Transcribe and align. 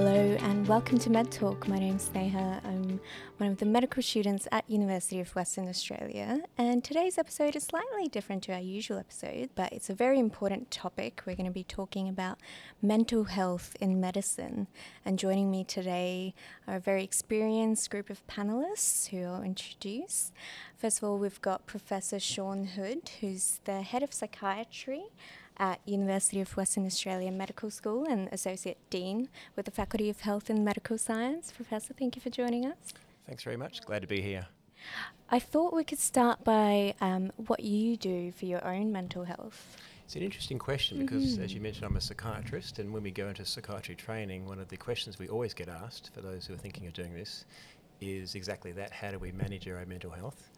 Hello 0.00 0.36
and 0.42 0.68
welcome 0.68 0.96
to 0.98 1.10
Med 1.10 1.32
Talk. 1.32 1.66
My 1.66 1.76
name's 1.76 2.08
Sneha. 2.08 2.64
I'm 2.64 3.00
one 3.38 3.50
of 3.50 3.58
the 3.58 3.66
medical 3.66 4.00
students 4.00 4.46
at 4.52 4.70
University 4.70 5.18
of 5.18 5.34
Western 5.34 5.68
Australia, 5.68 6.40
and 6.56 6.84
today's 6.84 7.18
episode 7.18 7.56
is 7.56 7.64
slightly 7.64 8.06
different 8.06 8.44
to 8.44 8.52
our 8.52 8.60
usual 8.60 8.98
episode, 8.98 9.50
but 9.56 9.72
it's 9.72 9.90
a 9.90 9.94
very 9.94 10.20
important 10.20 10.70
topic. 10.70 11.22
We're 11.26 11.34
going 11.34 11.46
to 11.46 11.52
be 11.52 11.64
talking 11.64 12.08
about 12.08 12.38
mental 12.80 13.24
health 13.24 13.74
in 13.80 14.00
medicine, 14.00 14.68
and 15.04 15.18
joining 15.18 15.50
me 15.50 15.64
today 15.64 16.32
are 16.68 16.76
a 16.76 16.80
very 16.80 17.02
experienced 17.02 17.90
group 17.90 18.08
of 18.08 18.24
panelists 18.28 19.08
who 19.08 19.24
I'll 19.24 19.42
introduce. 19.42 20.30
First 20.76 20.98
of 20.98 21.08
all, 21.08 21.18
we've 21.18 21.42
got 21.42 21.66
Professor 21.66 22.20
Sean 22.20 22.66
Hood, 22.66 23.10
who's 23.20 23.58
the 23.64 23.82
head 23.82 24.04
of 24.04 24.14
psychiatry 24.14 25.06
at 25.58 25.80
University 25.86 26.40
of 26.40 26.56
Western 26.56 26.86
Australia 26.86 27.30
Medical 27.30 27.70
School 27.70 28.04
and 28.08 28.28
Associate 28.32 28.78
Dean 28.90 29.28
with 29.56 29.64
the 29.64 29.70
Faculty 29.70 30.08
of 30.08 30.20
Health 30.20 30.48
and 30.50 30.64
Medical 30.64 30.98
Science. 30.98 31.52
Professor, 31.54 31.94
thank 31.94 32.16
you 32.16 32.22
for 32.22 32.30
joining 32.30 32.66
us. 32.66 32.92
Thanks 33.26 33.42
very 33.42 33.56
much. 33.56 33.82
Glad 33.82 34.02
to 34.02 34.08
be 34.08 34.20
here. 34.22 34.46
I 35.30 35.38
thought 35.38 35.74
we 35.74 35.84
could 35.84 35.98
start 35.98 36.44
by 36.44 36.94
um, 37.00 37.32
what 37.36 37.60
you 37.60 37.96
do 37.96 38.32
for 38.32 38.46
your 38.46 38.64
own 38.64 38.92
mental 38.92 39.24
health. 39.24 39.76
It's 40.04 40.16
an 40.16 40.22
interesting 40.22 40.58
question 40.58 40.98
because, 41.00 41.34
Mm-hmm. 41.34 41.42
as 41.44 41.52
you 41.52 41.60
mentioned, 41.60 41.84
I'm 41.84 41.96
a 41.96 42.00
psychiatrist, 42.00 42.78
and 42.78 42.92
when 42.94 43.02
we 43.02 43.10
go 43.10 43.28
into 43.28 43.44
psychiatry 43.44 43.94
training, 43.94 44.46
one 44.46 44.58
of 44.58 44.68
the 44.68 44.76
questions 44.78 45.18
we 45.18 45.28
always 45.28 45.52
get 45.52 45.68
asked 45.68 46.14
for 46.14 46.22
those 46.22 46.46
who 46.46 46.54
are 46.54 46.56
thinking 46.56 46.86
of 46.86 46.94
doing 46.94 47.12
this 47.12 47.44
is 48.00 48.34
exactly 48.34 48.72
that 48.72 48.90
how 48.92 49.10
do 49.10 49.18
we 49.18 49.32
manage 49.32 49.68
our 49.68 49.76
own 49.78 49.88
mental 49.88 50.10
health? 50.10 50.48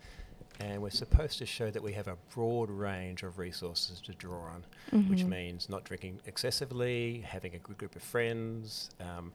And 0.59 0.83
we're 0.83 0.91
supposed 0.91 1.39
to 1.39 1.47
show 1.47 1.71
that 1.71 1.83
we 1.83 1.93
have 1.95 2.07
a 2.09 2.17
broad 2.35 2.69
range 2.71 3.23
of 3.23 3.39
resources 3.39 4.01
to 4.03 4.13
draw 4.13 4.43
on, 4.43 4.65
which 5.09 5.21
Mhm. 5.25 5.29
means 5.29 5.69
not 5.69 5.85
drinking 5.85 6.21
excessively, 6.27 7.21
having 7.21 7.55
a 7.55 7.59
good 7.59 7.79
group 7.79 7.97
of 7.97 8.03
friends, 8.03 8.91
um, 9.01 9.33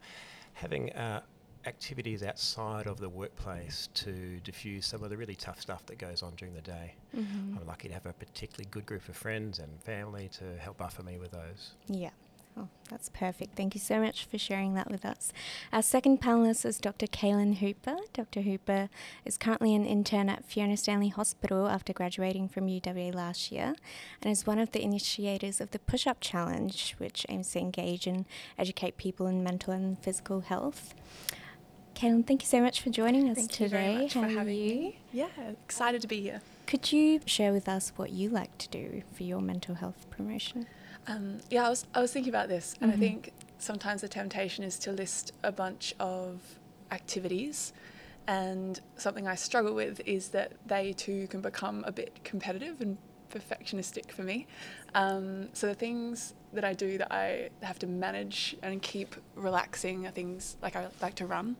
having 0.54 0.92
uh, 0.92 1.22
activities 1.64 2.22
outside 2.22 2.86
of 2.86 3.00
the 3.00 3.08
workplace 3.08 3.88
to 3.94 4.38
diffuse 4.44 4.86
some 4.86 5.02
of 5.02 5.10
the 5.10 5.16
really 5.16 5.34
tough 5.34 5.60
stuff 5.60 5.84
that 5.86 5.98
goes 5.98 6.22
on 6.22 6.32
during 6.36 6.54
the 6.54 6.60
day. 6.62 6.94
Mhm. 7.12 7.56
I'm 7.56 7.66
lucky 7.66 7.88
to 7.88 7.94
have 7.94 8.06
a 8.06 8.12
particularly 8.12 8.68
good 8.70 8.86
group 8.86 9.08
of 9.08 9.16
friends 9.16 9.58
and 9.58 9.82
family 9.82 10.28
to 10.38 10.56
help 10.58 10.76
buffer 10.78 11.02
me 11.02 11.18
with 11.18 11.32
those. 11.32 11.72
Yeah. 11.88 12.10
Oh, 12.58 12.68
that's 12.88 13.10
perfect. 13.10 13.54
Thank 13.54 13.74
you 13.74 13.80
so 13.80 14.00
much 14.00 14.24
for 14.24 14.38
sharing 14.38 14.72
that 14.74 14.90
with 14.90 15.04
us. 15.04 15.30
Our 15.74 15.82
second 15.82 16.22
panelist 16.22 16.64
is 16.64 16.78
Dr. 16.78 17.06
Kaylin 17.06 17.56
Hooper. 17.58 17.96
Dr. 18.14 18.40
Hooper 18.40 18.88
is 19.26 19.36
currently 19.36 19.74
an 19.74 19.84
intern 19.84 20.30
at 20.30 20.44
Fiona 20.46 20.78
Stanley 20.78 21.08
Hospital 21.10 21.68
after 21.68 21.92
graduating 21.92 22.48
from 22.48 22.66
UWA 22.66 23.14
last 23.14 23.52
year 23.52 23.74
and 24.22 24.32
is 24.32 24.46
one 24.46 24.58
of 24.58 24.72
the 24.72 24.82
initiators 24.82 25.60
of 25.60 25.72
the 25.72 25.78
Push 25.78 26.06
Up 26.06 26.16
Challenge, 26.20 26.94
which 26.96 27.26
aims 27.28 27.50
to 27.50 27.58
engage 27.58 28.06
and 28.06 28.24
educate 28.58 28.96
people 28.96 29.26
in 29.26 29.44
mental 29.44 29.74
and 29.74 29.98
physical 29.98 30.40
health. 30.40 30.94
Kaylin, 31.94 32.26
thank 32.26 32.42
you 32.42 32.46
so 32.48 32.60
much 32.62 32.80
for 32.80 32.88
joining 32.90 33.28
us 33.28 33.36
Thank 33.36 33.60
you 33.60 33.68
today. 33.68 33.68
very 33.92 34.02
much 34.04 34.14
How 34.14 34.20
for 34.22 34.26
are 34.28 34.30
having 34.30 34.54
you? 34.56 34.74
me. 34.74 34.98
Yeah, 35.12 35.28
excited 35.64 36.00
to 36.02 36.08
be 36.08 36.22
here. 36.22 36.40
Could 36.66 36.90
you 36.92 37.20
share 37.26 37.52
with 37.52 37.68
us 37.68 37.92
what 37.96 38.10
you 38.10 38.28
like 38.30 38.56
to 38.58 38.68
do 38.68 39.02
for 39.14 39.24
your 39.24 39.40
mental 39.42 39.74
health 39.76 40.06
promotion? 40.10 40.66
Um, 41.08 41.38
yeah, 41.50 41.66
I 41.66 41.68
was 41.68 41.86
I 41.94 42.00
was 42.00 42.12
thinking 42.12 42.32
about 42.32 42.48
this, 42.48 42.74
and 42.80 42.90
Mhm. 42.90 42.94
I 42.94 42.98
think 42.98 43.32
sometimes 43.58 44.00
the 44.00 44.08
temptation 44.08 44.64
is 44.64 44.78
to 44.80 44.92
list 44.92 45.32
a 45.42 45.52
bunch 45.52 45.94
of 46.00 46.58
activities, 46.90 47.72
and 48.26 48.80
something 48.96 49.28
I 49.28 49.34
struggle 49.36 49.74
with 49.74 50.00
is 50.04 50.30
that 50.30 50.52
they 50.66 50.92
too 50.92 51.28
can 51.28 51.40
become 51.40 51.84
a 51.86 51.92
bit 51.92 52.24
competitive 52.24 52.80
and 52.80 52.98
perfectionistic 53.30 54.10
for 54.10 54.22
me. 54.22 54.46
Um, 54.94 55.48
so 55.52 55.66
the 55.66 55.74
things 55.74 56.34
that 56.52 56.64
I 56.64 56.72
do 56.72 56.98
that 56.98 57.12
I 57.12 57.50
have 57.62 57.78
to 57.80 57.86
manage 57.86 58.56
and 58.62 58.80
keep 58.82 59.14
relaxing 59.34 60.06
are 60.06 60.10
things 60.10 60.56
like 60.62 60.74
I 60.76 60.88
like 61.00 61.14
to 61.16 61.26
run. 61.26 61.56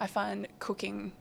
I 0.00 0.06
find 0.06 0.46
cooking 0.58 1.12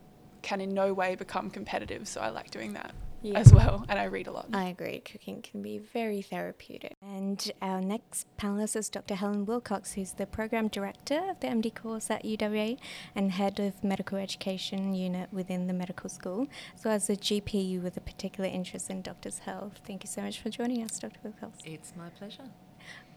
can 0.42 0.60
in 0.62 0.74
no 0.74 0.94
way 0.94 1.16
become 1.16 1.50
competitive, 1.50 2.08
so 2.08 2.22
I 2.22 2.30
like 2.30 2.52
doing 2.52 2.74
that 2.74 2.94
Yeah. 3.24 3.40
as 3.40 3.54
well, 3.54 3.86
and 3.88 3.98
I 3.98 4.04
read 4.04 4.28
a 4.28 4.32
lot. 4.32 4.48
I 4.54 4.66
agree, 4.66 5.00
cooking 5.00 5.42
can 5.42 5.62
be 5.62 5.78
very 5.78 6.22
therapeutic. 6.22 6.94
And 7.02 7.52
our 7.62 7.80
next 7.80 8.28
panelist 8.38 8.76
is 8.76 8.90
Dr. 8.90 9.16
Helen 9.16 9.46
Wilcox, 9.46 9.94
who's 9.94 10.12
the 10.12 10.26
program 10.28 10.68
director 10.68 11.22
of 11.30 11.40
the 11.40 11.48
MD 11.48 11.74
course 11.74 12.12
at 12.12 12.26
UWA 12.26 12.78
and 13.16 13.32
head 13.32 13.60
of 13.62 13.82
medical 13.84 14.18
education 14.18 14.94
unit 14.94 15.32
within 15.32 15.68
the 15.68 15.74
medical 15.74 16.10
school, 16.10 16.48
as 16.76 16.84
well 16.84 16.94
as 16.96 17.10
a 17.10 17.16
GP 17.16 17.82
with 17.82 17.96
a 17.96 18.02
particular 18.02 18.50
interest 18.50 18.90
in 18.90 19.02
doctors' 19.02 19.40
health. 19.40 19.80
Thank 19.88 20.04
you 20.04 20.10
so 20.10 20.22
much 20.22 20.42
for 20.42 20.50
joining 20.50 20.84
us, 20.84 21.00
Dr. 21.00 21.20
Wilcox. 21.24 21.60
It's 21.66 21.94
my 21.96 22.10
pleasure. 22.10 22.50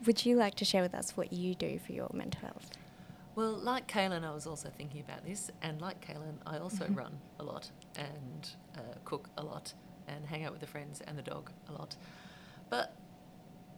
Would 0.06 0.24
you 0.24 0.36
like 0.36 0.54
to 0.56 0.64
share 0.64 0.82
with 0.82 0.94
us 0.94 1.16
what 1.16 1.32
you 1.32 1.56
do 1.56 1.80
for 1.84 1.90
your 1.92 2.10
mental 2.14 2.42
health? 2.42 2.70
Well, 3.34 3.52
like 3.54 3.86
Kaylin, 3.86 4.24
I 4.24 4.32
was 4.32 4.46
also 4.46 4.70
thinking 4.70 5.00
about 5.02 5.26
this, 5.26 5.50
and 5.60 5.80
like 5.82 6.00
Kaylin, 6.00 6.36
I 6.46 6.58
also 6.58 6.84
Mhm. 6.86 6.96
run 6.96 7.18
a 7.38 7.42
lot 7.42 7.70
and 7.98 8.50
uh, 8.76 8.80
cook 9.04 9.28
a 9.36 9.42
lot 9.42 9.74
and 10.08 10.26
hang 10.26 10.44
out 10.44 10.52
with 10.52 10.60
the 10.60 10.66
friends 10.66 11.00
and 11.06 11.16
the 11.16 11.22
dog 11.22 11.50
a 11.68 11.72
lot. 11.72 11.96
But 12.70 12.94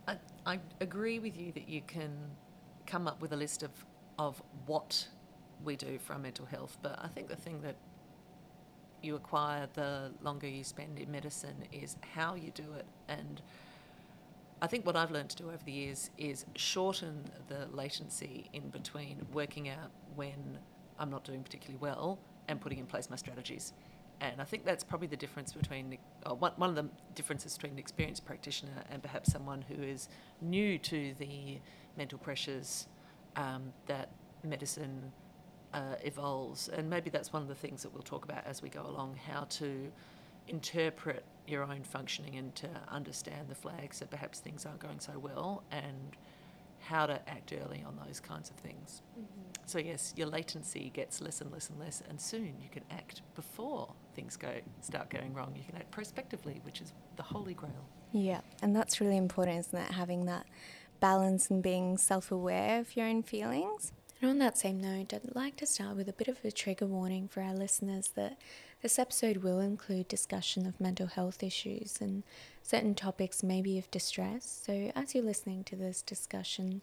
I, 0.06 0.16
I 0.46 0.58
agree 0.80 1.18
with 1.18 1.36
you 1.36 1.52
that 1.52 1.68
you 1.68 1.82
can 1.82 2.12
come 2.86 3.06
up 3.06 3.20
with 3.20 3.32
a 3.32 3.36
list 3.36 3.62
of, 3.62 3.70
of 4.18 4.42
what 4.66 5.08
we 5.64 5.76
do 5.76 5.98
for 5.98 6.14
our 6.14 6.18
mental 6.18 6.46
health, 6.46 6.78
but 6.82 6.98
I 7.02 7.08
think 7.08 7.28
the 7.28 7.36
thing 7.36 7.60
that 7.62 7.76
you 9.02 9.14
acquire 9.14 9.68
the 9.74 10.10
longer 10.22 10.48
you 10.48 10.64
spend 10.64 10.98
in 10.98 11.10
medicine 11.10 11.64
is 11.70 11.96
how 12.14 12.34
you 12.34 12.50
do 12.50 12.64
it 12.76 12.86
and 13.08 13.40
I 14.60 14.66
think 14.66 14.84
what 14.84 14.96
I've 14.96 15.12
learned 15.12 15.30
to 15.30 15.36
do 15.36 15.48
over 15.48 15.62
the 15.64 15.72
years 15.72 16.10
is 16.18 16.44
shorten 16.56 17.30
the 17.46 17.68
latency 17.72 18.50
in 18.52 18.70
between 18.70 19.24
working 19.32 19.68
out 19.68 19.90
when 20.16 20.58
I'm 20.98 21.10
not 21.10 21.22
doing 21.22 21.44
particularly 21.44 21.78
well 21.80 22.18
and 22.48 22.60
putting 22.60 22.78
in 22.78 22.86
place 22.86 23.08
my 23.08 23.14
strategies. 23.14 23.72
And 24.20 24.40
I 24.40 24.44
think 24.44 24.64
that's 24.64 24.82
probably 24.82 25.06
the 25.06 25.16
difference 25.16 25.52
between 25.52 25.96
uh, 26.26 26.34
one, 26.34 26.52
one 26.56 26.70
of 26.70 26.76
the 26.76 26.88
differences 27.14 27.54
between 27.56 27.74
an 27.74 27.78
experienced 27.78 28.24
practitioner 28.24 28.82
and 28.90 29.02
perhaps 29.02 29.32
someone 29.32 29.62
who 29.62 29.80
is 29.80 30.08
new 30.40 30.78
to 30.78 31.14
the 31.18 31.58
mental 31.96 32.18
pressures 32.18 32.88
um, 33.36 33.72
that 33.86 34.10
medicine 34.42 35.12
uh, 35.72 35.94
evolves. 36.02 36.68
And 36.68 36.90
maybe 36.90 37.10
that's 37.10 37.32
one 37.32 37.42
of 37.42 37.48
the 37.48 37.54
things 37.54 37.82
that 37.82 37.92
we'll 37.92 38.02
talk 38.02 38.24
about 38.24 38.44
as 38.46 38.60
we 38.62 38.68
go 38.68 38.82
along 38.82 39.16
how 39.28 39.44
to 39.50 39.92
interpret 40.48 41.24
your 41.46 41.62
own 41.62 41.82
functioning 41.82 42.36
and 42.36 42.54
to 42.56 42.68
understand 42.88 43.48
the 43.48 43.54
flags 43.54 44.00
that 44.00 44.10
perhaps 44.10 44.40
things 44.40 44.66
aren't 44.66 44.80
going 44.80 44.98
so 44.98 45.18
well 45.18 45.62
and 45.70 46.16
how 46.80 47.06
to 47.06 47.20
act 47.28 47.52
early 47.52 47.84
on 47.86 47.98
those 48.06 48.20
kinds 48.20 48.50
of 48.50 48.56
things. 48.56 49.02
So 49.68 49.78
yes, 49.78 50.14
your 50.16 50.28
latency 50.28 50.90
gets 50.94 51.20
less 51.20 51.42
and 51.42 51.52
less 51.52 51.68
and 51.68 51.78
less, 51.78 52.02
and 52.08 52.18
soon 52.18 52.54
you 52.58 52.70
can 52.72 52.84
act 52.90 53.20
before 53.34 53.92
things 54.14 54.34
go 54.34 54.48
start 54.80 55.10
going 55.10 55.34
wrong. 55.34 55.52
You 55.54 55.62
can 55.62 55.76
act 55.76 55.90
prospectively, 55.90 56.62
which 56.64 56.80
is 56.80 56.94
the 57.16 57.22
holy 57.22 57.52
grail. 57.52 57.86
Yeah, 58.10 58.40
and 58.62 58.74
that's 58.74 58.98
really 58.98 59.18
important, 59.18 59.58
isn't 59.58 59.78
it? 59.78 59.90
Having 59.90 60.24
that 60.24 60.46
balance 61.00 61.50
and 61.50 61.62
being 61.62 61.98
self 61.98 62.32
aware 62.32 62.80
of 62.80 62.96
your 62.96 63.04
own 63.04 63.22
feelings. 63.22 63.92
And 64.22 64.30
on 64.30 64.38
that 64.38 64.56
same 64.56 64.80
note, 64.80 65.12
I'd 65.12 65.36
like 65.36 65.56
to 65.56 65.66
start 65.66 65.96
with 65.96 66.08
a 66.08 66.14
bit 66.14 66.28
of 66.28 66.38
a 66.44 66.50
trigger 66.50 66.86
warning 66.86 67.28
for 67.28 67.42
our 67.42 67.54
listeners 67.54 68.08
that 68.16 68.38
this 68.80 68.98
episode 68.98 69.38
will 69.38 69.60
include 69.60 70.08
discussion 70.08 70.66
of 70.66 70.80
mental 70.80 71.08
health 71.08 71.42
issues 71.42 71.98
and 72.00 72.24
certain 72.62 72.94
topics 72.94 73.42
may 73.42 73.60
be 73.60 73.78
of 73.78 73.90
distress. 73.90 74.62
So, 74.64 74.90
as 74.96 75.14
you're 75.14 75.22
listening 75.22 75.62
to 75.64 75.76
this 75.76 76.00
discussion, 76.00 76.80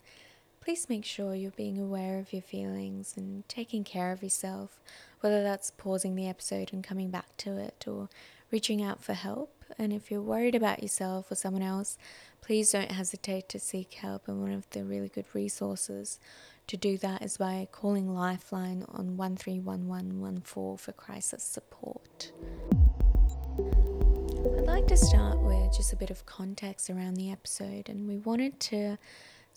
please 0.66 0.90
make 0.90 1.06
sure 1.06 1.36
you're 1.36 1.52
being 1.52 1.80
aware 1.80 2.18
of 2.18 2.34
your 2.34 2.42
feelings 2.42 3.14
and 3.16 3.48
taking 3.48 3.84
care 3.84 4.12
of 4.12 4.24
yourself, 4.24 4.82
whether 5.20 5.44
that's 5.44 5.70
pausing 5.70 6.16
the 6.16 6.28
episode 6.28 6.74
and 6.74 6.84
coming 6.84 7.12
back 7.12 7.38
to 7.38 7.56
it 7.56 7.86
or 7.88 8.10
reaching 8.50 8.82
out 8.82 9.04
for 9.04 9.14
help. 9.14 9.64
And 9.78 9.94
if 9.94 10.10
you're 10.10 10.24
worried 10.24 10.56
about 10.56 10.82
yourself 10.82 11.32
or 11.32 11.36
someone 11.36 11.62
else, 11.62 12.00
please 12.42 12.72
don't 12.72 12.92
hesitate 12.92 13.48
to 13.50 13.60
seek 13.60 13.94
help. 13.94 14.28
And 14.28 14.42
one 14.42 14.52
of 14.52 14.68
the 14.72 14.84
really 14.84 15.08
good 15.08 15.28
resources 15.34 16.20
to 16.66 16.76
do 16.76 16.98
that 16.98 17.22
is 17.22 17.38
by 17.38 17.68
calling 17.72 18.12
Lifeline 18.12 18.86
on 18.88 19.18
131114 19.18 20.78
for 20.78 20.92
crisis 20.94 21.44
support. 21.44 22.32
I'd 24.58 24.66
like 24.66 24.88
to 24.88 24.98
start 24.98 25.40
with 25.42 25.78
just 25.78 25.94
a 25.94 25.96
bit 25.96 26.10
of 26.10 26.26
context 26.26 26.90
around 26.90 27.18
the 27.18 27.32
episode, 27.32 27.88
and 27.88 28.08
we 28.08 28.18
wanted 28.18 28.60
to 28.62 28.98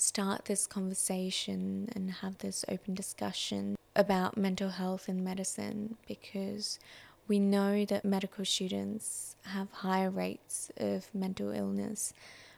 start 0.01 0.45
this 0.45 0.65
conversation 0.69 1.89
and 1.93 2.11
have 2.23 2.39
this 2.39 2.65
open 2.69 2.95
discussion 2.95 3.75
about 3.97 4.37
mental 4.37 4.71
health 4.71 5.09
in 5.09 5.25
medicine 5.25 5.97
because 6.07 6.79
we 7.27 7.41
know 7.41 7.85
that 7.85 8.05
medical 8.05 8.45
students 8.45 9.35
have 9.43 9.69
higher 9.73 10.09
rates 10.09 10.71
of 10.77 11.13
mental 11.13 11.51
illness 11.51 12.15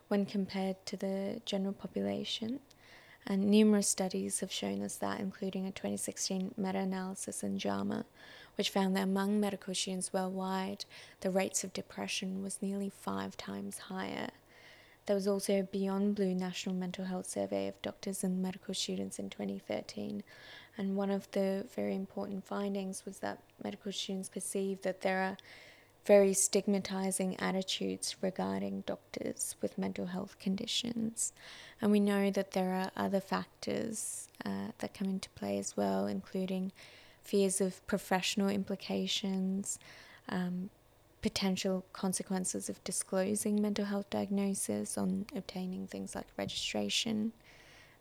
when 0.08 0.26
compared 0.26 0.84
to 0.84 0.98
the 0.98 1.40
general 1.46 1.72
population. 1.72 2.60
And 3.26 3.50
numerous 3.50 3.88
studies 3.88 4.40
have 4.40 4.52
shown 4.52 4.82
us 4.82 4.96
that, 4.96 5.18
including 5.18 5.66
a 5.66 5.72
2016 5.72 6.54
meta 6.58 6.78
analysis 6.78 7.42
in 7.42 7.58
JAMA, 7.58 8.04
which 8.56 8.70
found 8.70 8.94
that 8.96 9.04
among 9.04 9.40
medical 9.40 9.74
students 9.74 10.12
worldwide, 10.12 10.84
the 11.20 11.30
rates 11.30 11.64
of 11.64 11.72
depression 11.72 12.42
was 12.42 12.60
nearly 12.60 12.90
five 12.90 13.36
times 13.38 13.78
higher. 13.78 14.28
There 15.10 15.16
was 15.16 15.26
also 15.26 15.58
a 15.58 15.64
Beyond 15.64 16.14
Blue 16.14 16.36
National 16.36 16.72
Mental 16.72 17.04
Health 17.04 17.28
Survey 17.28 17.66
of 17.66 17.82
doctors 17.82 18.22
and 18.22 18.40
medical 18.40 18.74
students 18.74 19.18
in 19.18 19.28
2013, 19.28 20.22
And 20.78 20.94
one 20.94 21.10
of 21.10 21.28
the 21.32 21.66
very 21.74 21.96
important 21.96 22.46
findings 22.46 23.04
was 23.04 23.18
that 23.18 23.40
medical 23.60 23.90
students 23.90 24.28
perceive 24.28 24.82
that 24.82 25.00
there 25.00 25.20
are 25.20 25.36
very 26.04 26.32
stigmatizing 26.32 27.34
attitudes 27.40 28.14
regarding 28.22 28.82
doctors 28.82 29.56
with 29.60 29.76
mental 29.76 30.06
health 30.06 30.36
conditions. 30.38 31.32
And 31.82 31.90
we 31.90 31.98
know 31.98 32.30
that 32.30 32.52
there 32.52 32.72
are 32.72 32.92
other 32.96 33.18
factors 33.18 34.28
uh, 34.44 34.68
that 34.78 34.94
come 34.94 35.08
into 35.08 35.28
play 35.30 35.58
as 35.58 35.76
well, 35.76 36.06
including 36.06 36.70
fears 37.24 37.60
of 37.60 37.84
professional 37.88 38.48
implications, 38.48 39.80
um, 40.28 40.70
potential 41.22 41.84
consequences 41.92 42.68
of 42.68 42.82
disclosing 42.84 43.60
mental 43.60 43.84
health 43.84 44.08
diagnosis 44.10 44.96
on 44.96 45.26
obtaining 45.34 45.86
things 45.86 46.14
like 46.14 46.26
registration, 46.36 47.32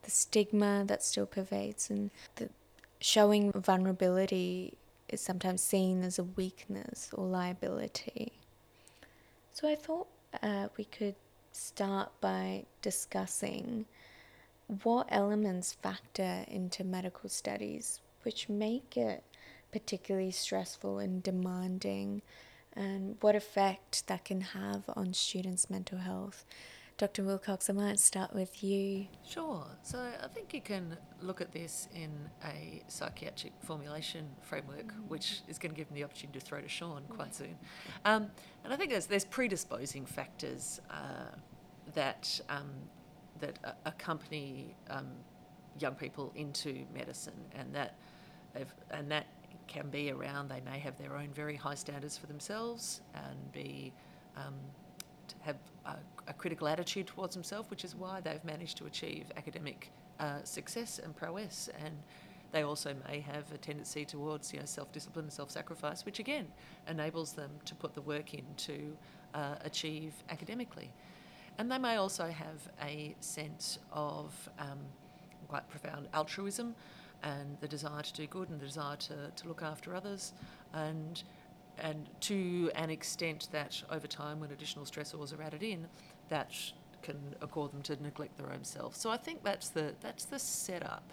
the 0.03 0.11
stigma 0.11 0.83
that 0.87 1.03
still 1.03 1.25
pervades, 1.25 1.89
and 1.89 2.11
the 2.35 2.49
showing 2.99 3.51
vulnerability 3.51 4.73
is 5.09 5.21
sometimes 5.21 5.61
seen 5.61 6.03
as 6.03 6.19
a 6.19 6.23
weakness 6.23 7.09
or 7.13 7.25
liability. 7.25 8.31
So 9.53 9.67
I 9.67 9.75
thought 9.75 10.07
uh, 10.41 10.67
we 10.77 10.85
could 10.85 11.15
start 11.51 12.11
by 12.21 12.63
discussing 12.81 13.85
what 14.83 15.07
elements 15.09 15.73
factor 15.73 16.45
into 16.47 16.83
medical 16.83 17.27
studies 17.29 18.01
which 18.23 18.49
make 18.49 18.95
it 18.95 19.23
particularly 19.71 20.31
stressful 20.31 20.99
and 20.99 21.23
demanding 21.23 22.21
and 22.75 23.17
what 23.21 23.35
effect 23.35 24.07
that 24.07 24.25
can 24.25 24.41
have 24.41 24.83
on 24.95 25.13
students' 25.13 25.69
mental 25.69 25.99
health. 25.99 26.45
Dr. 26.97 27.23
Wilcox, 27.23 27.69
I 27.69 27.73
might 27.73 27.97
start 27.97 28.33
with 28.33 28.61
you. 28.61 29.07
Sure. 29.25 29.65
So 29.83 29.97
I 30.21 30.27
think 30.27 30.53
you 30.53 30.59
can 30.59 30.97
look 31.21 31.39
at 31.39 31.49
this 31.53 31.87
in 31.95 32.11
a 32.43 32.83
psychiatric 32.89 33.53
formulation 33.61 34.27
framework, 34.41 34.93
which 35.07 35.39
is 35.47 35.57
going 35.57 35.71
to 35.73 35.77
give 35.77 35.89
me 35.91 36.01
the 36.01 36.03
opportunity 36.03 36.39
to 36.39 36.45
throw 36.45 36.59
to 36.59 36.67
Sean 36.67 37.03
quite 37.07 37.33
soon. 37.33 37.55
Um, 38.03 38.27
and 38.65 38.73
I 38.73 38.75
think 38.75 38.91
there's, 38.91 39.05
there's 39.05 39.23
predisposing 39.23 40.05
factors 40.05 40.81
uh, 40.89 41.37
that 41.93 42.41
um, 42.49 42.69
that 43.39 43.57
uh, 43.63 43.71
accompany 43.85 44.75
um, 44.89 45.07
young 45.79 45.95
people 45.95 46.31
into 46.35 46.85
medicine, 46.93 47.45
and 47.55 47.73
that 47.73 47.97
and 48.91 49.09
that 49.11 49.27
can 49.69 49.89
be 49.89 50.11
around. 50.11 50.49
They 50.49 50.61
may 50.61 50.79
have 50.79 50.97
their 50.97 51.15
own 51.15 51.29
very 51.33 51.55
high 51.55 51.75
standards 51.75 52.17
for 52.17 52.27
themselves 52.27 53.01
and 53.13 53.51
be 53.53 53.93
um, 54.35 54.55
have 55.41 55.57
a, 55.85 55.95
a, 56.27 56.33
critical 56.33 56.67
attitude 56.67 57.07
towards 57.07 57.35
themselves, 57.35 57.69
which 57.69 57.85
is 57.85 57.95
why 57.95 58.19
they've 58.19 58.43
managed 58.43 58.77
to 58.77 58.85
achieve 58.85 59.31
academic 59.37 59.91
uh, 60.19 60.43
success 60.43 60.99
and 60.99 61.15
prowess. 61.15 61.69
And 61.83 61.93
they 62.51 62.63
also 62.63 62.95
may 63.07 63.19
have 63.21 63.51
a 63.53 63.57
tendency 63.57 64.05
towards 64.05 64.51
you 64.51 64.59
know, 64.59 64.65
self-discipline 64.65 65.25
and 65.25 65.33
self-sacrifice, 65.33 66.05
which 66.05 66.19
again 66.19 66.47
enables 66.87 67.33
them 67.33 67.51
to 67.65 67.75
put 67.75 67.93
the 67.93 68.01
work 68.01 68.33
in 68.33 68.43
to 68.57 68.97
uh, 69.33 69.55
achieve 69.63 70.13
academically. 70.29 70.91
And 71.57 71.71
they 71.71 71.77
may 71.77 71.97
also 71.97 72.27
have 72.27 72.69
a 72.81 73.15
sense 73.19 73.79
of 73.91 74.49
um, 74.57 74.79
quite 75.47 75.69
profound 75.69 76.07
altruism 76.13 76.75
and 77.23 77.57
the 77.59 77.67
desire 77.67 78.01
to 78.01 78.13
do 78.13 78.27
good 78.27 78.49
and 78.49 78.59
the 78.59 78.65
desire 78.65 78.95
to, 78.95 79.31
to 79.35 79.47
look 79.47 79.61
after 79.61 79.95
others. 79.95 80.33
And 80.73 81.23
and 81.81 82.09
to 82.21 82.69
an 82.75 82.89
extent 82.89 83.47
that 83.53 83.81
over 83.89 84.05
time, 84.05 84.41
when 84.41 84.51
additional 84.51 84.83
stressors 84.83 85.37
are 85.37 85.41
added 85.41 85.63
in, 85.63 85.87
that 86.27 86.51
can 87.01 87.17
cause 87.51 87.71
them 87.71 87.81
to 87.83 88.01
neglect 88.03 88.37
their 88.37 88.51
own 88.51 88.63
self. 88.63 88.95
So 88.95 89.09
I 89.09 89.17
think 89.17 89.43
that's 89.43 89.69
the 89.69 89.93
that's 90.01 90.25
the 90.25 90.39
setup 90.39 91.03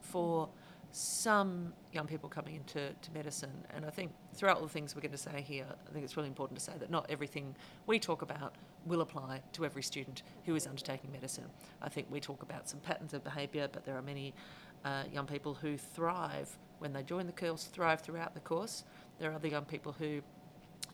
for 0.00 0.48
some 0.92 1.72
young 1.92 2.06
people 2.06 2.28
coming 2.28 2.54
into 2.54 2.90
to 2.90 3.12
medicine. 3.12 3.64
And 3.74 3.86
I 3.86 3.90
think 3.90 4.12
throughout 4.34 4.58
all 4.58 4.62
the 4.62 4.68
things 4.68 4.94
we're 4.94 5.00
going 5.00 5.12
to 5.12 5.18
say 5.18 5.40
here, 5.40 5.64
I 5.88 5.92
think 5.92 6.04
it's 6.04 6.16
really 6.16 6.28
important 6.28 6.58
to 6.58 6.64
say 6.64 6.72
that 6.78 6.90
not 6.90 7.06
everything 7.08 7.54
we 7.86 7.98
talk 7.98 8.20
about 8.20 8.54
will 8.84 9.00
apply 9.00 9.40
to 9.52 9.64
every 9.64 9.82
student 9.82 10.22
who 10.44 10.54
is 10.54 10.66
undertaking 10.66 11.10
medicine. 11.10 11.46
I 11.80 11.88
think 11.88 12.08
we 12.10 12.20
talk 12.20 12.42
about 12.42 12.68
some 12.68 12.80
patterns 12.80 13.14
of 13.14 13.24
behaviour, 13.24 13.68
but 13.72 13.86
there 13.86 13.96
are 13.96 14.02
many 14.02 14.34
uh, 14.84 15.04
young 15.12 15.26
people 15.26 15.54
who 15.54 15.76
thrive 15.76 16.50
when 16.78 16.92
they 16.92 17.02
join 17.02 17.26
the 17.26 17.32
course, 17.32 17.64
thrive 17.64 18.00
throughout 18.00 18.34
the 18.34 18.40
course. 18.40 18.84
There 19.18 19.30
are 19.30 19.34
other 19.34 19.48
young 19.48 19.64
people 19.64 19.92
who 19.92 20.20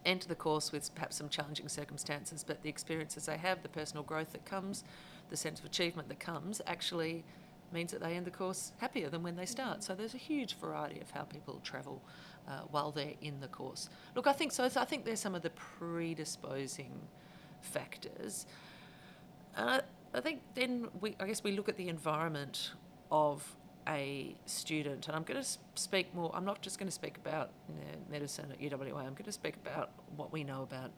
enter 0.05 0.29
the 0.29 0.35
course 0.35 0.70
with 0.73 0.94
perhaps 0.94 1.17
some 1.17 1.29
challenging 1.29 1.69
circumstances, 1.69 2.44
but 2.44 2.62
the 2.62 2.69
experiences 2.69 3.26
they 3.26 3.38
have, 3.38 3.62
the 3.62 3.69
personal 3.69 4.02
growth 4.02 4.32
that 4.32 4.44
comes, 4.44 4.85
the 5.31 5.37
sense 5.37 5.58
of 5.61 5.67
achievement 5.67 6.08
that 6.08 6.20
comes, 6.20 6.61
actually 6.67 7.25
means 7.73 7.93
that 7.93 8.00
they 8.00 8.14
end 8.14 8.26
the 8.26 8.31
course 8.31 8.73
happier 8.79 9.08
than 9.11 9.23
when 9.23 9.37
they 9.37 9.46
start. 9.46 9.82
So 9.82 9.94
there's 9.94 10.14
a 10.14 10.19
huge 10.19 10.56
variety 10.56 11.00
of 11.00 11.11
how 11.11 11.23
people 11.23 11.61
travel 11.62 12.02
uh, 12.49 12.61
while 12.70 12.91
they're 12.91 13.14
in 13.20 13.41
the 13.41 13.49
course. 13.49 13.91
Look, 14.14 14.26
I 14.26 14.32
think 14.32 14.52
so. 14.52 14.64
I 14.64 14.84
think 14.84 15.05
there's 15.05 15.20
some 15.20 15.34
of 15.34 15.43
the 15.43 15.50
predisposing 15.50 16.93
factors. 17.61 18.46
Uh, 19.56 19.81
I 20.14 20.20
think 20.20 20.41
then 20.55 20.88
we, 21.00 21.14
I 21.20 21.26
guess 21.26 21.44
we 21.44 21.52
look 21.52 21.69
at 21.69 21.76
the 21.76 21.88
environment 21.88 22.73
of 23.11 23.56
a 23.88 24.37
student, 24.44 25.06
and 25.06 25.17
I'm 25.17 25.23
going 25.23 25.43
to 25.43 25.49
speak 25.75 26.14
more, 26.14 26.31
I'm 26.35 26.44
not 26.44 26.61
just 26.61 26.79
going 26.79 26.88
to 26.88 26.94
speak 26.94 27.17
about 27.17 27.50
medicine 28.11 28.52
at 28.52 28.61
UWA, 28.61 28.99
I'm 28.99 29.14
going 29.14 29.25
to 29.25 29.32
speak 29.32 29.56
about 29.56 29.90
what 30.17 30.32
we 30.32 30.44
know 30.44 30.62
about 30.62 30.90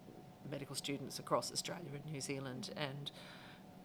medical 0.50 0.75
students 0.75 1.19
across 1.19 1.52
Australia 1.52 1.87
and 1.92 2.12
New 2.12 2.20
Zealand. 2.20 2.70
And 2.76 3.10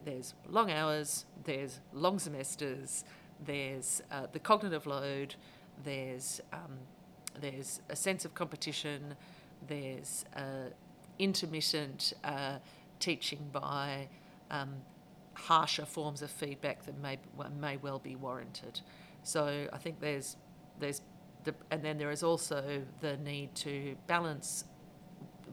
there's 0.03 0.33
long 0.49 0.71
hours, 0.71 1.25
there's 1.43 1.79
long 1.93 2.19
semesters, 2.19 3.05
there's 3.45 4.01
uh, 4.11 4.27
the 4.31 4.39
cognitive 4.39 4.87
load, 4.87 5.35
there's, 5.83 6.41
um, 6.51 6.79
there's 7.39 7.81
a 7.89 7.95
sense 7.95 8.25
of 8.25 8.33
competition, 8.33 9.15
there's 9.67 10.25
uh, 10.35 10.69
intermittent 11.19 12.13
uh, 12.23 12.57
teaching 12.99 13.49
by 13.51 14.07
um, 14.51 14.73
harsher 15.35 15.85
forms 15.85 16.21
of 16.21 16.31
feedback 16.31 16.85
that 16.85 16.97
may 16.99 17.19
may 17.59 17.77
well 17.77 17.99
be 17.99 18.15
warranted. 18.15 18.81
So 19.23 19.67
I 19.71 19.77
think 19.77 19.99
there's 19.99 20.37
there's 20.79 21.01
the, 21.43 21.53
and 21.71 21.83
then 21.83 21.97
there 21.97 22.11
is 22.11 22.23
also 22.23 22.81
the 23.01 23.17
need 23.17 23.53
to 23.55 23.95
balance 24.07 24.65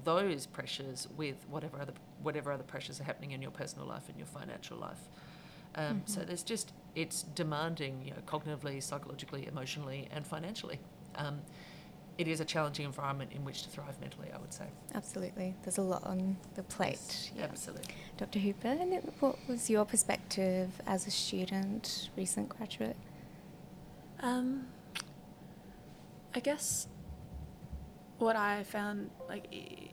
those 0.05 0.47
pressures 0.47 1.09
with 1.17 1.47
whatever 1.49 1.81
other 1.81 1.93
whatever 2.23 2.53
other 2.53 2.63
pressures 2.65 3.01
are 3.01 3.05
happening 3.05 3.33
in 3.33 3.43
your 3.43 3.51
personal 3.51 3.87
life 3.87 4.09
and 4.09 4.17
your 4.17 4.27
financial 4.27 4.79
life. 4.79 5.09
Um, 5.75 5.85
mm-hmm. 5.85 5.99
So 6.07 6.21
there's 6.21 6.43
just 6.43 6.73
it's 6.95 7.23
demanding, 7.23 8.03
you 8.05 8.11
know, 8.11 8.23
cognitively, 8.27 8.83
psychologically, 8.83 9.47
emotionally, 9.47 10.09
and 10.13 10.27
financially. 10.27 10.79
Um, 11.15 11.41
it 12.19 12.29
is 12.29 12.41
a 12.41 12.45
challenging 12.45 12.85
environment 12.85 13.33
in 13.33 13.45
which 13.45 13.63
to 13.63 13.69
thrive 13.69 13.99
mentally, 14.01 14.29
I 14.35 14.39
would 14.39 14.53
say. 14.53 14.67
Absolutely. 14.95 15.55
There's 15.63 15.79
a 15.79 15.83
lot 15.83 16.05
on 16.05 16.37
the 16.55 16.63
plate. 16.63 16.93
Yes, 16.93 17.31
yeah. 17.37 17.45
Absolutely. 17.45 17.95
Dr. 18.19 18.39
Hooper, 18.39 18.75
what 19.21 19.37
was 19.49 19.71
your 19.71 19.85
perspective 19.85 20.71
as 20.87 21.07
a 21.07 21.11
student, 21.11 22.11
recent 22.17 22.49
graduate? 22.51 22.97
Um, 24.21 24.67
I 26.35 26.41
guess 26.41 26.87
what 28.19 28.37
I 28.37 28.63
found 28.63 29.11
like 29.29 29.47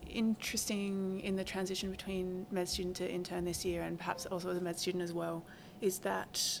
interesting 0.08 1.20
in 1.20 1.36
the 1.36 1.44
transition 1.44 1.90
between 1.90 2.46
med 2.50 2.68
student 2.68 2.96
to 2.96 3.10
intern 3.10 3.44
this 3.44 3.64
year, 3.64 3.82
and 3.82 3.98
perhaps 3.98 4.26
also 4.26 4.50
as 4.50 4.56
a 4.56 4.60
med 4.60 4.78
student 4.78 5.02
as 5.02 5.12
well, 5.12 5.44
is 5.80 5.98
that 6.00 6.60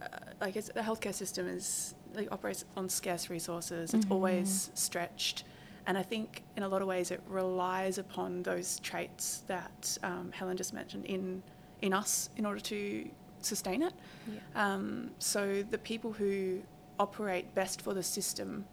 uh, 0.00 0.06
like 0.40 0.54
the 0.54 0.80
healthcare 0.80 1.14
system 1.14 1.46
is 1.46 1.94
like 2.14 2.30
operates 2.32 2.64
on 2.76 2.88
scarce 2.88 3.30
resources. 3.30 3.94
It's 3.94 4.04
mm-hmm. 4.04 4.12
always 4.12 4.70
stretched, 4.74 5.44
and 5.86 5.96
I 5.98 6.02
think 6.02 6.42
in 6.56 6.62
a 6.62 6.68
lot 6.68 6.82
of 6.82 6.88
ways 6.88 7.10
it 7.10 7.22
relies 7.28 7.98
upon 7.98 8.42
those 8.42 8.80
traits 8.80 9.42
that 9.46 9.98
um, 10.02 10.30
Helen 10.32 10.56
just 10.56 10.72
mentioned 10.72 11.04
in 11.06 11.42
in 11.82 11.92
us 11.92 12.30
in 12.36 12.46
order 12.46 12.60
to 12.60 13.08
sustain 13.40 13.82
it. 13.82 13.92
Yeah. 14.26 14.40
Um, 14.54 15.10
so 15.18 15.62
the 15.70 15.78
people 15.78 16.12
who 16.12 16.60
operate 16.98 17.54
best 17.54 17.82
for 17.82 17.92
the 17.94 18.02
system 18.02 18.64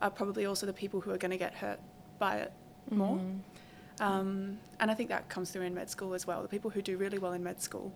are 0.00 0.10
probably 0.10 0.46
also 0.46 0.64
the 0.64 0.72
people 0.72 1.00
who 1.00 1.10
are 1.10 1.18
going 1.18 1.30
to 1.30 1.36
get 1.36 1.54
hurt 1.54 1.80
by 2.18 2.36
it 2.36 2.52
mm-hmm. 2.86 2.98
more. 2.98 3.20
Um, 4.00 4.58
and 4.80 4.90
I 4.90 4.94
think 4.94 5.08
that 5.08 5.28
comes 5.28 5.50
through 5.50 5.62
in 5.62 5.74
med 5.74 5.90
school 5.90 6.14
as 6.14 6.26
well. 6.26 6.42
The 6.42 6.48
people 6.48 6.70
who 6.70 6.80
do 6.80 6.96
really 6.96 7.18
well 7.18 7.32
in 7.32 7.42
med 7.42 7.60
school 7.60 7.92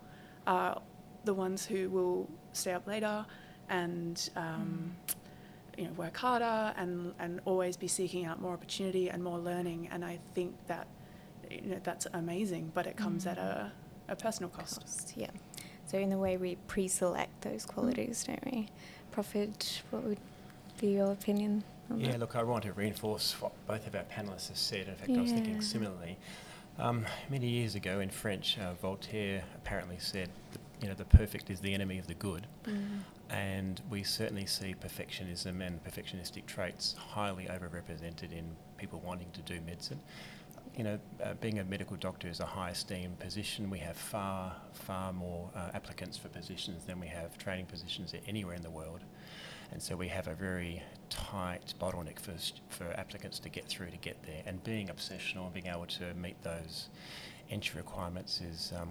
are 0.46 0.82
the 1.24 1.34
ones 1.34 1.64
who 1.64 1.88
will 1.90 2.28
stay 2.52 2.72
up 2.72 2.86
later 2.86 3.24
and 3.68 4.30
um, 4.36 4.92
mm. 5.06 5.78
you 5.78 5.84
know 5.84 5.92
work 5.92 6.16
harder 6.16 6.74
and 6.76 7.14
and 7.18 7.40
always 7.44 7.76
be 7.76 7.88
seeking 7.88 8.24
out 8.26 8.40
more 8.40 8.52
opportunity 8.52 9.08
and 9.08 9.22
more 9.22 9.38
learning. 9.38 9.88
And 9.92 10.04
I 10.04 10.18
think 10.34 10.54
that 10.66 10.86
you 11.50 11.62
know 11.62 11.80
that's 11.82 12.06
amazing, 12.12 12.72
but 12.74 12.86
it 12.86 12.96
comes 12.96 13.24
mm. 13.24 13.32
at 13.32 13.38
a, 13.38 13.72
a 14.08 14.16
personal 14.16 14.50
cost. 14.50 14.80
cost. 14.80 15.12
Yeah. 15.16 15.30
So 15.86 15.98
in 15.98 16.08
the 16.08 16.18
way 16.18 16.36
we 16.36 16.56
pre-select 16.68 17.42
those 17.42 17.66
qualities, 17.66 18.24
mm. 18.24 18.28
don't 18.28 18.52
we? 18.52 18.68
Prophet, 19.10 19.82
what 19.90 20.04
would 20.04 20.20
be 20.80 20.92
your 20.92 21.12
opinion? 21.12 21.64
yeah, 21.96 22.12
that? 22.12 22.20
look, 22.20 22.36
I 22.36 22.42
want 22.42 22.64
to 22.64 22.72
reinforce 22.72 23.34
what 23.40 23.52
both 23.66 23.86
of 23.86 23.94
our 23.94 24.04
panelists 24.04 24.48
have 24.48 24.56
said. 24.56 24.88
In 24.88 24.94
fact, 24.94 25.10
yeah. 25.10 25.18
I 25.18 25.22
was 25.22 25.32
thinking 25.32 25.60
similarly. 25.60 26.16
Um, 26.78 27.04
many 27.28 27.48
years 27.48 27.74
ago 27.74 28.00
in 28.00 28.08
French, 28.08 28.58
uh, 28.58 28.74
Voltaire 28.74 29.44
apparently 29.54 29.96
said, 29.98 30.30
the, 30.52 30.58
you 30.80 30.88
know, 30.88 30.94
the 30.94 31.04
perfect 31.04 31.50
is 31.50 31.60
the 31.60 31.74
enemy 31.74 31.98
of 31.98 32.06
the 32.06 32.14
good. 32.14 32.46
Mm. 32.64 33.00
And 33.32 33.80
we 33.88 34.02
certainly 34.02 34.44
see 34.44 34.74
perfectionism 34.78 35.66
and 35.66 35.82
perfectionistic 35.82 36.44
traits 36.44 36.94
highly 36.98 37.46
overrepresented 37.46 38.30
in 38.30 38.44
people 38.76 39.02
wanting 39.04 39.30
to 39.32 39.40
do 39.40 39.58
medicine. 39.62 39.98
You 40.76 40.84
know, 40.84 40.98
uh, 41.22 41.34
being 41.40 41.58
a 41.58 41.64
medical 41.64 41.96
doctor 41.96 42.28
is 42.28 42.40
a 42.40 42.46
high 42.46 42.70
esteemed 42.70 43.18
position. 43.18 43.70
We 43.70 43.78
have 43.78 43.96
far, 43.96 44.54
far 44.74 45.12
more 45.12 45.50
uh, 45.54 45.70
applicants 45.74 46.18
for 46.18 46.28
positions 46.28 46.84
than 46.84 47.00
we 47.00 47.06
have 47.06 47.38
training 47.38 47.66
positions 47.66 48.14
anywhere 48.26 48.54
in 48.54 48.62
the 48.62 48.70
world. 48.70 49.00
And 49.70 49.82
so 49.82 49.96
we 49.96 50.08
have 50.08 50.28
a 50.28 50.34
very 50.34 50.82
tight 51.08 51.72
bottleneck 51.80 52.18
for, 52.20 52.34
for 52.68 52.92
applicants 52.98 53.38
to 53.40 53.48
get 53.48 53.66
through 53.66 53.90
to 53.90 53.96
get 53.96 54.22
there. 54.24 54.42
And 54.44 54.62
being 54.62 54.88
obsessional 54.88 55.44
and 55.44 55.54
being 55.54 55.68
able 55.68 55.86
to 55.86 56.12
meet 56.14 56.42
those 56.42 56.90
entry 57.50 57.80
requirements 57.80 58.42
is, 58.42 58.72
um, 58.78 58.90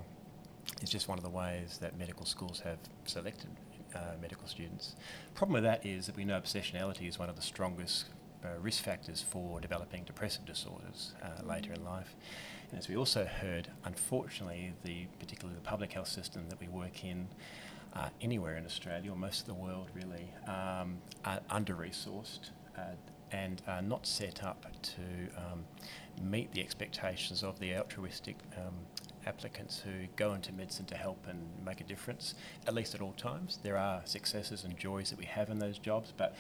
is 0.82 0.90
just 0.90 1.08
one 1.08 1.20
of 1.20 1.24
the 1.24 1.30
ways 1.30 1.78
that 1.80 1.98
medical 1.98 2.26
schools 2.26 2.60
have 2.62 2.80
selected 3.06 3.50
uh, 3.96 4.16
medical 4.22 4.48
students. 4.48 4.96
Problem 5.34 5.54
with 5.54 5.64
that 5.64 5.86
is 5.86 6.06
that 6.06 6.16
we 6.16 6.26
know 6.26 6.40
obsessionality 6.40 7.08
is 7.08 7.20
one 7.20 7.30
of 7.30 7.36
the 7.36 7.42
strongest 7.42 8.06
uh, 8.44 8.60
risk 8.60 8.84
factors 8.84 9.22
for 9.22 9.60
developing 9.60 10.04
depressive 10.04 10.46
disorders 10.46 11.14
uh, 11.22 11.46
later 11.46 11.74
in 11.74 11.84
life. 11.84 12.16
And 12.70 12.80
as 12.80 12.88
we 12.88 12.96
also 12.96 13.26
heard, 13.26 13.68
unfortunately, 13.86 14.74
the 14.84 15.06
particularly 15.20 15.56
the 15.56 15.68
public 15.70 15.94
health 15.94 16.08
system 16.08 16.46
that 16.50 16.60
we 16.60 16.68
work 16.68 17.04
in 17.04 17.28
uh, 17.94 18.10
anywhere 18.22 18.56
in 18.56 18.66
Australia 18.66 19.12
or 19.12 19.18
most 19.18 19.42
of 19.42 19.48
the 19.48 19.54
world 19.54 19.90
really 19.94 20.34
um, 20.48 20.98
are 21.26 21.42
under 21.50 21.76
resourced 21.76 22.52
uh, 22.78 22.96
and 23.32 23.62
are 23.68 23.82
not 23.82 24.06
set 24.06 24.44
up 24.44 24.66
to 24.82 25.02
um, 25.38 25.66
meet 26.22 26.52
the 26.54 26.62
expectations 26.62 27.44
of 27.44 27.60
the 27.60 27.76
altruistic 27.76 28.38
um, 28.58 28.74
applicants 29.26 29.80
who 29.80 30.08
go 30.16 30.34
into 30.34 30.52
medicine 30.54 30.86
to 30.86 30.96
help 30.96 31.26
and 31.28 31.40
make 31.66 31.82
a 31.82 31.84
difference, 31.84 32.36
at 32.68 32.74
least 32.74 32.96
at 32.96 33.02
all 33.02 33.14
times. 33.14 33.60
There 33.64 33.78
are 33.78 34.02
successes 34.06 34.64
and 34.64 34.78
joys 34.78 35.10
that 35.10 35.20
we 35.20 35.26
have 35.26 35.50
in 35.50 35.60
those 35.60 35.78
jobs, 35.78 36.14
but 36.16 36.36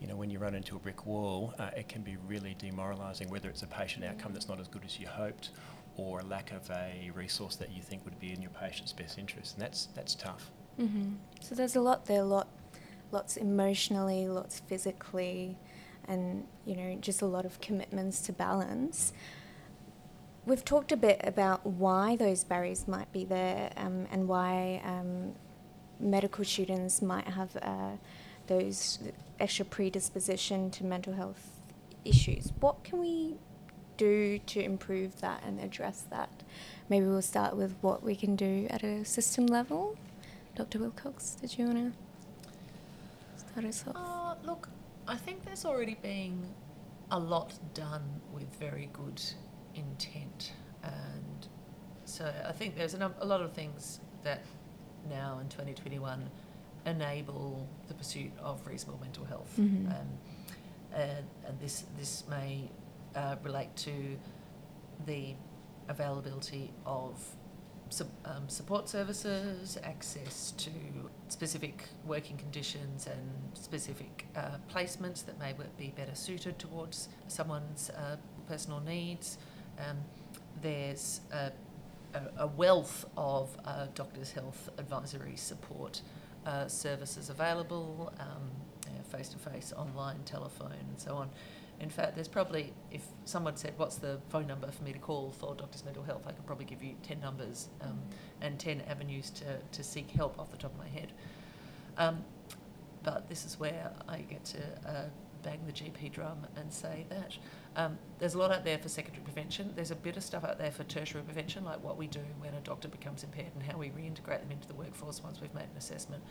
you 0.00 0.06
know, 0.06 0.16
when 0.16 0.30
you 0.30 0.38
run 0.38 0.54
into 0.54 0.76
a 0.76 0.78
brick 0.78 1.06
wall, 1.06 1.54
uh, 1.58 1.70
it 1.76 1.88
can 1.88 2.02
be 2.02 2.16
really 2.28 2.54
demoralising, 2.58 3.28
whether 3.30 3.48
it's 3.48 3.62
a 3.62 3.66
patient 3.66 4.04
outcome 4.04 4.32
that's 4.32 4.48
not 4.48 4.60
as 4.60 4.68
good 4.68 4.82
as 4.84 4.98
you 4.98 5.06
hoped 5.06 5.50
or 5.96 6.20
a 6.20 6.24
lack 6.24 6.52
of 6.52 6.70
a 6.70 7.10
resource 7.14 7.56
that 7.56 7.72
you 7.72 7.82
think 7.82 8.04
would 8.04 8.20
be 8.20 8.32
in 8.32 8.42
your 8.42 8.50
patient's 8.50 8.92
best 8.92 9.18
interest. 9.18 9.54
And 9.54 9.62
that's, 9.62 9.86
that's 9.94 10.14
tough. 10.14 10.50
Mm-hmm. 10.78 11.14
So 11.40 11.54
there's 11.54 11.76
a 11.76 11.80
lot 11.80 12.04
there, 12.04 12.22
lot, 12.22 12.48
lots 13.12 13.36
emotionally, 13.36 14.28
lots 14.28 14.60
physically, 14.60 15.56
and 16.08 16.46
you 16.64 16.76
know 16.76 16.96
just 17.00 17.22
a 17.22 17.26
lot 17.26 17.44
of 17.44 17.60
commitments 17.60 18.20
to 18.22 18.32
balance. 18.32 19.12
We've 20.46 20.64
talked 20.64 20.92
a 20.92 20.96
bit 20.96 21.20
about 21.24 21.66
why 21.66 22.14
those 22.14 22.44
barriers 22.44 22.86
might 22.86 23.10
be 23.12 23.24
there, 23.24 23.72
um, 23.76 24.06
and 24.12 24.28
why 24.28 24.80
um, 24.84 25.34
medical 25.98 26.44
students 26.44 27.02
might 27.02 27.26
have 27.26 27.56
uh, 27.60 27.96
those 28.46 29.00
extra 29.40 29.64
predisposition 29.64 30.70
to 30.70 30.84
mental 30.84 31.14
health 31.14 31.50
issues. 32.04 32.52
What 32.60 32.84
can 32.84 33.00
we 33.00 33.34
do 33.96 34.38
to 34.38 34.62
improve 34.62 35.20
that 35.20 35.42
and 35.44 35.58
address 35.58 36.04
that? 36.10 36.30
Maybe 36.88 37.06
we'll 37.06 37.22
start 37.22 37.56
with 37.56 37.74
what 37.80 38.04
we 38.04 38.14
can 38.14 38.36
do 38.36 38.68
at 38.70 38.84
a 38.84 39.04
system 39.04 39.46
level. 39.46 39.98
Dr. 40.54 40.78
Wilcox, 40.78 41.34
did 41.40 41.58
you 41.58 41.64
want 41.66 41.92
to 43.36 43.42
start 43.50 43.66
us 43.66 43.84
off? 43.88 43.96
Uh, 43.96 44.46
look, 44.46 44.68
I 45.08 45.16
think 45.16 45.44
there's 45.44 45.64
already 45.64 45.96
been 45.96 46.40
a 47.10 47.18
lot 47.18 47.52
done 47.74 48.20
with 48.32 48.46
very 48.60 48.90
good 48.92 49.20
intent. 49.76 50.52
And 50.82 51.46
so 52.04 52.32
I 52.48 52.52
think 52.52 52.76
there's 52.76 52.94
a, 52.94 53.12
a 53.20 53.26
lot 53.26 53.40
of 53.42 53.52
things 53.52 54.00
that 54.24 54.42
now 55.08 55.38
in 55.40 55.48
2021 55.48 56.28
enable 56.86 57.66
the 57.88 57.94
pursuit 57.94 58.30
of 58.40 58.64
reasonable 58.66 59.00
mental 59.00 59.24
health. 59.24 59.52
Mhm. 59.58 59.86
Um, 59.90 60.08
and, 60.94 61.26
and 61.46 61.60
this, 61.60 61.84
this 61.98 62.24
may 62.30 62.70
uh, 63.14 63.36
relate 63.42 63.74
to 63.76 64.16
the 65.04 65.34
availability 65.88 66.72
of 66.86 67.20
sup- 67.90 68.06
um, 68.24 68.48
support 68.48 68.88
services, 68.88 69.78
access 69.82 70.52
to 70.52 70.70
specific 71.28 71.84
working 72.06 72.36
conditions 72.36 73.06
and 73.06 73.30
specific 73.54 74.26
uh, 74.36 74.56
placements 74.72 75.24
that 75.26 75.38
may 75.38 75.54
be 75.78 75.92
better 75.96 76.14
suited 76.14 76.58
towards 76.58 77.08
someone's 77.28 77.90
uh, 77.90 78.16
personal 78.48 78.80
needs. 78.80 79.38
Um, 79.78 79.98
there's 80.62 81.20
a, 81.32 81.52
a, 82.14 82.44
a 82.44 82.46
wealth 82.46 83.06
of 83.16 83.56
uh, 83.64 83.86
doctors' 83.94 84.32
health 84.32 84.70
advisory 84.78 85.36
support 85.36 86.02
uh, 86.46 86.66
services 86.68 87.28
available, 87.28 88.12
face 89.06 89.28
to 89.30 89.38
face, 89.38 89.72
online, 89.76 90.18
telephone, 90.24 90.72
and 90.72 91.00
so 91.00 91.14
on. 91.14 91.30
In 91.80 91.90
fact, 91.90 92.14
there's 92.14 92.28
probably, 92.28 92.72
if 92.90 93.02
someone 93.24 93.56
said, 93.56 93.74
What's 93.76 93.96
the 93.96 94.18
phone 94.30 94.46
number 94.46 94.70
for 94.70 94.82
me 94.82 94.92
to 94.92 94.98
call 94.98 95.30
for 95.30 95.54
Doctors 95.54 95.84
Mental 95.84 96.02
Health? 96.02 96.24
I 96.26 96.32
could 96.32 96.46
probably 96.46 96.64
give 96.64 96.82
you 96.82 96.94
10 97.02 97.20
numbers 97.20 97.68
um, 97.82 98.00
and 98.40 98.58
10 98.58 98.82
avenues 98.88 99.30
to, 99.30 99.58
to 99.72 99.84
seek 99.84 100.10
help 100.10 100.38
off 100.38 100.50
the 100.50 100.56
top 100.56 100.72
of 100.72 100.78
my 100.78 100.88
head. 100.88 101.12
Um, 101.98 102.24
but 103.02 103.28
this 103.28 103.44
is 103.44 103.60
where 103.60 103.92
I 104.08 104.18
get 104.18 104.44
to 104.46 104.58
uh, 104.86 105.04
bang 105.42 105.60
the 105.66 105.72
GP 105.72 106.12
drum 106.12 106.46
and 106.56 106.72
say 106.72 107.04
that. 107.10 107.36
Um, 107.76 107.98
there's 108.18 108.34
a 108.34 108.38
lot 108.38 108.50
out 108.50 108.64
there 108.64 108.78
for 108.78 108.88
secondary 108.88 109.22
prevention. 109.22 109.72
There's 109.76 109.90
a 109.90 109.96
bit 109.96 110.16
of 110.16 110.24
stuff 110.24 110.44
out 110.44 110.58
there 110.58 110.70
for 110.70 110.82
tertiary 110.84 111.22
prevention, 111.22 111.62
like 111.62 111.84
what 111.84 111.98
we 111.98 112.06
do 112.06 112.20
when 112.38 112.54
a 112.54 112.60
doctor 112.60 112.88
becomes 112.88 113.22
impaired 113.22 113.50
and 113.54 113.62
how 113.62 113.76
we 113.76 113.90
reintegrate 113.90 114.40
them 114.40 114.50
into 114.50 114.66
the 114.66 114.74
workforce 114.74 115.22
once 115.22 115.42
we've 115.42 115.54
made 115.54 115.64
an 115.64 115.76
assessment. 115.76 116.22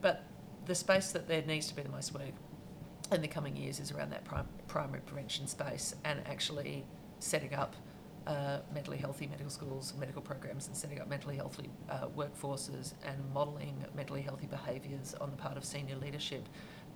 But 0.00 0.24
the 0.66 0.76
space 0.76 1.10
that 1.10 1.26
there 1.26 1.42
needs 1.42 1.66
to 1.66 1.74
be 1.74 1.82
the 1.82 1.88
most 1.88 2.14
work 2.14 2.32
in 3.10 3.20
the 3.20 3.28
coming 3.28 3.56
years 3.56 3.80
is 3.80 3.90
around 3.90 4.10
that 4.10 4.24
prim- 4.24 4.46
primary 4.68 5.00
prevention 5.00 5.48
space 5.48 5.96
and 6.04 6.20
actually 6.26 6.86
setting 7.18 7.52
up 7.52 7.74
uh, 8.28 8.58
mentally 8.72 8.98
healthy 8.98 9.26
medical 9.26 9.50
schools, 9.50 9.92
medical 9.98 10.22
programs, 10.22 10.68
and 10.68 10.76
setting 10.76 11.00
up 11.00 11.08
mentally 11.08 11.34
healthy 11.34 11.68
uh, 11.88 12.06
workforces 12.16 12.94
and 13.04 13.16
modelling 13.34 13.84
mentally 13.96 14.22
healthy 14.22 14.46
behaviours 14.46 15.14
on 15.20 15.30
the 15.30 15.36
part 15.36 15.56
of 15.56 15.64
senior 15.64 15.96
leadership 15.96 16.48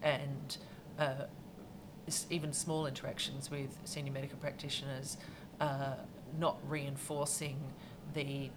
and 0.02 0.59
uh, 1.00 1.25
even 2.30 2.52
small 2.52 2.87
interactions 2.87 3.50
with 3.50 3.78
senior 3.84 4.12
medical 4.12 4.38
practitioners, 4.38 5.16
uh, 5.61 5.94
not 6.38 6.58
reinforcing 6.68 7.58
the 8.12 8.50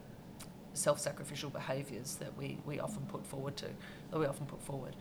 self-sacrificial 0.73 1.49
behaviours 1.49 2.15
that 2.15 2.37
we, 2.37 2.57
we 2.65 2.79
often 2.79 3.03
put 3.07 3.25
forward 3.25 3.55
to 3.57 3.67
that 4.11 4.19
we 4.19 4.25
often 4.25 4.45
put 4.45 4.61
forward, 4.61 4.95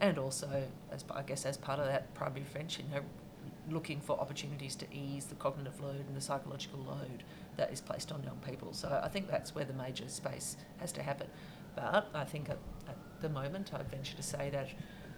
and 0.00 0.18
also 0.18 0.62
as 0.90 1.04
I 1.10 1.22
guess 1.22 1.44
as 1.44 1.56
part 1.56 1.78
of 1.78 1.86
that 1.86 2.14
primary 2.14 2.42
prevention, 2.42 2.86
you 2.88 2.96
know, 2.96 3.04
looking 3.70 4.00
for 4.00 4.18
opportunities 4.18 4.74
to 4.76 4.86
ease 4.92 5.26
the 5.26 5.34
cognitive 5.34 5.80
load 5.82 6.04
and 6.06 6.16
the 6.16 6.20
psychological 6.20 6.80
load 6.80 7.22
that 7.56 7.70
is 7.70 7.80
placed 7.80 8.12
on 8.12 8.22
young 8.22 8.38
people. 8.46 8.72
So 8.72 9.00
I 9.02 9.08
think 9.08 9.28
that's 9.28 9.54
where 9.54 9.64
the 9.64 9.74
major 9.74 10.08
space 10.08 10.56
has 10.78 10.92
to 10.92 11.02
happen. 11.02 11.26
But 11.74 12.08
I 12.14 12.24
think 12.24 12.48
at, 12.48 12.58
at 12.88 12.96
the 13.20 13.28
moment, 13.28 13.72
I'd 13.74 13.90
venture 13.90 14.16
to 14.16 14.22
say 14.22 14.48
that 14.50 14.68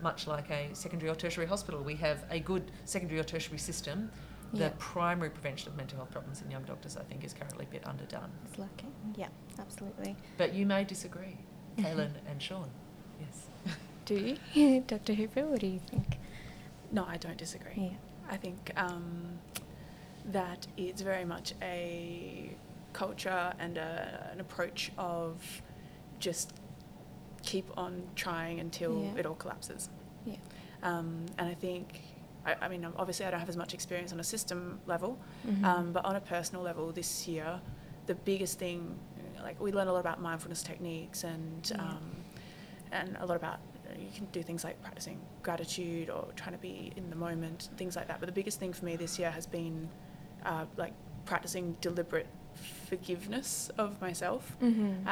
much 0.02 0.26
like 0.26 0.50
a 0.50 0.68
secondary 0.74 1.10
or 1.10 1.14
tertiary 1.14 1.46
hospital, 1.46 1.82
we 1.82 1.94
have 1.96 2.24
a 2.30 2.40
good 2.40 2.70
secondary 2.84 3.20
or 3.20 3.24
tertiary 3.24 3.58
system. 3.58 4.10
The 4.52 4.58
Yeah. 4.64 4.72
primary 4.78 5.30
prevention 5.30 5.68
of 5.70 5.76
mental 5.76 5.96
health 5.98 6.10
problems 6.10 6.42
in 6.42 6.50
young 6.50 6.64
doctors, 6.64 6.96
I 6.96 7.04
think, 7.04 7.22
is 7.24 7.32
currently 7.32 7.66
a 7.66 7.68
bit 7.68 7.86
underdone. 7.86 8.30
It's 8.46 8.58
lacking. 8.58 8.92
Yeah, 9.16 9.28
absolutely. 9.58 10.16
But 10.38 10.54
you 10.54 10.66
may 10.66 10.82
disagree, 10.84 11.36
Kaylin 11.78 12.12
and 12.26 12.42
Sean. 12.42 12.68
Yes. 13.20 13.76
Do 14.06 14.36
you? 14.54 14.80
Dr. 14.88 15.14
Hooper, 15.14 15.46
what 15.46 15.60
do 15.60 15.68
you 15.68 15.78
think? 15.78 16.18
No, 16.90 17.04
I 17.04 17.16
don't 17.16 17.36
disagree. 17.36 17.74
Yeah. 17.76 17.96
I 18.28 18.36
think 18.36 18.72
um, 18.76 19.38
that 20.26 20.66
it's 20.76 21.02
very 21.02 21.24
much 21.24 21.54
a 21.62 22.56
culture 22.92 23.52
and 23.60 23.78
a, 23.78 24.30
an 24.32 24.40
approach 24.40 24.90
of 24.98 25.62
just 26.18 26.52
keep 27.52 27.68
on 27.76 27.92
trying 28.24 28.56
until 28.60 28.92
Yeah. 29.04 29.20
it 29.20 29.26
all 29.26 29.34
collapses. 29.44 29.82
Yeah. 30.24 30.36
Um, 30.82 31.08
and 31.38 31.46
I 31.48 31.54
think, 31.54 31.86
I, 32.46 32.52
I 32.64 32.68
mean, 32.68 32.82
obviously, 33.02 33.24
I 33.26 33.30
don't 33.30 33.40
have 33.44 33.48
as 33.48 33.56
much 33.64 33.72
experience 33.74 34.12
on 34.12 34.20
a 34.20 34.24
system 34.34 34.60
level, 34.86 35.12
Mhm. 35.46 35.64
um, 35.64 35.92
but 35.92 36.02
on 36.10 36.14
a 36.16 36.20
personal 36.34 36.62
level, 36.70 36.84
this 36.92 37.26
year, 37.28 37.60
the 38.06 38.14
biggest 38.14 38.58
thing, 38.58 38.80
like 39.42 39.56
we 39.60 39.72
learned 39.72 39.90
a 39.90 39.92
lot 39.92 40.00
about 40.08 40.20
mindfulness 40.20 40.62
techniques 40.62 41.24
and 41.24 41.62
Yeah. 41.70 41.82
um, 41.84 42.06
and 42.92 43.16
a 43.20 43.26
lot 43.30 43.36
about 43.42 43.58
you 43.98 44.10
can 44.18 44.26
do 44.36 44.42
things 44.42 44.62
like 44.64 44.76
practicing 44.82 45.18
gratitude 45.42 46.06
or 46.10 46.22
trying 46.40 46.52
to 46.58 46.62
be 46.70 46.92
in 46.96 47.10
the 47.10 47.16
moment, 47.26 47.58
things 47.80 47.94
like 47.96 48.06
that. 48.08 48.18
But 48.20 48.26
the 48.32 48.36
biggest 48.40 48.58
thing 48.60 48.72
for 48.72 48.84
me 48.84 48.94
this 48.96 49.18
year 49.18 49.30
has 49.38 49.46
been 49.46 49.76
uh, 50.50 50.64
like 50.76 50.94
practicing 51.26 51.66
deliberate 51.80 52.28
forgiveness 52.88 53.70
of 53.78 54.00
myself. 54.00 54.56
Mhm. 54.60 55.06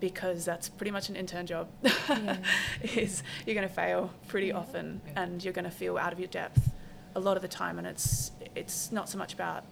Because 0.00 0.44
that's 0.44 0.68
pretty 0.68 0.90
much 0.90 1.08
an 1.08 1.16
intern 1.16 1.46
job. 1.46 1.68
Yeah. 1.82 2.36
is 2.82 3.22
you're 3.46 3.54
going 3.54 3.66
to 3.68 3.72
fail 3.74 4.10
pretty 4.28 4.48
Yeah. 4.48 4.54
often, 4.58 5.00
and 5.16 5.42
you're 5.42 5.52
going 5.54 5.64
to 5.64 5.70
feel 5.70 5.96
out 5.96 6.12
of 6.12 6.18
your 6.18 6.28
depth 6.28 6.70
a 7.14 7.20
lot 7.20 7.36
of 7.36 7.42
the 7.42 7.48
time. 7.48 7.78
And 7.78 7.86
it's 7.86 8.32
it's 8.54 8.90
not 8.92 9.08
so 9.08 9.16
much 9.18 9.32
about 9.34 9.64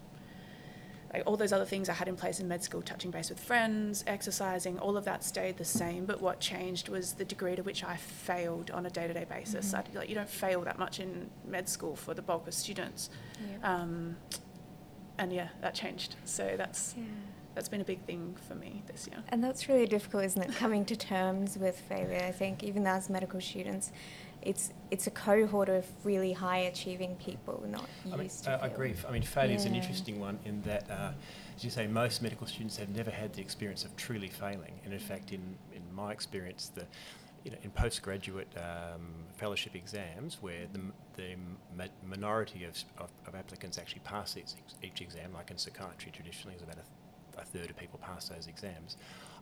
like 1.12 1.24
all 1.26 1.36
those 1.36 1.52
other 1.52 1.66
things 1.66 1.90
I 1.90 1.92
had 1.92 2.08
in 2.08 2.16
place 2.16 2.40
in 2.40 2.48
med 2.48 2.62
school, 2.64 2.80
touching 2.80 3.10
base 3.10 3.28
with 3.28 3.38
friends, 3.38 4.02
exercising, 4.06 4.78
all 4.78 4.96
of 4.96 5.04
that 5.04 5.22
stayed 5.22 5.58
the 5.58 5.64
same. 5.64 6.06
But 6.06 6.22
what 6.22 6.40
changed 6.40 6.88
was 6.88 7.12
the 7.12 7.24
degree 7.26 7.54
to 7.54 7.62
which 7.62 7.84
I 7.84 7.96
failed 7.96 8.70
on 8.70 8.86
a 8.86 8.90
day 8.90 9.06
to 9.08 9.12
day 9.12 9.26
basis. 9.28 9.72
Mhm. 9.74 9.78
I, 9.94 9.98
like, 9.98 10.08
you 10.08 10.14
don't 10.14 10.28
fail 10.28 10.62
that 10.62 10.78
much 10.78 11.00
in 11.00 11.28
med 11.46 11.68
school 11.68 11.96
for 11.96 12.14
the 12.14 12.22
bulk 12.22 12.46
of 12.48 12.54
students. 12.54 13.10
Yeah. 13.60 13.74
Um, 13.74 14.16
and 15.18 15.30
yeah, 15.34 15.48
that 15.60 15.74
changed. 15.74 16.16
So 16.24 16.54
that's 16.56 16.94
yeah. 16.96 17.04
That's 17.54 17.68
been 17.68 17.80
a 17.80 17.84
big 17.84 18.00
thing 18.04 18.36
for 18.48 18.54
me 18.54 18.82
this 18.86 19.06
year. 19.06 19.22
And 19.28 19.42
that's 19.42 19.68
really 19.68 19.86
difficult, 19.86 20.24
isn't 20.24 20.42
it? 20.42 20.54
Coming 20.56 20.84
to 20.86 20.96
terms 20.96 21.58
with 21.58 21.78
failure. 21.78 22.22
I 22.26 22.32
think 22.32 22.62
even 22.62 22.86
as 22.86 23.10
medical 23.10 23.40
students, 23.40 23.92
it's 24.42 24.72
it's 24.90 25.06
a 25.06 25.10
cohort 25.10 25.68
of 25.68 25.86
really 26.04 26.32
high 26.32 26.58
achieving 26.58 27.16
people, 27.16 27.62
not 27.68 27.88
I 28.06 28.16
mean, 28.16 28.22
used 28.24 28.44
to. 28.44 28.52
uh, 28.52 28.56
I 28.56 28.58
fail. 28.60 28.72
agree. 28.72 28.94
I 29.08 29.12
mean, 29.12 29.22
failure 29.22 29.56
is 29.56 29.64
an 29.64 29.74
interesting 29.74 30.18
one 30.18 30.38
in 30.44 30.62
that, 30.62 30.90
uh, 30.90 31.12
as 31.56 31.64
you 31.64 31.70
say, 31.70 31.86
most 31.86 32.22
medical 32.22 32.46
students 32.46 32.76
have 32.76 32.88
never 32.88 33.10
had 33.10 33.32
the 33.34 33.40
experience 33.40 33.84
of 33.84 33.94
truly 33.96 34.28
failing. 34.28 34.80
And 34.84 34.92
in 34.92 34.98
fact, 35.00 35.32
in, 35.32 35.40
in 35.74 35.82
my 35.94 36.12
experience, 36.12 36.72
the 36.74 36.86
you 37.44 37.50
know, 37.50 37.58
in 37.62 37.70
postgraduate 37.70 38.48
um, 38.56 39.02
fellowship 39.34 39.74
exams, 39.74 40.38
where 40.40 40.66
the, 40.72 40.80
the 41.20 41.34
ma- 41.76 41.84
minority 42.06 42.64
of, 42.64 42.76
of, 42.98 43.10
of 43.26 43.34
applicants 43.34 43.78
actually 43.78 44.02
pass 44.04 44.36
each, 44.36 44.52
each 44.82 45.00
exam, 45.00 45.32
like 45.34 45.50
in 45.50 45.58
psychiatry 45.58 46.12
traditionally, 46.12 46.54
is 46.54 46.62
about 46.62 46.74
a, 46.74 46.76
th- 46.76 46.86
a 47.38 47.44
third 47.44 47.70
of 47.70 47.76
people 47.76 47.98
pass 48.02 48.28
those 48.28 48.46
exams. 48.46 48.96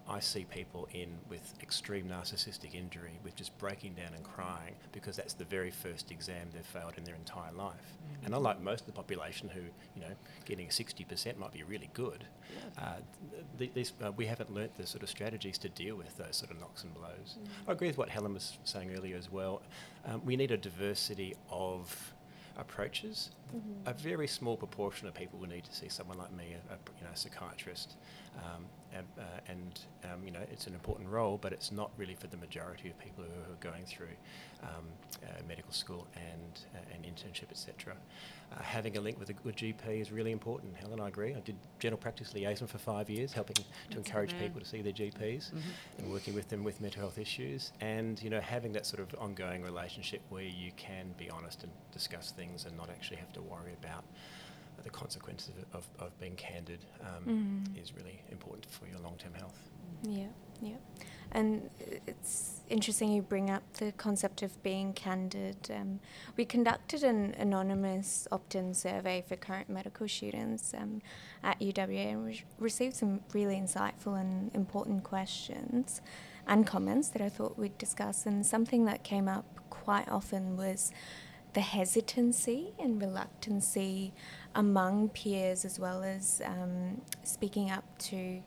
I 0.08 0.18
see 0.18 0.44
people 0.44 0.88
in 0.92 1.18
with 1.28 1.54
extreme 1.62 2.06
narcissistic 2.06 2.74
injury, 2.74 3.20
with 3.22 3.36
just 3.36 3.56
breaking 3.58 3.94
down 3.94 4.12
and 4.14 4.24
crying 4.24 4.74
because 4.92 5.14
that's 5.16 5.34
the 5.34 5.44
very 5.44 5.70
first 5.70 6.10
exam 6.10 6.48
they've 6.52 6.66
failed 6.66 6.94
in 6.96 7.04
their 7.04 7.14
entire 7.14 7.52
life. 7.52 7.96
And 8.24 8.34
unlike 8.34 8.60
most 8.60 8.80
of 8.80 8.86
the 8.86 8.92
population 8.92 9.48
who, 9.48 9.60
you 9.60 10.00
know, 10.00 10.14
getting 10.46 10.68
60% 10.68 11.38
might 11.38 11.52
be 11.52 11.62
really 11.62 11.90
good, 11.94 12.24
uh, 12.78 12.96
th- 13.58 13.70
these, 13.74 13.92
uh, 14.04 14.10
we 14.12 14.26
haven't 14.26 14.52
learnt 14.52 14.76
the 14.76 14.86
sort 14.86 15.04
of 15.04 15.08
strategies 15.08 15.58
to 15.58 15.68
deal 15.68 15.94
with 15.94 16.16
those 16.16 16.36
sort 16.36 16.50
of 16.50 16.58
knocks 16.58 16.82
and 16.82 16.92
blows. 16.92 17.36
I 17.68 17.72
agree 17.72 17.88
with 17.88 17.98
what 17.98 18.08
Helen 18.08 18.34
was 18.34 18.58
saying 18.64 18.92
earlier 18.96 19.16
as 19.16 19.30
well. 19.30 19.62
Um, 20.04 20.24
we 20.24 20.36
need 20.36 20.50
a 20.50 20.56
diversity 20.56 21.36
of 21.50 22.14
approaches. 22.56 23.30
Mhm. 23.54 23.86
A 23.86 23.92
very 23.94 24.26
small 24.26 24.56
proportion 24.56 25.08
of 25.08 25.14
people 25.14 25.38
will 25.38 25.48
need 25.48 25.64
to 25.64 25.74
see 25.74 25.88
someone 25.88 26.18
like 26.18 26.32
me, 26.32 26.54
a, 26.54 26.74
a 26.74 26.78
you 26.98 27.04
know, 27.04 27.10
psychiatrist, 27.14 27.96
um, 28.36 28.66
uh, 28.96 29.22
and 29.48 29.80
um, 30.04 30.24
you 30.24 30.30
know, 30.30 30.40
it's 30.50 30.66
an 30.66 30.74
important 30.74 31.08
role, 31.08 31.38
but 31.40 31.52
it's 31.52 31.70
not 31.72 31.90
really 31.96 32.14
for 32.14 32.26
the 32.26 32.36
majority 32.36 32.88
of 32.90 32.98
people 32.98 33.24
who 33.24 33.52
are 33.52 33.56
going 33.72 33.84
through 33.84 34.14
um, 34.62 34.84
uh, 35.24 35.26
medical 35.48 35.72
school 35.72 36.06
and 36.16 36.60
uh, 36.74 36.78
an 36.94 37.02
internship, 37.04 37.50
etc. 37.50 37.94
Uh, 38.52 38.62
having 38.62 38.96
a 38.96 39.00
link 39.00 39.18
with 39.18 39.30
a 39.30 39.32
good 39.32 39.56
GP 39.56 40.00
is 40.00 40.10
really 40.10 40.32
important. 40.32 40.74
Helen, 40.76 41.00
I 41.00 41.08
agree. 41.08 41.34
I 41.34 41.40
did 41.40 41.54
general 41.78 41.98
practice 41.98 42.34
liaison 42.34 42.66
for 42.66 42.78
five 42.78 43.08
years, 43.08 43.32
helping 43.32 43.54
to 43.54 43.62
That's 43.90 43.96
encourage 43.96 44.36
people 44.38 44.60
to 44.60 44.66
see 44.66 44.82
their 44.82 44.92
GPs 44.92 45.50
Mhm. 45.52 45.60
and 45.98 46.10
working 46.10 46.34
with 46.34 46.48
them 46.48 46.64
with 46.64 46.80
mental 46.80 47.00
health 47.00 47.18
issues, 47.18 47.72
and 47.80 48.20
you 48.22 48.30
know, 48.30 48.40
having 48.40 48.72
that 48.72 48.86
sort 48.86 49.00
of 49.00 49.14
ongoing 49.20 49.62
relationship 49.62 50.20
where 50.30 50.42
you 50.42 50.72
can 50.76 51.12
be 51.16 51.30
honest 51.30 51.62
and 51.62 51.72
discuss 51.92 52.32
things 52.32 52.64
and 52.64 52.76
not 52.76 52.90
actually 52.90 53.18
have 53.18 53.32
to 53.34 53.40
worry 53.42 53.72
about 53.82 54.04
the 54.82 54.90
consequences 54.90 55.52
of, 55.72 55.86
of, 55.98 56.18
being 56.20 56.36
candid 56.36 56.84
um, 57.00 57.24
Mm. 57.24 57.82
is 57.82 57.94
really 57.94 58.22
important 58.30 58.66
for 58.70 58.86
your 58.86 58.98
long-term 59.00 59.34
health. 59.34 59.58
Yeah, 60.02 60.28
yeah. 60.60 60.76
And 61.32 61.70
it's 62.06 62.60
interesting 62.68 63.12
you 63.12 63.22
bring 63.22 63.50
up 63.50 63.62
the 63.74 63.92
concept 63.92 64.42
of 64.42 64.60
being 64.62 64.92
candid. 64.94 65.70
Um, 65.72 66.00
we 66.36 66.44
conducted 66.44 67.04
an 67.04 67.34
anonymous 67.38 68.26
opt 68.32 68.54
in 68.56 68.74
survey 68.74 69.22
for 69.26 69.36
current 69.36 69.68
medical 69.68 70.08
students 70.08 70.74
um, 70.74 71.02
at 71.44 71.60
UWA 71.60 72.12
and 72.12 72.24
we 72.24 72.42
received 72.58 72.96
some 72.96 73.20
really 73.32 73.56
insightful 73.56 74.20
and 74.20 74.52
important 74.54 75.04
questions 75.04 76.00
and 76.48 76.66
comments 76.66 77.08
that 77.08 77.22
I 77.22 77.28
thought 77.28 77.56
we'd 77.56 77.78
discuss. 77.78 78.26
And 78.26 78.44
something 78.44 78.84
that 78.86 79.04
came 79.04 79.28
up 79.28 79.44
quite 79.70 80.08
often 80.08 80.56
was 80.56 80.90
the 81.52 81.60
hesitancy 81.60 82.72
and 82.78 83.00
reluctancy 83.00 84.12
among 84.54 85.08
peers 85.10 85.64
as 85.64 85.78
well 85.78 86.02
as 86.02 86.42
um, 86.44 87.00
speaking 87.22 87.70
up 87.70 87.84
to 87.98 88.42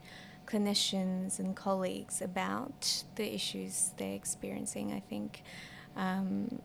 clinicians 0.46 1.38
and 1.38 1.56
colleagues 1.56 2.20
about 2.20 3.04
the 3.16 3.34
issues 3.34 3.92
they're 3.96 4.14
experiencing. 4.14 4.92
I 4.92 5.00
think 5.00 5.42
um, 5.96 6.60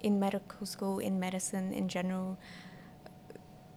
in 0.00 0.20
medical 0.20 0.66
school, 0.66 0.98
in 0.98 1.18
medicine 1.18 1.72
in 1.72 1.88
general, 1.88 2.38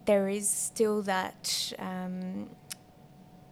there 0.06 0.30
is 0.30 0.50
still 0.50 1.02
that 1.04 1.74
um, 1.80 2.50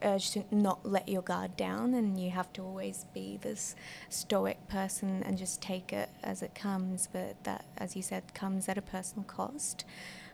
urge 0.02 0.32
to 0.32 0.44
not 0.52 0.86
let 0.86 1.10
your 1.10 1.22
guard 1.22 1.58
down, 1.58 1.94
and 1.94 2.20
you 2.20 2.30
have 2.30 2.54
to 2.54 2.62
always 2.62 3.06
be 3.14 3.38
this 3.42 3.76
stoic 4.10 4.68
person 4.68 5.24
and 5.24 5.38
just 5.38 5.62
take 5.62 5.92
it 5.92 6.10
as 6.24 6.42
it 6.42 6.54
comes. 6.54 7.10
But 7.12 7.44
that, 7.44 7.66
as 7.78 7.96
you 7.96 8.02
said, 8.02 8.34
comes 8.34 8.70
at 8.70 8.78
a 8.78 8.82
personal 8.82 9.24
cost. 9.26 9.86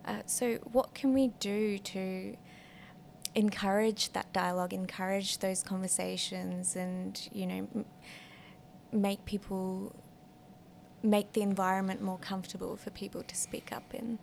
Uh, 0.06 0.22
so, 0.26 0.56
what 0.72 0.94
can 0.94 1.14
we 1.14 1.28
do 1.40 1.78
to 1.78 2.36
encourage 3.36 4.12
that 4.14 4.32
dialogue, 4.34 4.74
encourage 4.74 5.38
those 5.40 5.64
conversations, 5.64 6.76
and 6.76 7.30
you 7.32 7.46
know, 7.46 7.68
m- 7.76 7.86
make 8.92 9.24
people 9.26 9.96
make 11.04 11.34
the 11.34 11.42
environment 11.42 12.02
more 12.02 12.18
comfortable 12.18 12.76
for 12.76 12.90
people 12.92 13.24
to 13.24 13.36
speak 13.36 13.72
up 13.72 13.94
in? 13.94 14.18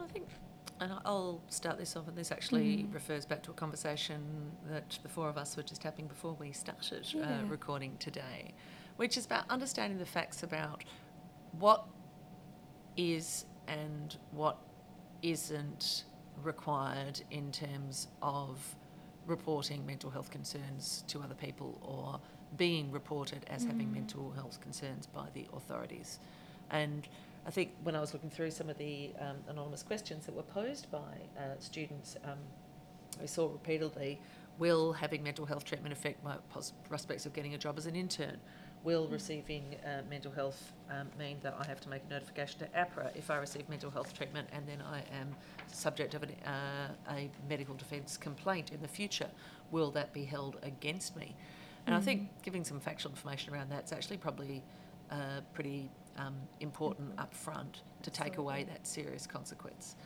I 0.00 0.06
think, 0.06 0.26
and 0.80 0.92
I'll 1.04 1.40
start 1.48 1.78
this 1.78 1.96
off, 1.96 2.08
and 2.08 2.16
this 2.16 2.32
actually 2.32 2.78
Mm. 2.84 2.94
refers 2.94 3.24
back 3.26 3.42
to 3.44 3.50
a 3.50 3.54
conversation 3.54 4.52
that 4.68 4.98
the 5.02 5.08
four 5.08 5.28
of 5.28 5.36
us 5.36 5.56
were 5.56 5.62
just 5.62 5.82
having 5.82 6.06
before 6.06 6.32
we 6.34 6.52
started 6.52 7.06
Yeah. 7.12 7.40
uh, 7.40 7.44
recording 7.44 7.96
today, 7.98 8.54
which 8.96 9.16
is 9.16 9.26
about 9.26 9.44
understanding 9.50 9.98
the 9.98 10.06
facts 10.06 10.42
about 10.42 10.82
what 11.58 11.86
is 12.96 13.44
and 13.68 14.16
what 14.32 14.58
isn't 15.22 16.04
required 16.42 17.20
in 17.30 17.50
terms 17.50 18.08
of 18.22 18.76
reporting 19.26 19.84
mental 19.86 20.10
health 20.10 20.30
concerns 20.30 21.02
to 21.08 21.20
other 21.20 21.34
people 21.34 21.78
or 21.82 22.20
being 22.56 22.92
reported 22.92 23.44
as 23.48 23.64
having 23.64 23.88
Mm. 23.88 23.94
mental 23.94 24.30
health 24.32 24.60
concerns 24.60 25.06
by 25.06 25.28
the 25.34 25.46
authorities. 25.52 26.20
And 26.70 27.08
I 27.44 27.50
think 27.50 27.72
when 27.82 27.96
I 27.96 28.00
was 28.00 28.12
looking 28.12 28.30
through 28.30 28.50
some 28.52 28.68
of 28.68 28.78
the 28.78 29.12
um, 29.18 29.36
anonymous 29.48 29.82
questions 29.82 30.26
that 30.26 30.34
were 30.34 30.42
posed 30.42 30.90
by 30.90 30.98
uh, 31.38 31.54
students, 31.58 32.16
um, 32.24 32.38
we 33.20 33.26
saw 33.26 33.50
repeatedly 33.50 34.20
will 34.58 34.92
having 34.92 35.22
mental 35.22 35.44
health 35.44 35.64
treatment 35.64 35.92
affect 35.92 36.22
my 36.24 36.36
pos- 36.50 36.72
prospects 36.88 37.26
of 37.26 37.32
getting 37.32 37.54
a 37.54 37.58
job 37.58 37.76
as 37.78 37.86
an 37.86 37.94
intern? 37.96 38.38
Will 38.86 39.08
receiving 39.08 39.74
uh, 39.84 40.02
mental 40.08 40.30
health 40.30 40.72
um, 40.92 41.08
mean 41.18 41.38
that 41.42 41.56
I 41.58 41.66
have 41.66 41.80
to 41.80 41.88
make 41.88 42.02
a 42.08 42.08
notification 42.08 42.60
to 42.60 42.66
AHPRA 42.66 43.16
if 43.16 43.32
I 43.32 43.36
receive 43.38 43.68
mental 43.68 43.90
health 43.90 44.14
treatment 44.14 44.48
and 44.52 44.64
then 44.64 44.80
I 44.80 44.98
am 45.20 45.34
subject 45.66 46.14
of 46.14 46.22
an, 46.22 46.30
uh, 46.46 46.92
a 47.10 47.28
medical 47.48 47.74
defence 47.74 48.16
complaint 48.16 48.70
in 48.70 48.80
the 48.80 48.86
future? 48.86 49.26
Will 49.72 49.90
that 49.90 50.12
be 50.12 50.24
held 50.24 50.58
against 50.62 51.16
me? 51.16 51.34
And 51.84 51.96
I 51.96 52.00
think 52.00 52.28
giving 52.44 52.62
some 52.62 52.78
factual 52.78 53.10
information 53.10 53.52
around 53.52 53.72
that's 53.72 53.90
actually 53.90 54.18
probably 54.18 54.62
uh, 55.10 55.40
pretty 55.52 55.90
um, 56.16 56.36
important 56.60 57.10
up 57.18 57.34
front 57.34 57.82
to 58.02 58.10
take 58.10 58.38
away 58.38 58.66
that 58.68 58.86
serious 58.86 59.26
consequence. 59.26 59.96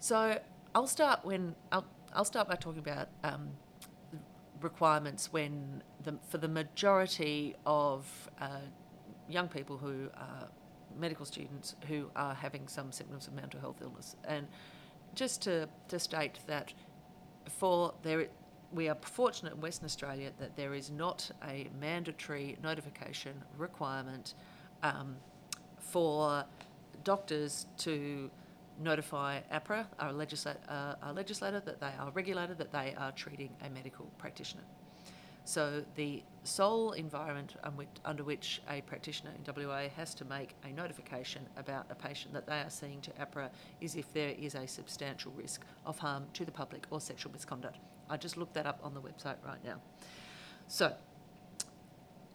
So 0.00 0.38
I'll 0.74 0.86
start 0.86 1.22
when 1.22 1.54
I'll, 1.70 1.84
I'll 2.14 2.24
start 2.24 2.48
by 2.48 2.54
talking 2.54 2.78
about 2.78 3.08
um, 3.24 3.50
requirements 4.64 5.32
when 5.32 5.82
the, 6.02 6.14
for 6.28 6.38
the 6.38 6.48
majority 6.48 7.54
of 7.66 8.06
uh, 8.40 8.48
young 9.28 9.48
people 9.48 9.76
who 9.76 10.10
are 10.16 10.48
medical 10.98 11.24
students 11.24 11.74
who 11.88 12.10
are 12.16 12.34
having 12.34 12.66
some 12.68 12.90
symptoms 12.92 13.26
of 13.26 13.34
mental 13.34 13.60
health 13.60 13.76
illness, 13.82 14.16
and 14.24 14.46
just 15.14 15.42
to, 15.42 15.68
to 15.88 15.98
state 15.98 16.38
that 16.46 16.72
for 17.48 17.94
there 18.02 18.26
we 18.72 18.88
are 18.88 18.96
fortunate 19.02 19.54
in 19.54 19.60
Western 19.60 19.84
Australia 19.84 20.30
that 20.38 20.56
there 20.56 20.74
is 20.74 20.90
not 20.90 21.30
a 21.46 21.68
mandatory 21.80 22.56
notification 22.62 23.34
requirement 23.56 24.34
um, 24.82 25.16
for 25.78 26.44
doctors 27.04 27.66
to 27.76 28.30
notify 28.80 29.40
AHPRA, 29.52 29.86
our, 29.98 30.12
legisla- 30.12 30.56
uh, 30.68 30.94
our 31.02 31.12
legislator, 31.12 31.60
that 31.60 31.80
they 31.80 31.92
are 31.98 32.10
regulated, 32.12 32.58
that 32.58 32.72
they 32.72 32.94
are 32.96 33.12
treating 33.12 33.50
a 33.64 33.70
medical 33.70 34.06
practitioner. 34.18 34.64
So 35.44 35.84
the 35.94 36.22
sole 36.42 36.92
environment 36.92 37.56
under 38.04 38.24
which 38.24 38.62
a 38.68 38.80
practitioner 38.82 39.32
in 39.36 39.66
WA 39.66 39.88
has 39.94 40.14
to 40.14 40.24
make 40.24 40.54
a 40.64 40.72
notification 40.72 41.46
about 41.58 41.86
a 41.90 41.94
patient 41.94 42.32
that 42.32 42.46
they 42.46 42.60
are 42.60 42.70
seeing 42.70 43.00
to 43.02 43.10
AHPRA 43.12 43.50
is 43.80 43.94
if 43.94 44.10
there 44.14 44.30
is 44.30 44.54
a 44.54 44.66
substantial 44.66 45.32
risk 45.32 45.60
of 45.84 45.98
harm 45.98 46.24
to 46.32 46.46
the 46.46 46.50
public 46.50 46.86
or 46.90 47.00
sexual 47.00 47.30
misconduct. 47.30 47.76
I 48.08 48.16
just 48.16 48.38
looked 48.38 48.54
that 48.54 48.66
up 48.66 48.80
on 48.82 48.94
the 48.94 49.00
website 49.00 49.36
right 49.44 49.62
now. 49.62 49.80
So 50.66 50.94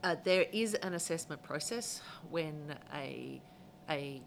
uh, 0.03 0.15
there 0.23 0.45
is 0.53 0.75
an 0.75 0.93
assessment 0.93 1.41
process 1.41 2.01
when 2.29 2.75
a 2.93 3.41
a 3.89 4.21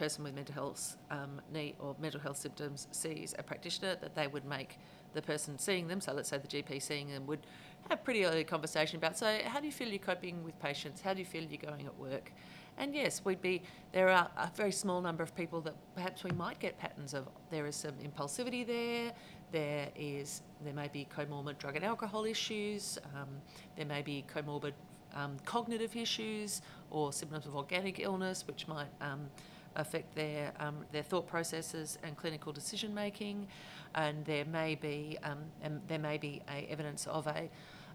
person 0.00 0.24
with 0.24 0.34
mental 0.34 0.54
health 0.54 0.96
um, 1.10 1.42
need 1.52 1.74
or 1.78 1.94
mental 2.00 2.18
health 2.18 2.38
symptoms 2.38 2.88
sees 2.90 3.34
a 3.38 3.42
practitioner, 3.42 3.96
that 4.00 4.14
they 4.14 4.26
would 4.26 4.46
make 4.46 4.78
the 5.12 5.20
person 5.20 5.58
seeing 5.58 5.86
them, 5.86 6.00
so 6.00 6.14
let's 6.14 6.30
say 6.30 6.38
the 6.38 6.48
GP 6.48 6.80
seeing 6.80 7.10
them, 7.10 7.26
would 7.26 7.46
have 7.90 8.02
pretty 8.02 8.24
early 8.24 8.42
conversation 8.42 8.96
about, 8.96 9.18
so 9.18 9.38
how 9.44 9.60
do 9.60 9.66
you 9.66 9.72
feel 9.72 9.88
you're 9.88 9.98
coping 9.98 10.42
with 10.42 10.58
patients? 10.58 11.02
How 11.02 11.12
do 11.12 11.18
you 11.18 11.26
feel 11.26 11.42
you're 11.42 11.70
going 11.70 11.84
at 11.84 11.98
work? 11.98 12.32
And 12.78 12.94
yes, 12.94 13.20
we'd 13.26 13.42
be 13.42 13.60
there 13.92 14.08
are 14.08 14.30
a 14.38 14.50
very 14.56 14.72
small 14.72 15.02
number 15.02 15.22
of 15.22 15.36
people 15.36 15.60
that 15.62 15.74
perhaps 15.94 16.24
we 16.24 16.30
might 16.30 16.58
get 16.58 16.78
patterns 16.78 17.12
of 17.12 17.28
there 17.50 17.66
is 17.66 17.76
some 17.76 17.92
impulsivity 18.02 18.66
there, 18.66 19.12
there 19.52 19.88
is 19.94 20.40
there 20.64 20.72
may 20.72 20.88
be 20.88 21.06
comorbid 21.14 21.58
drug 21.58 21.76
and 21.76 21.84
alcohol 21.84 22.24
issues, 22.24 22.98
um, 23.14 23.28
there 23.76 23.84
may 23.84 24.00
be 24.00 24.24
comorbid 24.34 24.72
um, 25.14 25.36
cognitive 25.44 25.94
issues 25.94 26.62
or 26.90 27.12
symptoms 27.12 27.44
of 27.44 27.54
organic 27.54 28.00
illness, 28.00 28.46
which 28.46 28.66
might 28.66 28.88
um, 29.02 29.28
affect 29.76 30.14
their 30.14 30.52
um, 30.58 30.84
their 30.92 31.02
thought 31.02 31.26
processes 31.26 31.98
and 32.02 32.16
clinical 32.16 32.52
decision 32.52 32.94
making, 32.94 33.46
and 33.94 34.24
there 34.24 34.44
may 34.44 34.74
be 34.74 35.18
um, 35.22 35.38
and 35.62 35.80
there 35.88 35.98
may 35.98 36.18
be 36.18 36.42
a 36.48 36.66
evidence 36.70 37.06
of 37.06 37.26
a 37.26 37.48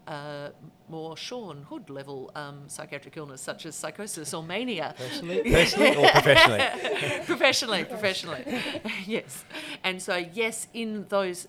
uh, 0.08 0.50
more 0.90 1.18
Sean 1.18 1.64
Hood 1.64 1.90
level 1.90 2.32
um, 2.36 2.64
psychiatric 2.68 3.18
illness, 3.18 3.42
such 3.42 3.66
as 3.66 3.76
psychosis 3.76 4.34
or 4.34 4.44
mania. 4.44 4.94
Personally, 4.98 5.52
personally 5.52 5.96
or 5.96 6.12
professionally? 6.12 7.20
professionally, 7.26 7.86
professionally. 7.86 8.62
yes. 9.06 9.46
And 9.84 10.02
so, 10.02 10.18
yes, 10.18 10.68
in 10.74 11.06
those, 11.10 11.48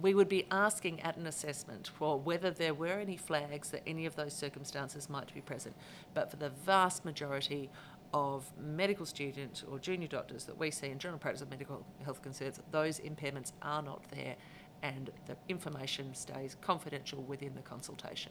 we 0.00 0.12
would 0.12 0.28
be 0.28 0.46
asking 0.50 1.00
at 1.02 1.16
an 1.16 1.26
assessment 1.26 1.90
for 1.96 2.18
whether 2.18 2.50
there 2.50 2.74
were 2.74 2.98
any 2.98 3.16
flags 3.16 3.70
that 3.70 3.82
any 3.86 4.06
of 4.06 4.16
those 4.16 4.32
circumstances 4.32 5.08
might 5.08 5.32
be 5.32 5.40
present. 5.40 5.76
But 6.14 6.30
for 6.30 6.36
the 6.36 6.50
vast 6.50 7.04
majority 7.04 7.70
of 8.14 8.50
medical 8.56 9.04
students 9.04 9.64
or 9.68 9.76
junior 9.80 10.06
doctors 10.06 10.44
that 10.44 10.56
we 10.56 10.70
see 10.70 10.86
in 10.86 11.00
general 11.00 11.18
practice 11.18 11.42
of 11.42 11.50
medical 11.50 11.84
health 12.04 12.22
concerns, 12.22 12.60
those 12.70 13.00
impairments 13.00 13.50
are 13.60 13.82
not 13.82 14.04
there 14.12 14.36
and 14.84 15.10
the 15.26 15.36
information 15.48 16.14
stays 16.14 16.56
confidential 16.60 17.22
within 17.24 17.52
the 17.56 17.62
consultation 17.62 18.30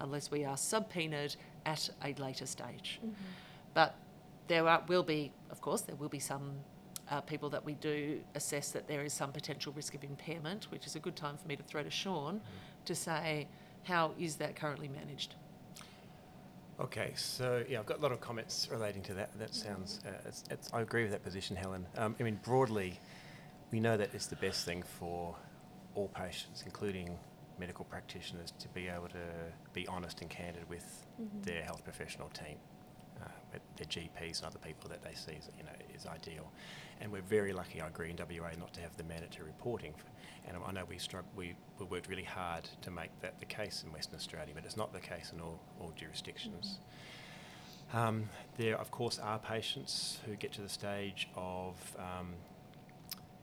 unless 0.00 0.32
we 0.32 0.44
are 0.44 0.56
subpoenaed 0.56 1.36
at 1.64 1.88
a 2.04 2.12
later 2.20 2.44
stage. 2.44 2.98
Mm-hmm. 2.98 3.12
But 3.72 3.94
there 4.48 4.66
are, 4.66 4.82
will 4.88 5.04
be, 5.04 5.30
of 5.48 5.60
course, 5.60 5.82
there 5.82 5.94
will 5.94 6.08
be 6.08 6.18
some 6.18 6.50
uh, 7.08 7.20
people 7.20 7.48
that 7.50 7.64
we 7.64 7.74
do 7.74 8.20
assess 8.34 8.72
that 8.72 8.88
there 8.88 9.04
is 9.04 9.12
some 9.12 9.30
potential 9.30 9.72
risk 9.76 9.94
of 9.94 10.02
impairment, 10.02 10.64
which 10.72 10.86
is 10.86 10.96
a 10.96 10.98
good 10.98 11.14
time 11.14 11.36
for 11.36 11.46
me 11.46 11.54
to 11.54 11.62
throw 11.62 11.84
to 11.84 11.90
Sean 11.90 12.36
mm-hmm. 12.36 12.84
to 12.84 12.94
say, 12.96 13.46
how 13.84 14.12
is 14.18 14.36
that 14.36 14.56
currently 14.56 14.88
managed? 14.88 15.36
Okay, 16.80 17.12
so 17.14 17.62
yeah, 17.68 17.78
I've 17.78 17.86
got 17.86 17.98
a 17.98 18.02
lot 18.02 18.12
of 18.12 18.20
comments 18.20 18.68
relating 18.70 19.02
to 19.02 19.14
that. 19.14 19.38
That 19.38 19.54
sounds, 19.54 20.00
uh, 20.06 20.10
it's, 20.26 20.42
it's, 20.50 20.72
I 20.72 20.80
agree 20.80 21.02
with 21.02 21.12
that 21.12 21.22
position, 21.22 21.54
Helen. 21.54 21.86
Um, 21.96 22.16
I 22.18 22.22
mean, 22.24 22.40
broadly, 22.42 22.98
we 23.70 23.78
know 23.78 23.96
that 23.96 24.10
it's 24.12 24.26
the 24.26 24.36
best 24.36 24.64
thing 24.64 24.82
for 24.82 25.36
all 25.94 26.08
patients, 26.08 26.64
including 26.66 27.16
medical 27.60 27.84
practitioners, 27.84 28.52
to 28.58 28.68
be 28.68 28.88
able 28.88 29.08
to 29.08 29.52
be 29.72 29.86
honest 29.86 30.20
and 30.20 30.28
candid 30.28 30.68
with 30.68 31.06
mm-hmm. 31.20 31.42
their 31.42 31.62
health 31.62 31.84
professional 31.84 32.28
team. 32.30 32.56
Uh, 33.22 33.28
their 33.76 33.86
GPs 33.86 34.38
and 34.38 34.46
other 34.46 34.58
people 34.58 34.90
that 34.90 35.02
they 35.02 35.14
see, 35.14 35.38
is, 35.38 35.48
you 35.56 35.62
know, 35.62 35.70
is 35.94 36.06
ideal. 36.06 36.50
And 37.00 37.10
we're 37.12 37.22
very 37.22 37.52
lucky, 37.52 37.80
I 37.80 37.88
agree, 37.88 38.10
in 38.10 38.16
WA 38.16 38.50
not 38.58 38.72
to 38.74 38.80
have 38.80 38.96
the 38.96 39.04
mandatory 39.04 39.46
reporting. 39.46 39.94
And 40.46 40.56
I 40.64 40.72
know 40.72 40.84
we, 40.88 40.96
strugg- 40.96 41.24
we, 41.36 41.54
we 41.78 41.86
worked 41.86 42.08
really 42.08 42.24
hard 42.24 42.68
to 42.82 42.90
make 42.90 43.10
that 43.20 43.38
the 43.38 43.46
case 43.46 43.82
in 43.84 43.92
Western 43.92 44.16
Australia, 44.16 44.52
but 44.54 44.64
it's 44.64 44.76
not 44.76 44.92
the 44.92 45.00
case 45.00 45.32
in 45.32 45.40
all, 45.40 45.60
all 45.80 45.92
jurisdictions. 45.96 46.78
Mm-hmm. 47.90 47.96
Um, 47.96 48.28
there, 48.58 48.78
of 48.78 48.90
course, 48.90 49.18
are 49.18 49.38
patients 49.38 50.18
who 50.26 50.34
get 50.36 50.52
to 50.54 50.62
the 50.62 50.68
stage 50.68 51.28
of 51.36 51.76
um, 51.98 52.34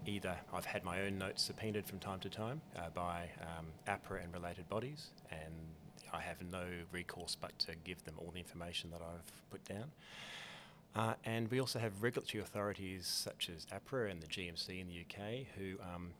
either 0.05 0.35
I've 0.53 0.65
had 0.65 0.83
my 0.83 1.01
own 1.01 1.17
notes 1.17 1.43
subpoenaed 1.43 1.85
from 1.85 1.99
time 1.99 2.19
to 2.21 2.29
time 2.29 2.61
uh, 2.75 2.89
by 2.93 3.29
um, 3.41 3.67
AHPRA 3.87 4.23
and 4.23 4.33
related 4.33 4.67
bodies, 4.67 5.11
and 5.31 5.53
I 6.13 6.21
have 6.21 6.41
no 6.51 6.65
recourse 6.91 7.37
but 7.39 7.57
to 7.59 7.75
give 7.83 8.03
them 8.03 8.15
all 8.17 8.31
the 8.31 8.39
information 8.39 8.89
that 8.91 9.01
I've 9.01 9.49
put 9.49 9.63
down. 9.63 9.91
Uh, 10.95 11.13
and 11.23 11.49
we 11.49 11.59
also 11.59 11.79
have 11.79 12.03
regulatory 12.03 12.43
authorities 12.43 13.07
such 13.07 13.49
as 13.49 13.65
AHPRA 13.67 14.11
and 14.11 14.21
the 14.21 14.27
GMC 14.27 14.81
in 14.81 14.87
the 14.87 14.99
UK, 15.01 15.45
who 15.57 15.75
um, 15.81 16.11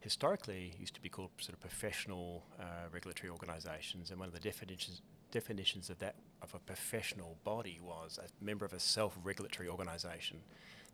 historically 0.00 0.72
used 0.78 0.94
to 0.94 1.00
be 1.00 1.08
called 1.08 1.30
sort 1.38 1.54
of 1.54 1.60
professional 1.60 2.44
uh, 2.60 2.88
regulatory 2.92 3.30
organisations, 3.30 4.10
and 4.10 4.20
one 4.20 4.28
of 4.28 4.34
the 4.34 4.40
definitions 4.40 5.02
definitions 5.32 5.90
of 5.90 5.98
that 5.98 6.14
of 6.42 6.54
a 6.54 6.58
professional 6.60 7.36
body 7.42 7.80
was 7.82 8.20
a 8.22 8.44
member 8.44 8.64
of 8.64 8.72
a 8.72 8.78
self-regulatory 8.78 9.68
organisation. 9.68 10.38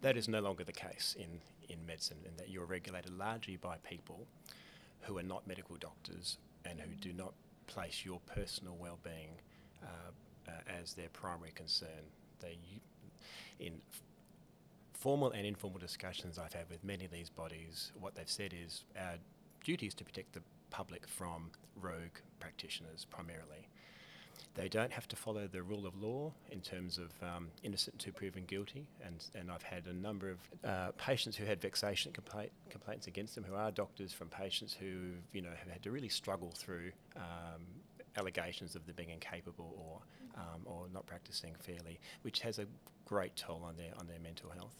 That 0.00 0.16
is 0.16 0.28
no 0.28 0.40
longer 0.40 0.64
the 0.64 0.72
case 0.72 1.14
in, 1.18 1.40
in 1.68 1.84
medicine, 1.86 2.16
in 2.24 2.34
that 2.38 2.48
you're 2.48 2.64
regulated 2.64 3.12
largely 3.18 3.56
by 3.56 3.76
people 3.84 4.26
who 5.02 5.18
are 5.18 5.22
not 5.22 5.46
medical 5.46 5.76
doctors 5.76 6.38
and 6.64 6.80
who 6.80 6.94
do 7.00 7.12
not 7.12 7.34
place 7.66 8.02
your 8.02 8.20
personal 8.34 8.76
well-being 8.80 9.30
uh, 9.82 9.86
uh, 10.48 10.52
as 10.80 10.94
their 10.94 11.08
primary 11.10 11.52
concern. 11.54 12.08
They, 12.40 12.56
in 13.58 13.80
formal 14.92 15.30
and 15.30 15.46
informal 15.46 15.78
discussions 15.78 16.38
I've 16.38 16.52
had 16.52 16.68
with 16.68 16.84
many 16.84 17.04
of 17.04 17.10
these 17.10 17.30
bodies, 17.30 17.92
what 17.98 18.14
they've 18.14 18.28
said 18.28 18.52
is 18.52 18.84
our 18.98 19.14
duty 19.64 19.86
is 19.86 19.94
to 19.94 20.04
protect 20.04 20.34
the 20.34 20.42
public 20.70 21.06
from 21.06 21.50
rogue 21.80 22.18
practitioners 22.38 23.06
primarily. 23.10 23.68
They 24.54 24.68
don't 24.68 24.92
have 24.92 25.06
to 25.08 25.16
follow 25.16 25.46
the 25.46 25.62
rule 25.62 25.86
of 25.86 26.00
law 26.00 26.32
in 26.50 26.60
terms 26.60 26.98
of 26.98 27.10
um, 27.22 27.48
innocent 27.62 27.94
until 27.94 28.12
proven 28.14 28.44
guilty. 28.46 28.86
And, 29.04 29.24
and 29.34 29.50
I've 29.50 29.62
had 29.62 29.86
a 29.86 29.92
number 29.92 30.30
of 30.30 30.38
uh, 30.64 30.90
patients 30.96 31.36
who 31.36 31.44
had 31.44 31.60
vexation 31.60 32.12
complaint, 32.12 32.50
complaints 32.68 33.06
against 33.06 33.34
them 33.34 33.44
who 33.44 33.54
are 33.54 33.70
doctors 33.70 34.12
from 34.12 34.28
patients 34.28 34.74
who 34.78 35.12
you 35.32 35.42
know 35.42 35.50
have 35.56 35.68
had 35.68 35.82
to 35.82 35.90
really 35.90 36.08
struggle 36.08 36.52
through 36.56 36.90
um, 37.16 37.62
allegations 38.20 38.76
of 38.76 38.86
them 38.86 38.94
being 38.96 39.10
incapable 39.10 39.74
or 39.78 40.00
um, 40.40 40.60
or 40.64 40.86
not 40.92 41.06
practicing 41.06 41.54
fairly, 41.58 41.98
which 42.22 42.40
has 42.40 42.58
a 42.58 42.66
great 43.04 43.34
toll 43.34 43.62
on 43.64 43.76
their 43.76 43.92
on 43.98 44.06
their 44.06 44.20
mental 44.20 44.50
health. 44.50 44.76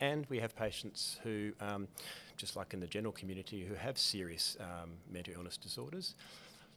And 0.00 0.26
we 0.30 0.38
have 0.38 0.56
patients 0.56 1.18
who, 1.22 1.52
um, 1.60 1.86
just 2.36 2.56
like 2.56 2.72
in 2.72 2.80
the 2.80 2.86
general 2.86 3.12
community, 3.12 3.64
who 3.64 3.74
have 3.74 3.98
serious 3.98 4.56
um, 4.60 4.92
mental 5.10 5.34
illness 5.34 5.56
disorders. 5.58 6.14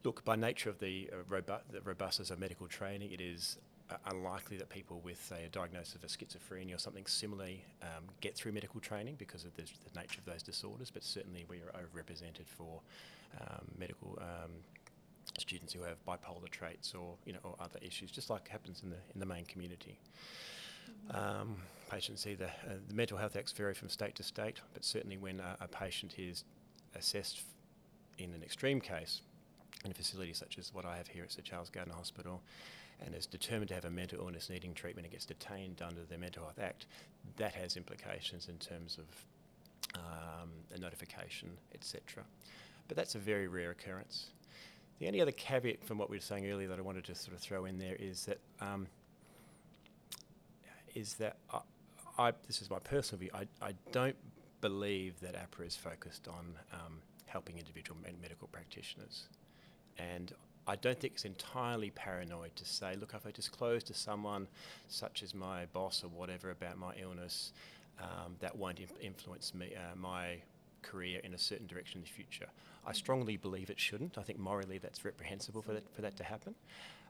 Look, 0.04 0.26
by 0.26 0.36
nature 0.36 0.70
of 0.70 0.80
the, 0.80 1.10
uh, 1.14 1.52
robustness 1.86 2.30
of 2.30 2.40
medical 2.40 2.68
training, 2.68 3.14
it 3.14 3.22
is 3.22 3.58
uh, 3.90 3.96
unlikely 4.08 4.58
that 4.58 4.68
people 4.70 5.00
with, 5.02 5.24
say, 5.24 5.46
a 5.46 5.50
diagnosis 5.50 5.96
of 5.96 6.04
a 6.04 6.08
schizophrenia 6.08 6.76
or 6.76 6.78
something 6.78 7.06
similarly 7.06 7.64
um, 7.82 8.04
get 8.20 8.36
through 8.36 8.52
medical 8.52 8.82
training 8.82 9.16
because 9.18 9.46
of 9.46 9.56
the, 9.56 9.62
the, 9.64 10.00
nature 10.00 10.20
of 10.20 10.26
those 10.26 10.44
disorders, 10.44 10.92
but 10.92 11.04
certainly 11.04 11.46
we 11.50 11.58
are 11.58 11.72
overrepresented 11.82 12.48
for 12.48 12.82
um, 13.40 13.66
medical 13.78 14.20
um, 14.22 14.52
students 15.40 15.74
who 15.74 15.82
have 15.84 15.98
bipolar 16.06 16.50
traits 16.50 16.94
or, 16.94 17.16
you 17.26 17.34
know, 17.34 17.40
or 17.44 17.56
other 17.60 17.80
issues, 17.82 18.12
just 18.12 18.30
like 18.30 18.48
happens 18.48 18.82
in 18.84 18.90
the, 18.90 18.98
in 19.14 19.20
the 19.20 19.26
main 19.26 19.46
community. 19.46 19.98
Um, 21.12 21.56
patients 21.90 22.26
either, 22.28 22.52
uh, 22.68 22.74
the 22.88 22.94
Mental 22.94 23.18
Health 23.18 23.36
Acts 23.36 23.52
vary 23.52 23.74
from 23.74 23.90
state 23.90 24.16
to 24.16 24.24
state, 24.24 24.62
but 24.74 24.84
certainly 24.84 25.18
when 25.18 25.40
a, 25.40 25.58
a 25.62 25.68
patient 25.68 26.16
is 26.18 26.44
assessed 26.96 27.42
in 28.18 28.34
an 28.34 28.44
extreme 28.44 28.80
case, 28.80 29.22
in 29.84 29.92
a 29.92 29.94
facility 29.94 30.34
such 30.34 30.58
as 30.58 30.74
what 30.74 30.86
I 30.86 30.98
have 30.98 31.08
here 31.08 31.24
at 31.24 31.32
Sir 31.32 31.42
Charles 31.42 31.70
Gairdner 31.70 31.96
Hospital 31.96 32.42
and 33.06 33.14
is 33.16 33.26
determined 33.26 33.70
to 33.70 33.74
have 33.74 33.86
a 33.86 33.90
mental 33.90 34.20
illness 34.20 34.50
needing 34.50 34.74
treatment 34.74 35.06
and 35.06 35.12
gets 35.12 35.26
detained 35.26 35.82
under 35.82 36.02
the 36.10 36.18
Mental 36.18 36.44
Health 36.44 36.60
Act, 36.62 36.86
that 37.38 37.54
has 37.54 37.76
implications 37.76 38.48
in 38.48 38.58
terms 38.58 38.98
of 38.98 40.00
um, 40.00 40.50
a 40.74 40.80
notification, 40.80 41.50
etc. 41.74 42.24
But 42.88 42.98
that's 42.98 43.16
a 43.16 43.20
very 43.20 43.48
rare 43.48 43.72
occurrence. 43.72 44.28
The 45.04 45.08
only 45.08 45.20
other 45.20 45.34
caveat 45.34 45.84
from 45.84 45.98
what 45.98 46.10
we 46.10 46.16
were 46.16 46.22
saying 46.22 46.50
earlier 46.50 46.70
that 46.70 46.80
I 46.80 46.82
wanted 46.82 47.04
to 47.04 47.16
sort 47.16 47.36
of 47.36 47.42
throw 47.42 47.66
in 47.66 47.78
there 47.78 47.98
is 48.00 48.24
that 48.24 48.38
um, 48.62 48.88
is 50.96 51.16
that 51.16 51.36
I, 51.52 51.60
I, 52.18 52.32
this 52.48 52.62
is 52.62 52.70
my 52.70 52.80
personal 52.80 53.20
view. 53.20 53.30
I, 53.34 53.46
I 53.62 53.74
don't 53.92 54.16
believe 54.62 55.20
that 55.20 55.36
AHPRA 55.36 55.68
is 55.68 55.76
focused 55.76 56.30
on 56.30 56.56
um, 56.72 57.02
helping 57.26 57.58
individual 57.58 58.00
medical 58.22 58.48
practitioners. 58.48 59.24
And 59.98 60.32
I 60.68 60.78
don't 60.78 60.98
think 60.98 61.16
it's 61.16 61.26
entirely 61.26 61.90
paranoid 61.90 62.56
to 62.56 62.64
say, 62.64 62.96
look, 62.96 63.14
if 63.14 63.28
I 63.28 63.32
disclose 63.32 63.84
to 63.84 63.94
someone, 63.94 64.48
such 64.88 65.22
as 65.22 65.36
my 65.36 65.66
boss 65.74 66.06
or 66.06 66.08
whatever, 66.08 66.50
about 66.50 66.78
my 66.78 66.94
illness, 66.96 67.52
um, 68.00 68.38
that 68.40 68.56
won't 68.56 68.80
influence 69.02 69.54
me, 69.54 69.74
uh, 69.76 69.98
my 69.98 70.38
career 70.84 71.20
in 71.24 71.34
a 71.34 71.38
certain 71.38 71.68
direction 71.68 72.00
in 72.00 72.04
the 72.04 72.10
future. 72.10 72.48
I 72.86 72.94
strongly 72.94 73.38
believe 73.38 73.70
it 73.70 73.80
shouldn't. 73.80 74.18
I 74.18 74.22
think 74.22 74.40
morally 74.40 74.78
that's 74.78 75.04
reprehensible 75.06 75.62
for 75.62 75.74
that, 75.74 75.84
for 75.96 76.02
that 76.02 76.16
to 76.18 76.24
happen. 76.24 76.56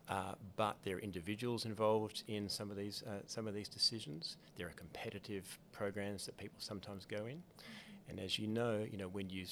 Uh, 0.10 0.34
but 0.58 0.76
there 0.84 0.98
are 0.98 1.00
individuals 1.00 1.66
involved 1.66 2.24
in 2.28 2.50
some 2.50 2.70
of 2.70 2.78
these 2.78 3.04
uh, 3.08 3.22
some 3.26 3.48
of 3.48 3.54
these 3.54 3.70
decisions. 3.70 4.38
There 4.58 4.68
are 4.68 4.74
competitive 4.76 5.58
programs 5.72 6.26
that 6.26 6.38
people 6.38 6.60
sometimes 6.60 7.06
go 7.06 7.26
in, 7.26 7.42
and 8.10 8.20
as 8.20 8.38
you 8.38 8.48
know, 8.48 8.86
you 8.90 8.98
know 8.98 9.08
when 9.08 9.30
you 9.30 9.46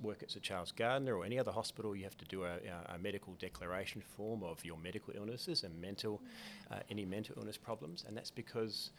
work 0.00 0.22
at 0.22 0.30
Sir 0.30 0.40
Charles 0.40 0.72
Gairdner 0.72 1.16
or 1.18 1.24
any 1.24 1.38
other 1.38 1.52
hospital, 1.52 1.94
you 1.94 2.04
have 2.04 2.16
to 2.16 2.24
do 2.24 2.44
a, 2.44 2.56
a 2.94 2.98
medical 2.98 3.34
declaration 3.34 4.00
form 4.16 4.42
of 4.42 4.64
your 4.64 4.78
medical 4.78 5.12
illnesses 5.14 5.64
and 5.64 5.78
mental, 5.78 6.22
uh, 6.70 6.76
any 6.90 7.04
mental 7.04 7.34
illness 7.36 7.58
problems, 7.58 8.04
and 8.08 8.16
that's 8.16 8.30
because 8.30 8.90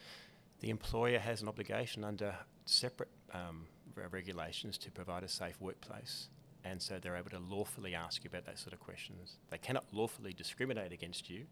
the 0.60 0.70
employer 0.70 1.20
has 1.20 1.42
an 1.42 1.48
obligation 1.48 2.04
under 2.04 2.36
separate 2.66 3.10
um, 3.34 3.66
regulations 3.96 4.78
to 4.80 4.92
provide 4.92 5.24
a 5.24 5.28
safe 5.28 5.60
workplace. 5.60 6.30
And 6.66 6.82
so 6.82 6.98
they're 7.02 7.18
able 7.18 7.30
to 7.32 7.40
lawfully 7.40 7.94
ask 7.94 8.24
you 8.24 8.30
about 8.30 8.46
that 8.46 8.58
sort 8.58 8.74
of 8.74 8.80
questions. 8.80 9.38
They 9.50 9.58
cannot 9.58 9.86
lawfully 9.92 10.34
discriminate 10.34 10.92
against 10.92 11.30
you, 11.30 11.46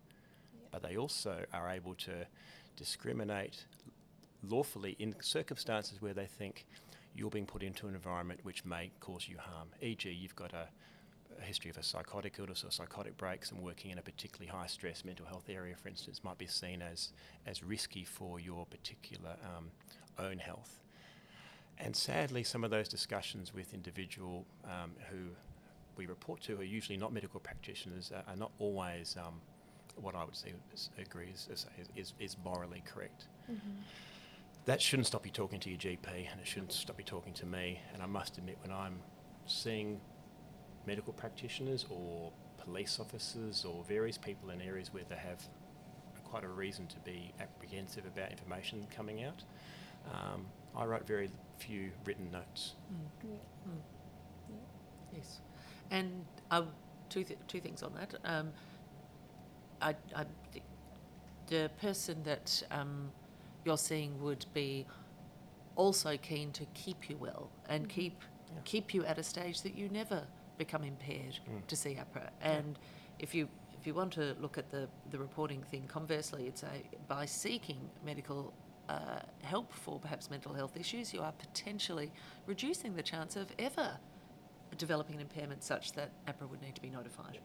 but 0.71 0.81
they 0.81 0.95
also 0.95 1.45
are 1.53 1.69
able 1.69 1.95
to 1.95 2.25
discriminate 2.77 3.65
lawfully 4.47 4.95
in 4.99 5.15
circumstances 5.21 6.01
where 6.01 6.13
they 6.13 6.25
think 6.25 6.65
you're 7.13 7.29
being 7.29 7.45
put 7.45 7.61
into 7.61 7.87
an 7.87 7.95
environment 7.95 8.39
which 8.43 8.65
may 8.65 8.91
cause 8.99 9.27
you 9.27 9.37
harm. 9.37 9.67
E.g., 9.81 10.09
you've 10.09 10.35
got 10.35 10.53
a, 10.53 10.67
a, 11.39 11.43
history 11.43 11.69
of 11.69 11.77
a 11.77 11.83
psychotic 11.83 12.37
illness 12.39 12.63
or 12.63 12.71
psychotic 12.71 13.17
breaks, 13.17 13.51
and 13.51 13.61
working 13.61 13.91
in 13.91 13.97
a 13.97 14.01
particularly 14.01 14.49
high 14.49 14.67
stress 14.67 15.03
mental 15.03 15.25
health 15.25 15.49
area, 15.49 15.75
for 15.75 15.89
instance, 15.89 16.23
might 16.23 16.37
be 16.37 16.47
seen 16.47 16.81
as, 16.81 17.11
as 17.45 17.63
risky 17.63 18.05
for 18.05 18.39
your 18.39 18.65
particular 18.65 19.35
um, 19.57 19.71
own 20.17 20.39
health. 20.39 20.80
And 21.77 21.95
sadly, 21.95 22.43
some 22.43 22.63
of 22.63 22.71
those 22.71 22.87
discussions 22.87 23.53
with 23.53 23.73
individual 23.73 24.45
um, 24.65 24.91
who 25.09 25.29
we 25.97 26.05
report 26.05 26.41
to 26.41 26.59
are 26.59 26.63
usually 26.63 26.97
not 26.97 27.11
medical 27.11 27.39
practitioners 27.39 28.11
are, 28.11 28.23
are 28.27 28.35
not 28.35 28.51
always 28.59 29.15
um, 29.17 29.41
what 29.95 30.15
I 30.15 30.23
would 30.23 30.35
say 30.35 30.53
is, 30.73 30.89
agree 30.97 31.29
is, 31.33 31.65
is, 31.95 32.13
is 32.19 32.37
morally 32.43 32.83
correct. 32.85 33.27
Mm-hmm. 33.51 33.81
That 34.65 34.81
shouldn't 34.81 35.07
stop 35.07 35.25
you 35.25 35.31
talking 35.31 35.59
to 35.59 35.69
your 35.69 35.79
GP, 35.79 36.07
and 36.07 36.39
it 36.39 36.47
shouldn't 36.47 36.71
stop 36.71 36.99
you 36.99 37.03
talking 37.03 37.33
to 37.33 37.45
me. 37.45 37.79
And 37.93 38.01
I 38.01 38.05
must 38.05 38.37
admit, 38.37 38.57
when 38.61 38.71
I'm 38.71 38.99
seeing 39.47 39.99
medical 40.85 41.13
practitioners 41.13 41.85
or 41.89 42.31
police 42.57 42.99
officers 42.99 43.65
or 43.65 43.83
various 43.83 44.17
people 44.17 44.51
in 44.51 44.61
areas 44.61 44.93
where 44.93 45.03
they 45.09 45.15
have 45.15 45.43
quite 46.23 46.43
a 46.43 46.47
reason 46.47 46.87
to 46.87 46.99
be 46.99 47.33
apprehensive 47.39 48.05
about 48.05 48.31
information 48.31 48.87
coming 48.95 49.23
out, 49.23 49.43
um, 50.11 50.45
I 50.75 50.85
write 50.85 51.07
very 51.07 51.29
few 51.61 51.91
written 52.05 52.31
notes. 52.31 52.73
Mm. 52.91 53.29
Mm. 53.69 54.55
Yes, 55.15 55.41
and 55.89 56.25
uh, 56.49 56.63
two 57.09 57.23
th- 57.23 57.39
two 57.47 57.59
things 57.59 57.83
on 57.83 57.93
that. 57.93 58.15
Um, 58.23 58.51
I, 59.81 59.95
I, 60.15 60.25
the 61.47 61.69
person 61.81 62.23
that 62.23 62.63
um, 62.71 63.11
you're 63.65 63.77
seeing 63.77 64.21
would 64.21 64.45
be 64.53 64.85
also 65.75 66.17
keen 66.17 66.51
to 66.51 66.65
keep 66.73 67.09
you 67.09 67.17
well 67.17 67.49
and 67.69 67.85
mm. 67.85 67.89
keep 67.89 68.23
yeah. 68.53 68.59
keep 68.63 68.93
you 68.93 69.03
at 69.05 69.17
a 69.17 69.23
stage 69.23 69.61
that 69.61 69.75
you 69.75 69.89
never 69.89 70.23
become 70.57 70.83
impaired 70.83 71.39
mm. 71.49 71.65
to 71.67 71.75
see 71.75 71.95
AHPRA. 71.95 72.29
And 72.41 72.77
yeah. 72.77 73.23
if 73.23 73.35
you 73.35 73.47
if 73.79 73.87
you 73.87 73.95
want 73.95 74.13
to 74.13 74.35
look 74.39 74.57
at 74.59 74.69
the, 74.69 74.87
the 75.09 75.17
reporting 75.17 75.63
thing, 75.63 75.85
conversely, 75.87 76.45
it's 76.47 76.63
a 76.63 76.83
by 77.07 77.25
seeking 77.25 77.89
medical 78.05 78.53
uh, 78.91 79.19
help 79.43 79.71
for 79.71 79.99
perhaps 79.99 80.29
mental 80.29 80.53
health 80.53 80.75
issues, 80.77 81.13
you 81.13 81.21
are 81.21 81.31
potentially 81.31 82.11
reducing 82.45 82.95
the 82.95 83.03
chance 83.03 83.35
of 83.35 83.47
ever 83.57 83.97
developing 84.77 85.15
an 85.15 85.21
impairment 85.21 85.63
such 85.63 85.93
that 85.93 86.09
AHPRA 86.27 86.49
would 86.49 86.61
need 86.61 86.75
to 86.75 86.81
be 86.81 86.89
notified. 86.89 87.39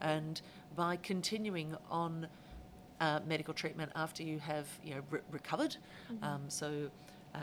And 0.00 0.40
by 0.76 0.96
continuing 0.96 1.76
on 1.90 2.26
uh, 3.00 3.20
medical 3.26 3.54
treatment 3.54 3.90
after 3.96 4.22
you 4.22 4.38
have 4.38 4.66
you 4.84 4.94
know 4.94 5.00
re- 5.10 5.20
recovered, 5.30 5.76
mm-hmm. 6.12 6.24
um, 6.24 6.42
so 6.48 6.88
uh, 7.34 7.38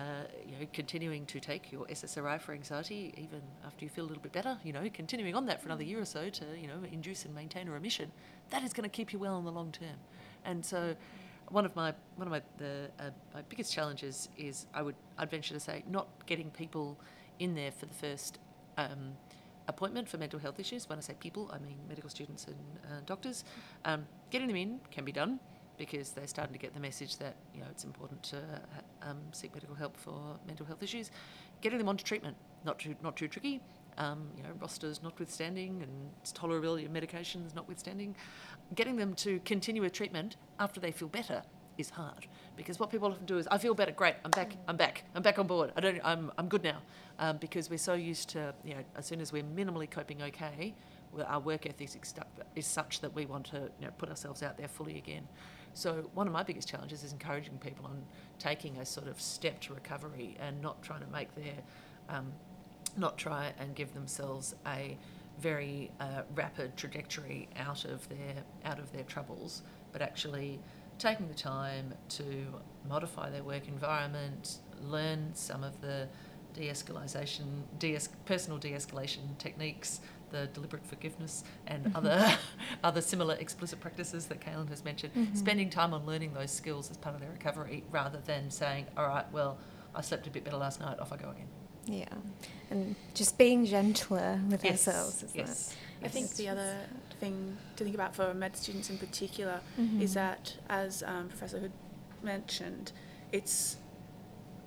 you 0.46 0.52
know 0.54 0.66
continuing 0.72 1.26
to 1.26 1.40
take 1.40 1.72
your 1.72 1.86
SSRI 1.88 2.40
for 2.40 2.54
anxiety 2.54 3.14
even 3.18 3.42
after 3.66 3.84
you 3.84 3.90
feel 3.90 4.06
a 4.06 4.08
little 4.08 4.24
bit 4.24 4.32
better, 4.32 4.58
you 4.64 4.72
know 4.72 4.90
continuing 4.94 5.36
on 5.36 5.46
that 5.48 5.62
for 5.62 5.68
another 5.68 5.84
year 5.84 6.00
or 6.00 6.06
so 6.06 6.30
to 6.30 6.46
you 6.62 6.68
know 6.68 6.80
induce 6.92 7.26
and 7.26 7.36
maintain 7.36 7.68
a 7.68 7.72
remission, 7.72 8.12
that 8.52 8.64
is 8.64 8.72
going 8.72 8.90
to 8.90 8.96
keep 8.96 9.12
you 9.12 9.20
well 9.20 9.38
in 9.38 9.46
the 9.46 9.52
long 9.52 9.72
term. 9.72 10.00
And 10.46 10.66
so 10.66 10.96
one 11.50 11.66
of 11.66 11.76
my 11.76 11.94
one 12.16 12.28
of 12.28 12.32
my 12.32 12.42
the 12.58 12.90
uh, 13.00 13.10
my 13.34 13.42
biggest 13.50 13.74
challenges 13.74 14.30
is 14.38 14.66
I 14.74 14.82
would 14.82 14.96
I'd 15.18 15.30
venture 15.30 15.54
to 15.54 15.60
say 15.60 15.84
not 15.90 16.08
getting 16.26 16.50
people 16.52 17.00
in 17.40 17.56
there 17.56 17.72
for 17.72 17.86
the 17.86 17.94
first 17.94 18.40
um, 18.78 19.14
appointment 19.68 20.08
for 20.08 20.18
mental 20.18 20.40
health 20.40 20.60
issues. 20.60 20.88
When 20.90 20.98
I 20.98 21.02
say 21.02 21.16
people, 21.20 21.50
I 21.54 21.60
mean 21.60 21.78
medical 21.88 22.10
students 22.10 22.46
and 22.46 22.56
uh, 22.86 23.02
doctors. 23.06 23.44
Um, 23.86 24.06
getting 24.30 24.48
them 24.48 24.58
in 24.58 24.80
can 24.92 25.06
be 25.06 25.12
done 25.12 25.40
because 25.78 26.12
they're 26.12 26.28
starting 26.28 26.54
to 26.54 26.60
get 26.60 26.74
the 26.74 26.80
message 26.80 27.18
that 27.18 27.36
you 27.54 27.62
know 27.62 27.68
it's 27.72 27.84
important 27.84 28.22
to 28.24 28.38
um, 29.02 29.18
seek 29.32 29.54
medical 29.54 29.76
help 29.76 29.98
for 29.98 30.38
mental 30.46 30.66
health 30.66 30.84
issues. 30.84 31.12
Getting 31.62 31.80
them 31.80 31.90
onto 31.90 32.04
treatment 32.04 32.36
not 32.66 32.80
too 32.80 32.96
not 33.02 33.16
too 33.16 33.28
tricky. 33.28 33.62
Um, 34.00 34.30
you 34.38 34.44
know, 34.44 34.50
rosters 34.62 35.04
notwithstanding 35.04 35.84
and 35.84 35.92
tolerability 36.24 36.86
of 36.86 36.92
medications 36.92 37.54
notwithstanding, 37.54 38.16
getting 38.74 38.96
them 38.96 39.14
to 39.16 39.40
continue 39.44 39.82
with 39.82 39.92
treatment 39.92 40.38
after 40.58 40.80
they 40.80 40.92
feel 40.92 41.10
better 41.10 41.44
is 41.78 41.90
hard 41.90 42.28
because 42.56 42.80
what 42.80 42.90
people 42.90 43.10
often 43.10 43.26
do 43.26 43.38
is 43.38 43.48
I 43.48 43.58
feel 43.58 43.74
better, 43.74 43.92
great, 43.92 44.16
I'm 44.26 44.32
back, 44.32 44.56
I'm 44.68 44.76
back, 44.76 45.04
I'm 45.16 45.22
back 45.22 45.40
on 45.40 45.48
board. 45.48 45.72
I 45.76 45.82
don't, 45.82 46.00
I'm, 46.04 46.32
I'm 46.38 46.48
good 46.48 46.64
now 46.64 46.82
um, 47.20 47.38
because 47.38 47.70
we're 47.70 47.78
so 47.78 47.94
used 47.94 48.30
to 48.30 48.54
you 48.64 48.76
know 48.76 48.82
as 48.96 49.06
soon 49.06 49.22
as 49.22 49.32
we're 49.32 49.44
minimally 49.44 49.90
coping 49.90 50.22
okay, 50.22 50.76
our 51.26 51.40
work 51.40 51.66
ethic 51.66 51.90
is 52.56 52.66
such 52.66 53.00
that 53.02 53.16
we 53.16 53.26
want 53.26 53.46
to 53.48 53.70
you 53.80 53.86
know, 53.86 53.92
put 53.98 54.10
ourselves 54.10 54.44
out 54.44 54.58
there 54.58 54.68
fully 54.68 54.98
again. 54.98 55.28
So 55.74 56.10
one 56.14 56.28
of 56.28 56.34
my 56.34 56.44
biggest 56.44 56.68
challenges 56.68 57.04
is 57.04 57.14
encouraging 57.14 57.58
people 57.60 57.86
on 57.86 58.04
taking 58.38 58.78
a 58.78 58.86
sort 58.86 59.08
of 59.08 59.20
step 59.22 59.60
to 59.62 59.74
recovery 59.74 60.36
and 60.40 60.62
not 60.62 60.82
trying 60.84 61.02
to 61.02 61.08
make 61.08 61.34
their 61.36 61.54
um, 62.10 62.32
not 63.00 63.18
try 63.18 63.54
and 63.60 63.76
give 63.76 63.94
themselves 63.94 64.56
a 64.66 64.98
very 65.40 65.92
uh, 66.00 66.24
rapid 66.36 66.76
trajectory 66.76 67.48
out 67.58 67.86
of 67.86 68.08
their 68.10 68.44
out 68.66 68.80
of 68.80 68.92
their 68.92 69.04
troubles, 69.04 69.62
but 69.92 70.02
actually 70.02 70.60
taking 70.98 71.28
the 71.28 71.34
time 71.34 71.94
to 72.10 72.46
modify 72.88 73.30
their 73.30 73.44
work 73.44 73.68
environment, 73.68 74.58
learn 74.82 75.34
some 75.34 75.64
of 75.64 75.80
the 75.82 76.08
de-escalation, 76.54 77.64
de-es- 77.78 78.10
personal 78.26 78.58
de-escalation 78.58 79.38
techniques, 79.38 80.02
the 80.32 80.48
deliberate 80.48 80.86
forgiveness, 80.86 81.44
and 81.68 81.86
mm-hmm. 81.86 81.96
other 81.96 82.38
other 82.84 83.02
similar 83.02 83.36
explicit 83.36 83.80
practices 83.80 84.26
that 84.28 84.42
Kaylin 84.42 84.70
has 84.70 84.84
mentioned. 84.84 85.14
Mm-hmm. 85.14 85.36
Spending 85.36 85.70
time 85.70 85.94
on 85.94 86.06
learning 86.06 86.34
those 86.34 86.52
skills 86.52 86.92
as 86.92 86.98
part 86.98 87.16
of 87.16 87.22
their 87.22 87.32
recovery, 87.32 87.84
rather 87.92 88.20
than 88.26 88.52
saying, 88.52 88.86
"All 88.98 89.08
right, 89.08 89.32
well, 89.32 89.58
I 89.96 90.02
slept 90.02 90.28
a 90.28 90.30
bit 90.30 90.44
better 90.44 90.58
last 90.58 90.80
night. 90.80 91.00
Off 91.00 91.14
I 91.14 91.18
go 91.18 91.30
again." 91.30 91.48
Yeah, 91.86 92.06
and 92.70 92.96
just 93.14 93.38
being 93.38 93.66
gentler 93.66 94.40
with 94.50 94.64
yes. 94.64 94.88
ourselves. 94.88 95.24
Isn't 95.24 95.38
yes. 95.38 95.76
It? 96.02 96.06
I 96.06 96.08
think 96.08 96.36
the 96.36 96.48
other 96.50 96.76
thing 97.20 97.58
to 97.76 97.84
think 97.84 97.96
about 97.96 98.16
for 98.16 98.34
med 98.34 98.56
students 98.56 98.90
in 98.90 98.98
particular 98.98 99.60
mm-hmm. 99.80 100.02
is 100.02 100.14
that, 100.14 100.56
as 100.70 101.04
um, 101.04 101.28
Professor 101.28 101.60
Hood 101.60 101.72
mentioned, 102.24 102.92
it's 103.32 103.78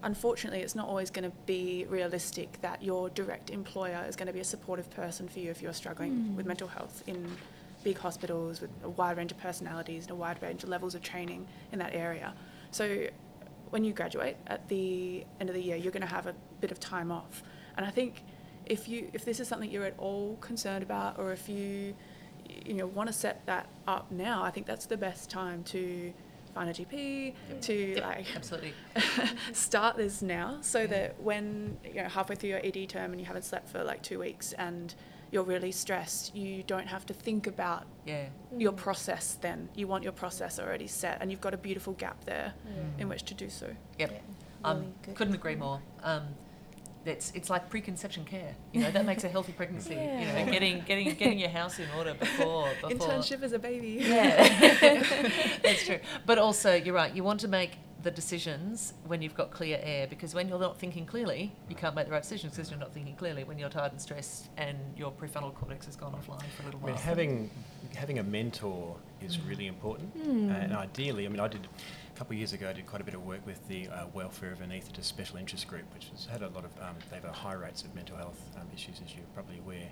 unfortunately 0.03 0.61
it's 0.61 0.75
not 0.75 0.89
always 0.89 1.11
going 1.11 1.29
to 1.29 1.37
be 1.47 1.87
realistic 1.89 2.61
that 2.61 2.83
your 2.83 3.09
direct 3.11 3.51
employer 3.51 4.05
is 4.09 4.17
going 4.17 4.27
to 4.27 4.33
be 4.33 4.41
a 4.41 4.45
supportive 4.45 4.91
person 4.91 5.29
for 5.29 5.39
you 5.39 5.51
if 5.51 5.63
you're 5.63 5.73
struggling 5.73 6.13
mm. 6.13 6.35
with 6.37 6.45
mental 6.45 6.67
health 6.67 7.05
in 7.07 7.25
big 7.85 7.99
hospitals 7.99 8.61
with 8.61 8.71
a 8.85 8.89
wide 8.89 9.17
range 9.17 9.31
of 9.31 9.39
personalities 9.39 10.05
and 10.05 10.13
a 10.13 10.15
wide 10.15 10.41
range 10.43 10.63
of 10.63 10.69
levels 10.69 10.95
of 10.95 11.03
training 11.03 11.47
in 11.73 11.79
that 11.79 11.95
area. 11.95 12.35
So 12.71 13.07
when 13.71 13.85
you 13.85 13.93
graduate 13.93 14.37
at 14.47 14.69
the 14.69 15.25
end 15.41 15.49
of 15.49 15.55
the 15.55 15.63
year, 15.63 15.77
you're 15.77 15.93
going 15.93 16.03
to 16.03 16.15
have 16.15 16.27
a 16.27 16.35
bit 16.63 16.73
of 16.73 16.81
time 16.81 17.13
off. 17.13 17.43
And 17.77 17.85
I 17.85 17.91
think 17.91 18.25
if 18.65 18.89
you 18.89 19.11
if 19.13 19.25
this 19.25 19.41
is 19.41 19.49
something 19.49 19.71
you're 19.71 19.85
at 19.85 19.99
all 19.99 20.37
concerned 20.41 20.83
about, 20.83 21.19
or 21.19 21.33
if 21.33 21.49
you 21.49 21.95
you 22.67 22.75
know 22.75 22.87
want 22.87 23.09
to 23.09 23.13
set 23.13 23.45
that 23.47 23.67
up 23.87 24.11
now, 24.11 24.43
I 24.43 24.51
think 24.51 24.67
that's 24.67 24.87
the 24.87 24.97
best 24.97 25.29
time 25.29 25.63
to 25.65 26.13
find 26.55 26.69
a 26.69 26.73
GP 26.73 27.35
yep. 27.49 27.61
to 27.63 27.75
yep, 27.75 28.03
like 28.03 28.27
absolutely 28.37 28.75
start 29.53 29.97
this 29.97 30.23
now, 30.23 30.59
so 30.61 30.81
yeah. 30.81 30.87
that 30.87 31.23
when 31.23 31.77
you 31.85 32.03
know 32.03 32.09
halfway 32.09 32.37
through 32.37 32.51
your 32.51 32.61
ED 32.65 32.89
term 32.89 33.13
and 33.13 33.21
you 33.21 33.27
haven't 33.27 33.45
slept 33.45 33.69
for 33.69 33.83
like 33.85 34.03
two 34.03 34.19
weeks 34.19 34.53
and 34.55 34.95
you're 35.33 35.43
really 35.43 35.73
stressed, 35.73 36.37
you 36.37 36.63
don't 36.63 36.87
have 36.87 37.07
to 37.07 37.15
think 37.15 37.47
about 37.47 37.87
yeah. 38.05 38.27
your 38.57 38.73
process 38.73 39.39
then. 39.41 39.71
You 39.75 39.89
want 39.89 40.05
your 40.05 40.13
process 40.13 40.59
already 40.59 40.87
set, 40.87 41.19
and 41.21 41.31
you've 41.31 41.41
got 41.41 41.55
a 41.55 41.57
beautiful 41.57 41.95
gap 41.95 42.23
there 42.27 42.53
mm. 42.69 43.01
in 43.01 43.09
which 43.09 43.23
to 43.25 43.35
do 43.35 43.49
so. 43.49 43.75
Yep. 43.99 44.11
Yeah. 44.13 44.19
Um, 44.65 44.93
couldn't 45.15 45.35
agree 45.35 45.57
more. 45.57 45.81
Um, 46.03 46.29
it's 47.05 47.33
it's 47.35 47.51
like 47.51 47.69
preconception 47.71 48.25
care. 48.25 48.55
You 48.73 48.83
know 48.83 48.91
that 48.91 49.05
makes 49.05 49.25
a 49.25 49.29
healthy 49.29 49.53
pregnancy. 49.53 49.95
Yeah. 49.95 50.21
You 50.21 50.47
know, 50.47 50.53
getting 50.53 50.81
getting 50.83 51.15
getting 51.15 51.39
your 51.39 51.51
house 51.51 51.79
in 51.79 51.87
order 51.97 52.15
before, 52.15 52.69
before 52.89 53.09
internship 53.09 53.43
as 53.43 53.53
a 53.53 53.59
baby. 53.59 53.99
Yeah, 54.01 55.29
that's 55.63 55.85
true. 55.87 55.99
But 56.27 56.39
also, 56.39 56.75
you're 56.75 56.95
right. 56.95 57.15
You 57.15 57.25
want 57.25 57.41
to 57.41 57.49
make 57.49 57.73
the 58.03 58.11
decisions 58.11 58.95
when 59.07 59.23
you've 59.23 59.35
got 59.35 59.53
clear 59.53 59.79
air 59.81 60.07
because 60.09 60.35
when 60.35 60.49
you're 60.49 60.59
not 60.59 60.77
thinking 60.79 61.07
clearly, 61.07 61.55
you 61.69 61.77
can't 61.77 61.95
make 61.95 62.07
the 62.07 62.13
right 62.13 62.23
decisions 62.23 62.55
because 62.57 62.71
you're 62.71 62.81
not 62.81 62.93
thinking 62.93 63.15
clearly 63.15 63.45
when 63.45 63.59
you're 63.59 63.69
tired 63.69 63.93
and 63.93 64.01
stressed 64.01 64.49
and 64.57 64.77
your 64.97 65.13
prefrontal 65.13 65.55
cortex 65.55 65.87
has 65.87 65.95
gone 65.95 66.13
offline 66.13 66.43
for 66.57 66.63
a 66.63 66.65
little 66.67 66.81
while. 66.81 66.93
I 66.93 66.97
mean, 66.97 67.05
having 67.05 67.51
having 67.95 68.19
a 68.19 68.23
mentor 68.23 68.97
is 69.21 69.37
mm. 69.37 69.49
really 69.49 69.67
important, 69.67 70.17
mm. 70.17 70.63
and 70.63 70.73
ideally, 70.75 71.27
I 71.27 71.29
mean, 71.29 71.41
I 71.41 71.49
did 71.49 71.67
a 72.15 72.19
couple 72.19 72.35
of 72.35 72.39
years 72.39 72.53
ago. 72.53 72.69
I 72.69 72.73
did 72.73 72.87
quite 72.87 73.01
a 73.01 73.05
bit 73.05 73.15
of 73.15 73.25
work 73.25 73.45
with 73.47 73.67
the 73.69 73.89
uh, 73.89 74.07
Welfare 74.13 74.53
of 74.53 74.61
an 74.61 74.71
Anaesthetists 74.71 75.05
Special 75.05 75.39
Interest 75.39 75.67
Group, 75.67 75.85
which 75.95 76.09
has 76.11 76.27
had 76.27 76.43
a 76.43 76.49
lot 76.49 76.65
of 76.65 76.71
um, 76.81 76.97
they 77.11 77.17
have 77.17 77.25
a 77.25 77.33
high 77.33 77.55
rates 77.55 77.83
of 77.83 77.95
mental 77.95 78.17
health 78.17 78.41
um, 78.57 78.67
issues, 78.75 79.01
as 79.05 79.15
you're 79.15 79.25
probably 79.35 79.59
aware. 79.59 79.89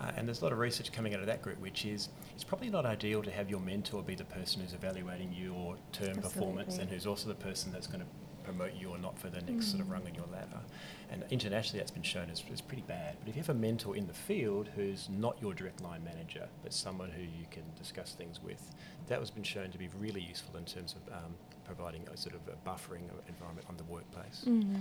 Uh, 0.00 0.12
and 0.16 0.28
there's 0.28 0.42
a 0.42 0.44
lot 0.44 0.52
of 0.52 0.58
research 0.58 0.92
coming 0.92 1.14
out 1.14 1.20
of 1.20 1.26
that 1.26 1.40
group, 1.40 1.58
which 1.60 1.86
is 1.86 2.10
it's 2.34 2.44
probably 2.44 2.68
not 2.68 2.84
ideal 2.84 3.22
to 3.22 3.30
have 3.30 3.48
your 3.48 3.60
mentor 3.60 4.02
be 4.02 4.14
the 4.14 4.24
person 4.24 4.60
who's 4.60 4.74
evaluating 4.74 5.32
your 5.32 5.76
term 5.92 6.08
Absolutely. 6.08 6.20
performance 6.20 6.78
and 6.78 6.90
who's 6.90 7.06
also 7.06 7.28
the 7.28 7.34
person 7.34 7.72
that's 7.72 7.86
going 7.86 8.00
to 8.00 8.06
promote 8.46 8.74
you 8.80 8.88
or 8.90 8.98
not 8.98 9.18
for 9.18 9.28
the 9.28 9.40
next 9.42 9.66
mm. 9.66 9.70
sort 9.72 9.80
of 9.82 9.90
rung 9.90 10.06
on 10.06 10.14
your 10.14 10.28
ladder. 10.32 10.62
And 11.10 11.24
internationally, 11.30 11.80
that's 11.80 11.90
been 11.90 12.02
shown 12.02 12.30
as, 12.30 12.42
as 12.52 12.60
pretty 12.60 12.84
bad. 12.86 13.16
But 13.20 13.28
if 13.28 13.36
you 13.36 13.42
have 13.42 13.50
a 13.50 13.60
mentor 13.68 13.96
in 13.96 14.06
the 14.06 14.14
field 14.14 14.68
who's 14.74 15.08
not 15.10 15.36
your 15.42 15.52
direct 15.54 15.82
line 15.82 16.02
manager, 16.04 16.46
but 16.62 16.72
someone 16.72 17.10
who 17.10 17.22
you 17.22 17.46
can 17.50 17.64
discuss 17.76 18.14
things 18.14 18.40
with, 18.42 18.62
that 19.08 19.18
has 19.18 19.30
been 19.30 19.44
shown 19.44 19.70
to 19.70 19.78
be 19.78 19.88
really 19.98 20.20
useful 20.20 20.56
in 20.56 20.64
terms 20.64 20.94
of 20.96 21.12
um, 21.12 21.34
providing 21.64 22.02
a 22.12 22.16
sort 22.16 22.34
of 22.34 22.42
a 22.48 22.56
buffering 22.68 23.02
environment 23.28 23.66
on 23.68 23.76
the 23.76 23.84
workplace. 23.84 24.44
Mm-hmm. 24.46 24.76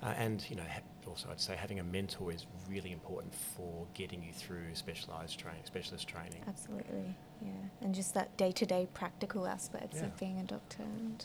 Uh, 0.00 0.14
and 0.16 0.48
you 0.48 0.54
know, 0.54 0.62
ha- 0.62 0.80
also 1.08 1.28
I'd 1.28 1.40
say 1.40 1.56
having 1.56 1.80
a 1.80 1.84
mentor 1.84 2.30
is 2.32 2.46
really 2.70 2.92
important 2.92 3.34
for 3.34 3.84
getting 3.94 4.22
you 4.22 4.32
through 4.32 4.74
specialised 4.74 5.38
training, 5.40 5.62
specialist 5.64 6.06
training. 6.06 6.40
Absolutely, 6.46 7.16
yeah, 7.42 7.50
and 7.82 7.92
just 7.92 8.14
that 8.14 8.36
day-to-day 8.36 8.86
practical 8.94 9.48
aspects 9.48 9.96
yeah. 9.98 10.06
of 10.06 10.16
being 10.16 10.38
a 10.38 10.44
doctor. 10.44 10.82
And 10.82 11.24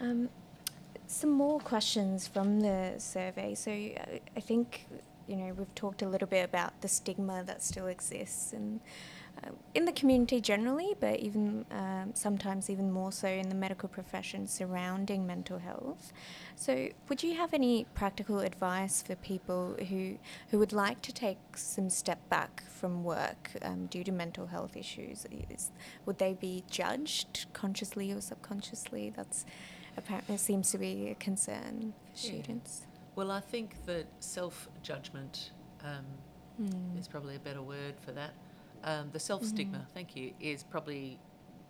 mm. 0.00 0.10
um, 0.10 0.28
some 1.06 1.30
more 1.30 1.60
questions 1.60 2.26
from 2.26 2.60
the 2.60 2.94
survey. 2.98 3.54
So 3.54 3.70
uh, 3.70 4.18
I 4.36 4.40
think 4.40 4.86
you 5.26 5.36
know 5.36 5.52
we've 5.56 5.74
talked 5.74 6.02
a 6.02 6.08
little 6.08 6.28
bit 6.28 6.44
about 6.44 6.80
the 6.80 6.88
stigma 6.88 7.44
that 7.44 7.62
still 7.62 7.86
exists 7.86 8.52
and 8.52 8.80
uh, 9.42 9.50
in 9.74 9.86
the 9.86 9.92
community 9.92 10.40
generally, 10.40 10.94
but 11.00 11.18
even 11.18 11.64
um, 11.70 12.10
sometimes 12.14 12.68
even 12.68 12.90
more 12.90 13.10
so 13.10 13.26
in 13.26 13.48
the 13.48 13.54
medical 13.54 13.88
profession 13.88 14.46
surrounding 14.46 15.26
mental 15.26 15.58
health. 15.58 16.12
So, 16.54 16.88
would 17.08 17.22
you 17.22 17.34
have 17.36 17.54
any 17.54 17.86
practical 17.94 18.40
advice 18.40 19.02
for 19.02 19.16
people 19.16 19.74
who 19.88 20.18
who 20.50 20.58
would 20.58 20.72
like 20.72 21.00
to 21.02 21.12
take 21.12 21.38
some 21.56 21.88
step 21.88 22.28
back 22.28 22.62
from 22.68 23.04
work 23.04 23.52
um, 23.62 23.86
due 23.86 24.04
to 24.04 24.12
mental 24.12 24.46
health 24.46 24.76
issues? 24.76 25.26
Is, 25.48 25.70
would 26.04 26.18
they 26.18 26.34
be 26.34 26.64
judged 26.70 27.46
consciously 27.52 28.12
or 28.12 28.20
subconsciously? 28.20 29.12
That's 29.16 29.46
apparently 29.96 30.36
seems 30.36 30.70
to 30.72 30.78
be 30.78 31.10
a 31.10 31.14
concern 31.14 31.94
for 32.14 32.26
yeah. 32.26 32.32
students. 32.32 32.82
Well, 33.14 33.30
I 33.30 33.40
think 33.40 33.84
that 33.86 34.06
self 34.20 34.68
judgment 34.82 35.50
um, 35.84 36.06
mm. 36.60 36.98
is 36.98 37.08
probably 37.08 37.36
a 37.36 37.40
better 37.40 37.62
word 37.62 37.94
for 38.04 38.12
that. 38.12 38.32
Um, 38.84 39.10
the 39.12 39.20
self 39.20 39.44
stigma, 39.44 39.78
mm. 39.78 39.94
thank 39.94 40.16
you, 40.16 40.32
is 40.40 40.62
probably 40.62 41.18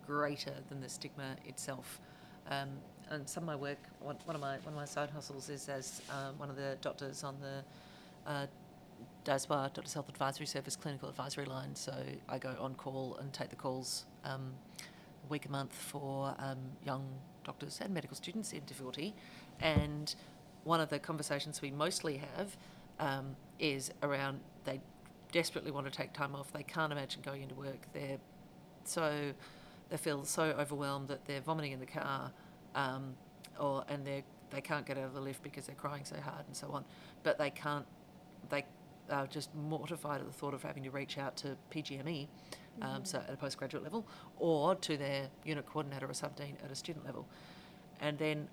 greater 0.07 0.55
than 0.69 0.81
the 0.81 0.89
stigma 0.89 1.37
itself. 1.45 2.01
Um, 2.49 2.71
and 3.11 3.29
some 3.29 3.43
of 3.45 3.47
my 3.47 3.57
work, 3.57 3.79
one, 4.01 4.17
one, 4.25 4.37
of 4.37 4.41
my 4.41 4.57
one 4.59 4.73
of 4.73 4.75
my 4.75 4.85
side 4.85 5.11
hustles 5.11 5.49
is 5.49 5.69
as 5.69 6.01
um, 6.11 6.39
one 6.39 6.49
of 6.49 6.57
the 6.57 6.79
doctors 6.81 7.25
on 7.25 7.37
the 7.41 8.31
uh, 8.31 8.47
DHASWA, 9.25 9.73
Doctors 9.73 9.95
Health 9.95 10.09
Advisory 10.09 10.47
Service 10.47 10.77
clinical 10.77 11.09
advisory 11.09 11.45
line. 11.45 11.75
So 11.75 11.95
I 12.29 12.39
go 12.39 12.55
on 12.59 12.75
call 12.75 13.17
and 13.21 13.33
take 13.33 13.51
the 13.51 13.57
calls 13.57 14.07
um, 14.25 14.53
a 15.25 15.29
week 15.29 15.47
a 15.47 15.51
month 15.51 15.75
for 15.75 16.35
um, 16.39 16.59
young 16.85 17.07
doctors 17.45 17.81
and 17.81 17.93
medical 17.93 18.17
students 18.17 18.53
in 18.53 18.61
difficulty. 18.65 19.15
And 19.61 20.15
one 20.65 20.81
of 20.81 20.89
the 20.89 20.99
conversations 20.99 21.61
we 21.63 21.71
mostly 21.71 22.19
have 22.19 22.57
um, 22.99 23.37
is 23.59 23.91
around 24.03 24.41
they 24.65 24.81
desperately 25.33 25.71
want 25.71 25.87
to 25.87 25.93
take 25.93 26.13
time 26.13 26.35
off. 26.35 26.53
They 26.53 26.63
can't 26.63 26.93
imagine 26.93 27.23
going 27.23 27.43
into 27.43 27.55
work. 27.55 27.87
They're 27.93 28.19
so 28.85 29.33
they 29.89 29.97
feel 29.97 30.25
so 30.25 30.55
overwhelmed 30.59 31.09
that 31.09 31.25
they're 31.27 31.41
vomiting 31.41 31.73
in 31.73 31.81
the 31.81 31.87
car, 31.87 32.33
um, 32.75 33.15
or 33.59 33.85
and 33.89 34.07
they 34.07 34.25
they 34.51 34.61
can't 34.61 34.87
get 34.87 34.99
out 34.99 35.05
of 35.05 35.15
the 35.15 35.21
lift 35.21 35.43
because 35.43 35.67
they're 35.67 35.75
crying 35.75 36.05
so 36.05 36.17
hard 36.17 36.47
and 36.47 36.57
so 36.57 36.69
on. 36.69 36.85
But 37.23 37.39
they 37.39 37.51
can't. 37.51 37.87
They 38.49 38.65
are 39.13 39.27
just 39.27 39.55
mortified 39.55 40.21
at 40.21 40.27
the 40.27 40.33
thought 40.33 40.55
of 40.55 40.63
having 40.63 40.83
to 40.85 40.91
reach 40.91 41.19
out 41.19 41.37
to 41.39 41.57
PGME, 41.71 42.29
um, 42.81 42.89
mm-hmm. 42.89 43.05
so 43.05 43.19
at 43.19 43.33
a 43.33 43.37
postgraduate 43.37 43.83
level, 43.83 44.07
or 44.39 44.75
to 44.77 44.97
their 44.97 45.29
unit 45.45 45.67
coordinator 45.67 46.07
or 46.07 46.13
subdean 46.13 46.55
at 46.65 46.71
a 46.71 46.75
student 46.75 47.05
level, 47.05 47.29
and 48.01 48.19
then 48.19 48.49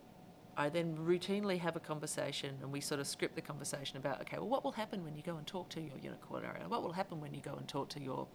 I 0.60 0.68
then 0.68 0.98
routinely 0.98 1.58
have 1.60 1.78
a 1.78 1.80
conversation 1.80 2.58
and 2.62 2.70
we 2.70 2.82
sort 2.82 3.00
of 3.00 3.08
script 3.08 3.36
the 3.36 3.42
conversation 3.42 3.96
about, 3.96 4.20
okay, 4.20 4.38
well, 4.38 4.50
what 4.50 4.66
will 4.66 4.74
happen 4.74 5.06
when 5.06 5.16
you 5.16 5.24
go 5.24 5.38
and 5.38 5.48
talk 5.48 5.70
to 5.70 5.80
your 5.80 5.98
unit 6.02 6.20
coordinator? 6.20 6.68
What 6.68 6.84
will 6.84 6.92
happen 6.92 7.22
when 7.22 7.34
you 7.34 7.40
go 7.40 7.54
and 7.54 7.66
talk 7.66 7.88
to 7.90 8.02
your, 8.02 8.28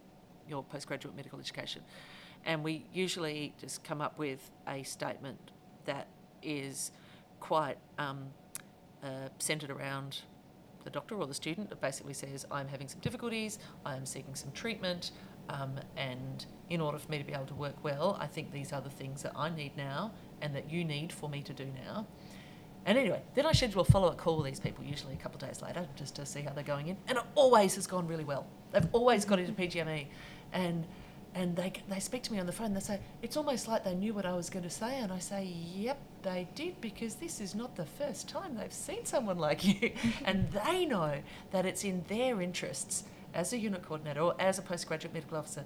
your 0.49 0.63
postgraduate 0.63 1.15
medical 1.15 1.39
education? 1.39 1.83
And 2.43 2.63
we 2.63 2.87
usually 2.91 3.53
just 3.61 3.83
come 3.83 4.01
up 4.01 4.17
with 4.17 4.49
a 4.67 4.81
statement 4.81 5.51
that 5.85 6.07
is 6.41 6.91
quite 7.39 7.77
um, 7.99 8.25
uh, 9.03 9.29
centered 9.37 9.69
around 9.69 10.21
the 10.85 10.89
doctor 10.89 11.15
or 11.15 11.27
the 11.27 11.33
student 11.33 11.69
that 11.69 11.81
basically 11.81 12.13
says, 12.13 12.45
I'm 12.49 12.67
having 12.67 12.87
some 12.87 12.99
difficulties, 13.01 13.59
I 13.85 13.95
am 13.97 14.05
seeking 14.05 14.35
some 14.35 14.51
treatment, 14.51 15.11
um, 15.49 15.79
and 15.97 16.45
in 16.69 16.79
order 16.79 16.97
for 16.97 17.11
me 17.11 17.17
to 17.17 17.23
be 17.23 17.33
able 17.33 17.47
to 17.47 17.55
work 17.55 17.75
well, 17.83 18.17
I 18.19 18.27
think 18.27 18.51
these 18.51 18.71
are 18.71 18.81
the 18.81 18.89
things 18.89 19.23
that 19.23 19.33
I 19.35 19.49
need 19.49 19.75
now 19.75 20.11
and 20.41 20.55
that 20.55 20.71
you 20.71 20.85
need 20.85 21.11
for 21.11 21.27
me 21.27 21.41
to 21.41 21.53
do 21.53 21.67
now. 21.85 22.07
And 22.85 22.99
anyway, 22.99 23.21
then 23.33 23.47
I 23.47 23.51
schedule 23.51 23.81
a 23.81 23.85
follow 23.85 24.09
up 24.09 24.17
call 24.17 24.37
with 24.37 24.45
these 24.45 24.59
people, 24.59 24.83
usually 24.83 25.15
a 25.15 25.17
couple 25.17 25.41
of 25.41 25.49
days 25.49 25.61
later, 25.61 25.87
just 25.95 26.15
to 26.17 26.25
see 26.25 26.41
how 26.41 26.51
they're 26.51 26.63
going 26.63 26.87
in. 26.87 26.97
And 27.07 27.17
it 27.17 27.23
always 27.33 27.73
has 27.75 27.87
gone 27.87 28.07
really 28.07 28.23
well. 28.23 28.45
They've 28.71 28.87
always 28.91 29.25
got 29.25 29.39
into 29.39 29.53
PGME. 29.53 30.05
And 30.53 30.85
and 31.35 31.53
they, 31.55 31.73
they 31.89 31.99
speak 31.99 32.23
to 32.23 32.33
me 32.33 32.39
on 32.39 32.45
the 32.45 32.53
phone. 32.53 32.73
They 32.73 32.79
say, 32.79 32.99
It's 33.21 33.35
almost 33.35 33.67
like 33.67 33.83
they 33.83 33.93
knew 33.93 34.13
what 34.13 34.25
I 34.25 34.33
was 34.33 34.49
going 34.49 34.63
to 34.63 34.69
say. 34.69 34.99
And 34.99 35.11
I 35.11 35.19
say, 35.19 35.43
Yep, 35.43 35.99
they 36.23 36.47
did, 36.55 36.79
because 36.79 37.15
this 37.15 37.41
is 37.41 37.53
not 37.53 37.75
the 37.75 37.85
first 37.85 38.29
time 38.29 38.55
they've 38.55 38.71
seen 38.71 39.05
someone 39.05 39.37
like 39.37 39.65
you. 39.65 39.91
and 40.25 40.49
they 40.51 40.85
know 40.85 41.19
that 41.51 41.65
it's 41.65 41.83
in 41.83 42.05
their 42.07 42.41
interests 42.41 43.03
as 43.33 43.51
a 43.51 43.57
unit 43.57 43.83
coordinator 43.83 44.21
or 44.21 44.35
as 44.39 44.57
a 44.57 44.61
postgraduate 44.61 45.13
medical 45.13 45.37
officer 45.37 45.65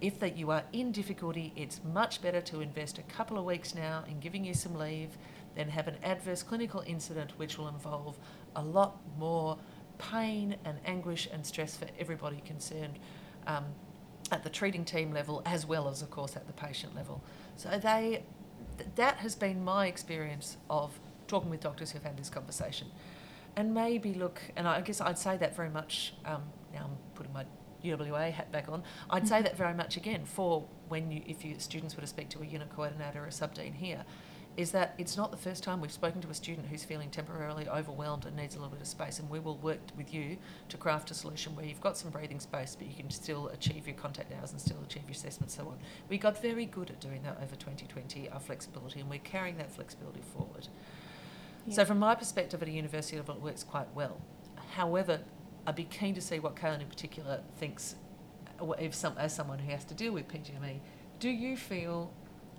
if 0.00 0.18
that 0.18 0.36
you 0.36 0.50
are 0.50 0.64
in 0.72 0.92
difficulty, 0.92 1.52
it's 1.56 1.80
much 1.92 2.20
better 2.20 2.40
to 2.42 2.60
invest 2.60 2.98
a 2.98 3.02
couple 3.02 3.38
of 3.38 3.44
weeks 3.44 3.74
now 3.74 4.04
in 4.06 4.20
giving 4.20 4.44
you 4.44 4.52
some 4.52 4.74
leave 4.74 5.16
than 5.54 5.68
have 5.68 5.88
an 5.88 5.96
adverse 6.02 6.42
clinical 6.42 6.82
incident 6.86 7.32
which 7.36 7.56
will 7.56 7.68
involve 7.68 8.18
a 8.56 8.62
lot 8.62 9.00
more 9.16 9.56
pain 9.96 10.56
and 10.64 10.78
anguish 10.84 11.28
and 11.32 11.46
stress 11.46 11.76
for 11.76 11.86
everybody 11.98 12.42
concerned 12.44 12.98
um, 13.46 13.64
at 14.32 14.42
the 14.44 14.50
treating 14.50 14.84
team 14.84 15.12
level 15.12 15.42
as 15.44 15.66
well 15.66 15.88
as, 15.88 16.02
of 16.02 16.10
course, 16.10 16.36
at 16.36 16.46
the 16.46 16.52
patient 16.52 16.94
level. 16.94 17.22
So 17.56 17.68
they, 17.70 18.22
th- 18.78 18.90
that 18.96 19.16
has 19.16 19.34
been 19.34 19.64
my 19.64 19.86
experience 19.86 20.56
of 20.70 20.98
talking 21.26 21.50
with 21.50 21.60
doctors 21.60 21.90
who've 21.90 22.02
had 22.02 22.16
this 22.16 22.30
conversation. 22.30 22.88
And 23.56 23.72
maybe 23.72 24.14
look, 24.14 24.40
and 24.56 24.66
I 24.66 24.80
guess 24.80 25.00
I'd 25.00 25.18
say 25.18 25.36
that 25.36 25.54
very 25.54 25.70
much. 25.70 26.14
Um, 26.24 26.42
now 26.72 26.84
I'm 26.84 26.96
putting 27.14 27.32
my 27.32 27.44
UWA 27.84 28.32
hat 28.32 28.50
back 28.50 28.68
on, 28.68 28.82
I'd 29.10 29.28
say 29.28 29.36
mm-hmm. 29.36 29.44
that 29.44 29.56
very 29.56 29.74
much 29.74 29.96
again 29.96 30.24
for 30.24 30.66
when 30.88 31.10
you, 31.10 31.22
if 31.26 31.44
you 31.44 31.56
students 31.58 31.94
were 31.94 32.00
to 32.00 32.06
speak 32.06 32.28
to 32.30 32.42
a 32.42 32.46
unit 32.46 32.74
coordinator 32.74 33.22
or 33.22 33.26
a 33.26 33.30
subdean 33.30 33.74
here, 33.74 34.04
is 34.56 34.70
that 34.70 34.94
it's 34.98 35.16
not 35.16 35.30
the 35.30 35.36
first 35.36 35.64
time 35.64 35.80
we've 35.80 35.90
spoken 35.90 36.20
to 36.20 36.30
a 36.30 36.34
student 36.34 36.68
who's 36.68 36.84
feeling 36.84 37.10
temporarily 37.10 37.68
overwhelmed 37.68 38.24
and 38.24 38.36
needs 38.36 38.54
a 38.54 38.58
little 38.58 38.70
bit 38.70 38.80
of 38.80 38.86
space, 38.86 39.18
and 39.18 39.28
we 39.28 39.40
will 39.40 39.56
work 39.58 39.80
with 39.96 40.14
you 40.14 40.36
to 40.68 40.76
craft 40.76 41.10
a 41.10 41.14
solution 41.14 41.56
where 41.56 41.64
you've 41.64 41.80
got 41.80 41.96
some 41.96 42.10
breathing 42.10 42.38
space, 42.38 42.76
but 42.76 42.86
you 42.86 42.94
can 42.94 43.10
still 43.10 43.48
achieve 43.48 43.86
your 43.86 43.96
contact 43.96 44.32
hours 44.32 44.52
and 44.52 44.60
still 44.60 44.78
achieve 44.86 45.02
your 45.04 45.12
assessments, 45.12 45.54
so 45.56 45.62
on. 45.62 45.78
We 46.08 46.18
got 46.18 46.40
very 46.40 46.66
good 46.66 46.90
at 46.90 47.00
doing 47.00 47.22
that 47.24 47.38
over 47.42 47.56
2020, 47.56 48.28
our 48.30 48.40
flexibility, 48.40 49.00
and 49.00 49.10
we're 49.10 49.18
carrying 49.20 49.56
that 49.58 49.72
flexibility 49.72 50.22
forward. 50.32 50.68
Yeah. 51.66 51.74
So, 51.74 51.84
from 51.84 51.98
my 51.98 52.14
perspective 52.14 52.62
at 52.62 52.68
a 52.68 52.72
university 52.72 53.16
level, 53.16 53.34
it 53.34 53.40
works 53.40 53.64
quite 53.64 53.92
well. 53.94 54.20
However, 54.74 55.20
I'd 55.66 55.76
be 55.76 55.84
keen 55.84 56.14
to 56.14 56.20
see 56.20 56.38
what 56.38 56.54
Kaylin 56.54 56.80
in 56.80 56.86
particular 56.86 57.40
thinks 57.58 57.96
uh, 58.60 58.70
if 58.72 58.94
some, 58.94 59.16
as 59.18 59.34
someone 59.34 59.58
who 59.58 59.70
has 59.70 59.84
to 59.86 59.94
deal 59.94 60.12
with 60.12 60.28
PGME. 60.28 60.78
Do 61.20 61.30
you 61.30 61.56
feel, 61.56 62.12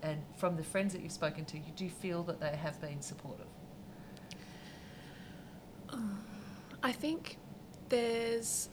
and 0.05 0.21
from 0.37 0.55
the 0.55 0.63
friends 0.63 0.93
that 0.93 1.01
you've 1.01 1.11
spoken 1.11 1.45
to, 1.45 1.57
you 1.57 1.73
do 1.75 1.89
feel 1.89 2.21
that 2.23 2.39
they 2.39 2.55
have 2.55 2.79
been 2.79 3.01
supportive? 3.01 3.47
I 6.83 6.91
think 6.91 7.37
there's 7.89 8.69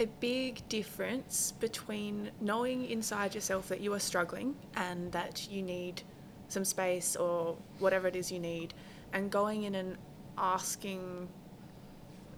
a 0.00 0.06
big 0.18 0.68
difference 0.68 1.52
between 1.60 2.32
knowing 2.40 2.86
inside 2.86 3.34
yourself 3.34 3.68
that 3.68 3.80
you 3.80 3.92
are 3.94 4.00
struggling 4.00 4.56
and 4.74 5.12
that 5.12 5.48
you 5.48 5.62
need 5.62 6.02
some 6.48 6.64
space 6.64 7.14
or 7.14 7.56
whatever 7.78 8.08
it 8.08 8.16
is 8.16 8.32
you 8.32 8.40
need, 8.40 8.74
and 9.12 9.30
going 9.30 9.62
in 9.62 9.76
and 9.76 9.96
asking 10.36 11.28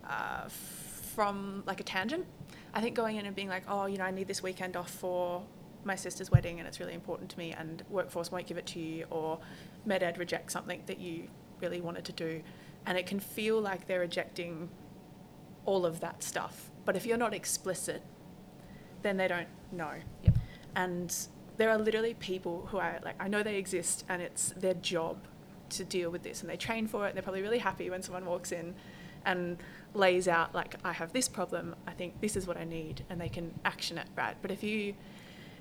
uh, 0.07 0.47
from 0.49 1.63
like 1.67 1.81
a 1.81 1.85
tangent. 1.85 2.27
I 2.75 2.81
think 2.81 2.95
going 2.95 3.17
in 3.17 3.25
and 3.25 3.35
being 3.35 3.49
like, 3.49 3.65
oh, 3.67 3.87
you 3.87 3.97
know, 3.99 4.05
I 4.05 4.11
need 4.11 4.29
this 4.29 4.43
weekend 4.43 4.77
off 4.77 4.91
for 4.91 5.43
my 5.85 5.97
sister's 5.97 6.31
wedding 6.31 6.59
and 6.59 6.69
it's 6.69 6.81
really 6.81 6.95
important 6.95 7.31
to 7.31 7.39
me 7.39 7.53
and 7.53 7.83
workforce 7.89 8.31
won't 8.31 8.47
give 8.47 8.59
it 8.59 8.67
to 8.67 8.81
you 8.81 9.07
or 9.11 9.39
MedEd 9.87 10.19
rejects 10.19 10.53
something 10.53 10.83
that 10.87 10.99
you 10.99 11.29
really 11.61 11.81
wanted 11.81 12.05
to 12.07 12.13
do. 12.13 12.43
And 12.87 12.99
it 12.99 13.07
can 13.07 13.21
feel 13.21 13.61
like 13.61 13.87
they're 13.87 14.01
rejecting 14.01 14.69
all 15.65 15.87
of 15.87 16.01
that 16.01 16.23
stuff. 16.23 16.71
But 16.85 16.97
if 16.97 17.07
you're 17.07 17.19
not 17.19 17.33
explicit, 17.33 18.03
then 19.03 19.17
they 19.17 19.29
don't 19.29 19.49
know. 19.73 19.93
Yep. 20.23 20.39
And 20.77 21.17
there 21.57 21.71
are 21.71 21.79
literally 21.79 22.15
people 22.15 22.67
who 22.71 22.79
I 22.79 22.99
like 23.05 23.15
I 23.21 23.29
know 23.29 23.43
they 23.43 23.57
exist 23.57 24.05
and 24.09 24.21
it's 24.21 24.51
their 24.57 24.75
job 24.75 25.19
to 25.71 25.85
deal 25.85 26.11
with 26.11 26.23
this 26.23 26.41
and 26.41 26.51
they 26.51 26.57
train 26.57 26.87
for 26.87 27.07
it 27.07 27.11
and 27.11 27.17
they're 27.17 27.23
probably 27.23 27.43
really 27.43 27.59
happy 27.59 27.91
when 27.91 28.03
someone 28.03 28.27
walks 28.27 28.53
in 28.53 28.75
and 29.25 29.59
lays 29.95 30.29
out 30.29 30.55
like 30.55 30.77
I 30.85 30.93
have 30.93 31.13
this 31.13 31.29
problem, 31.29 31.75
I 31.87 31.93
think 31.93 32.21
this 32.21 32.37
is 32.37 32.47
what 32.47 32.57
I 32.57 32.65
need, 32.65 33.05
and 33.09 33.21
they 33.21 33.29
can 33.29 33.53
action 33.65 33.99
it 33.99 34.07
right. 34.17 34.37
But 34.43 34.51
if 34.51 34.63
you, 34.63 34.95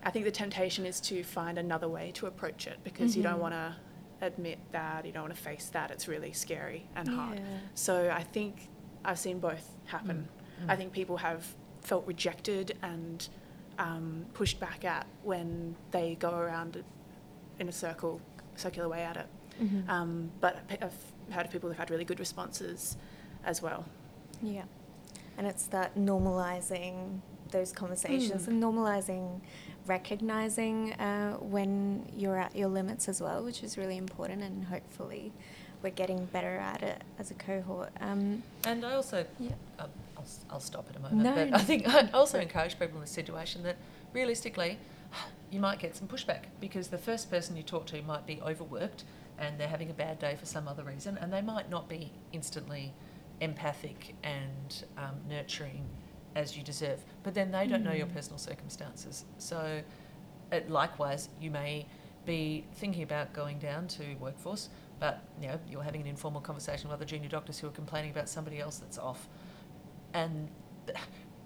I 0.06 0.10
think 0.10 0.26
the 0.26 0.32
temptation 0.32 0.86
is 0.86 1.00
to 1.02 1.24
find 1.24 1.58
another 1.58 1.88
way 1.88 2.12
to 2.16 2.28
approach 2.28 2.68
it 2.68 2.78
because 2.84 3.12
mm-hmm. 3.12 3.20
you 3.20 3.24
don't 3.24 3.34
mm-hmm. 3.34 3.42
want 3.42 3.54
to 3.54 3.76
admit 4.22 4.60
that, 4.72 5.06
you 5.06 5.12
don't 5.12 5.24
want 5.24 5.36
to 5.36 5.42
face 5.42 5.70
that. 5.74 5.92
It's 5.92 6.08
really 6.08 6.32
scary 6.32 6.88
and 6.96 7.08
hard. 7.08 7.42
So 7.74 8.12
I 8.14 8.24
think 8.24 8.70
I've 9.04 9.20
seen 9.20 9.40
both 9.40 9.70
happen. 9.86 10.28
Mm. 10.64 10.72
I 10.72 10.76
think 10.76 10.94
people 10.94 11.18
have 11.18 11.46
felt 11.82 12.08
rejected 12.08 12.78
and 12.82 13.28
um, 13.80 14.26
pushed 14.34 14.60
back 14.60 14.86
at 14.86 15.06
when 15.24 15.76
they 15.92 16.16
go 16.20 16.32
around 16.32 16.84
in 17.60 17.70
a 17.70 17.72
circle, 17.72 18.22
circular 18.56 18.88
way 18.88 19.04
at 19.04 19.18
it. 19.18 19.28
Mm-hmm. 19.62 19.90
Um, 19.90 20.32
but 20.40 20.60
I've 20.82 21.34
heard 21.34 21.46
of 21.46 21.52
people 21.52 21.70
who've 21.70 21.78
had 21.78 21.92
really 21.92 22.06
good 22.06 22.20
responses 22.20 22.98
as 23.44 23.62
well. 23.62 23.86
Yeah. 24.42 24.64
And 25.38 25.48
it's 25.48 25.66
that 25.68 25.96
normalizing 25.96 27.20
those 27.52 27.72
conversations 27.72 28.44
mm. 28.44 28.48
and 28.48 28.64
normalizing 28.64 29.42
recognizing 29.86 30.94
uh, 30.94 31.34
when 31.36 32.08
you're 32.16 32.38
at 32.38 32.56
your 32.56 32.70
limits 32.70 33.08
as 33.08 33.22
well, 33.22 33.44
which 33.44 33.64
is 33.64 33.78
really 33.78 33.98
important, 33.98 34.42
and 34.42 34.66
hopefully 34.66 35.32
we're 35.82 35.90
getting 35.90 36.26
better 36.26 36.58
at 36.58 36.82
it 36.82 37.04
as 37.20 37.32
a 37.32 37.34
cohort. 37.34 37.92
Um, 38.00 38.44
and 38.66 38.86
I 38.86 38.94
also, 38.94 39.26
yeah. 39.40 39.52
I'll, 39.80 39.90
I'll, 40.50 40.60
stop 40.60 40.88
at 40.90 40.96
a 40.96 41.00
moment, 41.00 41.22
no, 41.22 41.36
but 41.36 41.50
no. 41.50 41.58
I 41.58 41.60
think 41.60 41.88
I 41.88 42.10
also 42.14 42.40
encourage 42.40 42.80
people 42.80 42.96
in 42.96 43.02
this 43.02 43.12
situation 43.12 43.64
that 43.64 43.76
realistically, 44.14 44.78
you 45.52 45.60
might 45.60 45.80
get 45.80 45.96
some 45.96 46.08
pushback 46.08 46.46
because 46.60 46.88
the 46.88 46.98
first 46.98 47.30
person 47.30 47.58
you 47.58 47.64
talk 47.64 47.86
to 47.88 48.02
might 48.02 48.26
be 48.26 48.42
overworked 48.42 49.04
and 49.38 49.60
they're 49.60 49.68
having 49.68 49.90
a 49.90 49.94
bad 49.94 50.20
day 50.20 50.36
for 50.40 50.46
some 50.46 50.68
other 50.68 50.84
reason, 50.84 51.18
and 51.18 51.34
they 51.34 51.42
might 51.42 51.70
not 51.70 51.90
be 51.90 52.12
instantly 52.32 52.94
empathic 53.42 54.16
and 54.24 54.86
um, 54.98 55.16
nurturing 55.28 55.86
as 56.36 56.58
you 56.58 56.64
deserve. 56.64 57.00
But 57.24 57.34
then 57.34 57.52
they 57.52 57.68
don't 57.68 57.84
know 57.84 57.94
your 57.94 58.08
mm. 58.08 58.14
personal 58.14 58.38
circumstances. 58.38 59.26
So, 59.38 59.82
it, 60.52 60.70
likewise, 60.70 61.30
you 61.40 61.52
may 61.52 61.86
be 62.26 62.66
thinking 62.76 63.04
about 63.04 63.34
going 63.34 63.60
down 63.60 63.88
to 63.88 64.16
workforce, 64.20 64.70
but 65.00 65.22
you 65.42 65.48
know 65.48 65.60
you're 65.70 65.84
having 65.84 66.02
an 66.02 66.08
informal 66.08 66.42
conversation 66.42 66.90
with 66.90 66.96
other 66.96 67.06
junior 67.06 67.30
doctors 67.30 67.60
who 67.60 67.68
are 67.68 67.72
complaining 67.72 68.12
about 68.12 68.30
somebody 68.30 68.60
else 68.60 68.78
that's 68.78 68.98
off, 68.98 69.28
and 70.14 70.50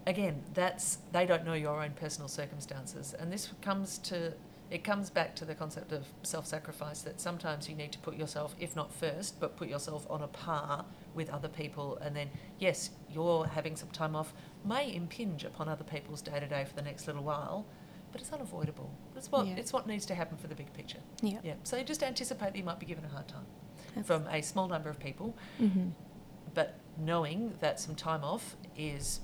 again, 0.06 0.42
that's 0.54 0.98
they 1.12 1.26
don't 1.26 1.44
know 1.44 1.54
your 1.54 1.82
own 1.82 1.92
personal 1.92 2.28
circumstances, 2.28 3.14
and 3.18 3.32
this 3.32 3.52
comes 3.60 3.98
to 3.98 4.32
it 4.70 4.84
comes 4.84 5.08
back 5.08 5.34
to 5.36 5.44
the 5.44 5.54
concept 5.54 5.92
of 5.92 6.06
self-sacrifice 6.22 7.02
that 7.02 7.20
sometimes 7.20 7.68
you 7.68 7.74
need 7.74 7.92
to 7.92 7.98
put 7.98 8.16
yourself, 8.16 8.54
if 8.60 8.76
not 8.76 8.92
first, 8.92 9.40
but 9.40 9.56
put 9.56 9.68
yourself 9.68 10.06
on 10.10 10.22
a 10.22 10.28
par 10.28 10.84
with 11.14 11.30
other 11.30 11.48
people, 11.48 11.98
and 12.02 12.14
then 12.14 12.28
yes, 12.58 12.90
you're 13.10 13.46
having 13.46 13.76
some 13.76 13.88
time 13.90 14.14
off 14.14 14.34
may 14.64 14.94
impinge 14.94 15.44
upon 15.44 15.68
other 15.68 15.84
people's 15.84 16.20
day 16.20 16.38
to 16.38 16.46
day 16.46 16.64
for 16.64 16.74
the 16.74 16.82
next 16.82 17.06
little 17.06 17.22
while, 17.22 17.66
but 18.12 18.20
it's 18.20 18.32
unavoidable. 18.32 18.90
It's 19.16 19.30
what 19.32 19.46
yeah. 19.46 19.54
it's 19.56 19.72
what 19.72 19.86
needs 19.86 20.06
to 20.06 20.14
happen 20.14 20.36
for 20.36 20.48
the 20.48 20.54
big 20.54 20.72
picture. 20.74 21.00
Yeah. 21.22 21.38
Yeah. 21.42 21.54
So 21.62 21.82
just 21.82 22.02
anticipate 22.02 22.52
that 22.52 22.58
you 22.58 22.64
might 22.64 22.78
be 22.78 22.86
given 22.86 23.04
a 23.04 23.08
hard 23.08 23.28
time 23.28 23.46
That's 23.94 24.06
from 24.06 24.26
a 24.28 24.42
small 24.42 24.68
number 24.68 24.90
of 24.90 24.98
people, 24.98 25.36
mm-hmm. 25.60 25.88
but 26.54 26.78
knowing 26.98 27.54
that 27.60 27.80
some 27.80 27.94
time 27.94 28.22
off 28.22 28.56
is 28.76 29.20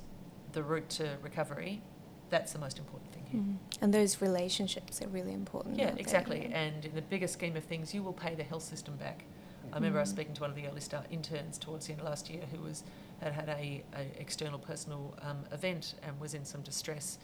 the 0.53 0.63
route 0.63 0.89
to 0.89 1.17
recovery. 1.23 1.83
That's 2.31 2.53
the 2.53 2.59
most 2.59 2.79
important. 2.79 3.14
Mm. 3.35 3.57
And 3.81 3.93
those 3.93 4.21
relationships 4.21 5.03
are 5.03 5.09
really 5.09 5.33
important. 5.33 5.79
Yeah, 5.79 5.95
exactly. 5.97 6.51
And 6.53 6.85
in 6.85 6.95
the 6.95 7.03
bigger 7.03 7.27
scheme 7.27 7.57
of 7.57 7.65
things, 7.65 7.95
you 7.95 8.03
will 8.03 8.13
pay 8.13 8.35
the 8.35 8.45
health 8.45 8.63
system 8.63 8.97
back. 8.97 9.25
I 9.73 9.77
remember 9.77 9.97
mm. 9.97 10.01
I 10.01 10.03
was 10.03 10.11
speaking 10.11 10.35
to 10.35 10.41
one 10.41 10.51
of 10.51 10.57
the 10.57 10.67
early 10.67 10.81
start 10.81 11.07
interns 11.11 11.59
towards 11.59 11.87
the 11.87 11.93
end 11.93 12.01
of 12.01 12.07
last 12.07 12.31
year 12.31 12.43
who 12.53 12.61
was 12.61 12.85
had 13.21 13.33
had 13.33 13.49
a, 13.49 13.83
a 13.97 14.21
external 14.21 14.59
personal 14.59 15.15
um, 15.23 15.39
event 15.53 15.95
and 16.03 16.19
was 16.21 16.35
in 16.35 16.45
some 16.45 16.63
distress. 16.63 17.19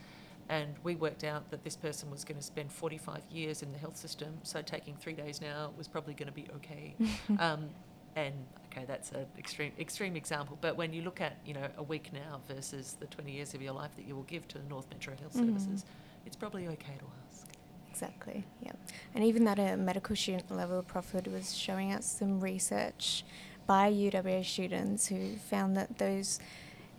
And 0.49 0.75
we 0.83 0.97
worked 0.97 1.23
out 1.23 1.51
that 1.51 1.63
this 1.63 1.77
person 1.77 2.11
was 2.11 2.25
going 2.25 2.39
to 2.39 2.43
spend 2.43 2.73
45 2.73 3.23
years 3.31 3.63
in 3.63 3.71
the 3.71 3.79
health 3.79 3.97
system, 3.97 4.39
so 4.43 4.61
taking 4.63 4.97
three 4.97 5.13
days 5.13 5.41
now 5.41 5.71
was 5.79 5.87
probably 5.87 6.15
going 6.15 6.27
to 6.27 6.35
be 6.35 6.47
okay. 6.57 6.97
um, 7.39 7.69
and 8.17 8.35
okay, 8.71 8.85
that's 8.87 9.13
an 9.13 9.27
extreme 9.39 9.73
extreme 9.79 10.17
example. 10.17 10.59
But 10.61 10.77
when 10.77 10.93
you 10.93 11.03
look 11.03 11.21
at 11.21 11.39
you 11.45 11.55
know 11.55 11.69
a 11.77 11.83
week 11.83 12.11
now 12.13 12.41
versus 12.49 12.97
the 12.99 13.07
20 13.07 13.31
years 13.31 13.55
of 13.55 13.63
your 13.63 13.73
life 13.73 13.95
that 13.97 14.07
you 14.07 14.15
will 14.15 14.25
give 14.25 14.47
to 14.49 14.59
the 14.59 14.69
North 14.69 14.87
Metro 14.91 15.15
Health 15.21 15.35
mm-hmm. 15.35 15.57
Services, 15.57 15.85
it's 16.27 16.37
probably 16.37 16.67
okay 16.69 16.97
to 16.99 17.05
ask. 17.27 17.47
Exactly. 17.91 18.45
Yeah. 18.63 18.73
And 19.15 19.25
even 19.25 19.47
at 19.49 19.59
a 19.59 19.77
medical 19.77 20.15
student 20.15 20.51
level, 20.51 20.79
of 20.79 20.87
Profit 20.87 21.27
was 21.29 21.55
showing 21.55 21.93
us 21.93 22.07
some 22.07 22.41
research 22.41 23.25
by 23.67 23.93
UWA 23.93 24.45
students 24.45 25.09
who 25.09 25.37
found 25.37 25.77
that 25.77 25.99
those 25.99 26.41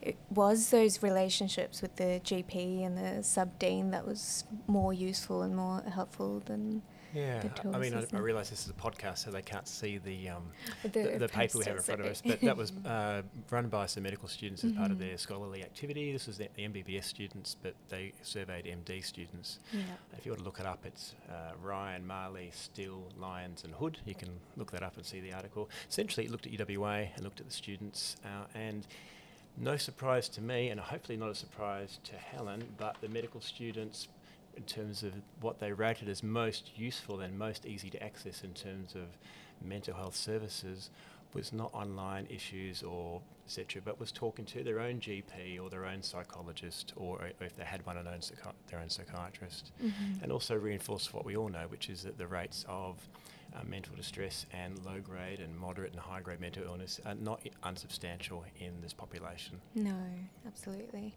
it 0.02 0.18
was 0.30 0.72
those 0.72 1.04
relationships 1.04 1.82
with 1.82 1.96
the 1.98 2.20
GP 2.24 2.86
and 2.86 2.98
the 2.98 3.24
sub 3.24 3.60
dean 3.60 3.92
that 3.92 4.06
was 4.06 4.46
more 4.68 4.94
useful 4.94 5.44
and 5.44 5.56
more 5.56 5.84
helpful 5.94 6.42
than 6.46 6.82
yeah, 7.14 7.44
I 7.74 7.78
mean, 7.78 7.94
I, 7.94 8.06
I 8.14 8.20
realise 8.20 8.50
this 8.50 8.66
is 8.66 8.70
a 8.70 8.74
podcast, 8.74 9.20
so 9.20 9.32
they 9.32 9.42
can't 9.42 9.68
see 9.68 9.98
the 9.98 10.30
um, 10.30 10.44
the, 10.84 10.90
the, 10.90 11.18
the 11.20 11.28
paper 11.28 11.58
we 11.58 11.66
have 11.66 11.78
in 11.78 11.84
front 11.84 12.02
of 12.02 12.08
us. 12.08 12.22
But 12.26 12.42
that 12.42 12.56
was 12.56 12.72
uh, 12.86 13.22
run 13.50 13.68
by 13.68 13.86
some 13.86 14.04
medical 14.04 14.28
students 14.28 14.64
as 14.64 14.72
mm-hmm. 14.72 14.80
part 14.80 14.92
of 14.92 14.98
mm-hmm. 14.98 15.08
their 15.08 15.18
scholarly 15.18 15.64
activity. 15.64 16.12
This 16.12 16.28
was 16.28 16.38
the, 16.38 16.48
the, 16.56 16.64
MBBS 16.64 17.04
students, 17.04 17.56
but 17.62 17.76
they 17.90 18.14
surveyed 18.22 18.66
MD 18.66 19.04
students. 19.04 19.60
Yeah. 19.74 19.82
If 20.18 20.26
you 20.26 20.32
want 20.32 20.40
to 20.40 20.46
look 20.46 20.60
it 20.60 20.66
up, 20.66 20.80
it's 20.86 21.16
uh, 21.30 21.52
Ryan, 21.62 22.06
Marley, 22.06 22.52
Still, 22.54 23.04
Lyons, 23.20 23.64
and 23.64 23.74
Hood. 23.74 23.98
You 24.06 24.16
can 24.16 24.30
look 24.56 24.72
that 24.72 24.84
up 24.84 24.96
and 24.96 25.06
see 25.06 25.20
the 25.20 25.34
article. 25.34 25.70
Essentially, 25.90 26.26
it 26.26 26.32
looked 26.32 26.48
at 26.48 26.54
UWA 26.54 27.10
and 27.16 27.24
looked 27.24 27.40
at 27.40 27.48
the 27.48 27.54
students, 27.54 28.16
uh, 28.24 28.46
and 28.56 28.88
no 29.58 29.76
surprise 29.76 30.30
to 30.30 30.42
me, 30.42 30.70
and 30.70 30.80
hopefully 30.80 31.18
not 31.18 31.30
a 31.30 31.36
surprise 31.36 32.00
to 32.06 32.16
Helen, 32.16 32.64
but 32.78 32.96
the 33.02 33.10
medical 33.10 33.42
students 33.42 34.08
in 34.56 34.64
terms 34.64 35.04
of 35.04 35.14
what 35.40 35.60
they 35.60 35.72
rated 35.72 36.10
as 36.10 36.24
most 36.24 36.72
useful 36.76 37.22
and 37.22 37.38
most 37.38 37.66
easy 37.66 37.90
to 37.90 38.04
access 38.04 38.44
in 38.44 38.54
terms 38.54 38.96
of 38.96 39.18
mental 39.64 39.94
health 39.94 40.16
services 40.16 40.90
was 41.34 41.54
not 41.54 41.74
online 41.74 42.28
issues 42.30 42.84
or 42.84 43.22
etc., 43.46 43.82
but 43.84 44.00
was 44.00 44.12
talking 44.12 44.46
to 44.46 44.64
their 44.64 44.80
own 44.80 45.00
GP 45.00 45.62
or 45.62 45.70
their 45.70 45.86
own 45.86 46.02
psychologist, 46.02 46.94
or, 46.96 47.20
if 47.42 47.56
they 47.56 47.64
had 47.64 47.86
one, 47.86 47.96
their 48.02 48.14
own, 48.14 48.20
psychi- 48.20 48.54
their 48.70 48.80
own 48.80 48.90
psychiatrist, 48.90 49.72
mm-hmm. 49.84 50.24
and 50.24 50.32
also 50.32 50.56
reinforced 50.56 51.14
what 51.14 51.26
we 51.26 51.36
all 51.36 51.50
know, 51.50 51.66
which 51.68 51.90
is 51.90 52.04
that 52.04 52.18
the 52.18 52.28
rates 52.28 52.66
of 52.70 52.96
uh, 53.56 53.60
mental 53.66 53.96
distress 53.96 54.46
and 54.54 54.84
low 54.86 55.00
grade 55.00 55.40
and 55.40 55.58
moderate 55.58 55.92
and 55.92 56.00
high 56.00 56.22
grade 56.22 56.40
mental 56.40 56.64
illness 56.64 57.00
are 57.06 57.16
not 57.16 57.42
unsubstantial 57.64 58.46
in 58.60 58.82
this 58.82 58.94
population. 58.94 59.60
No, 59.76 59.96
absolutely. 60.48 61.14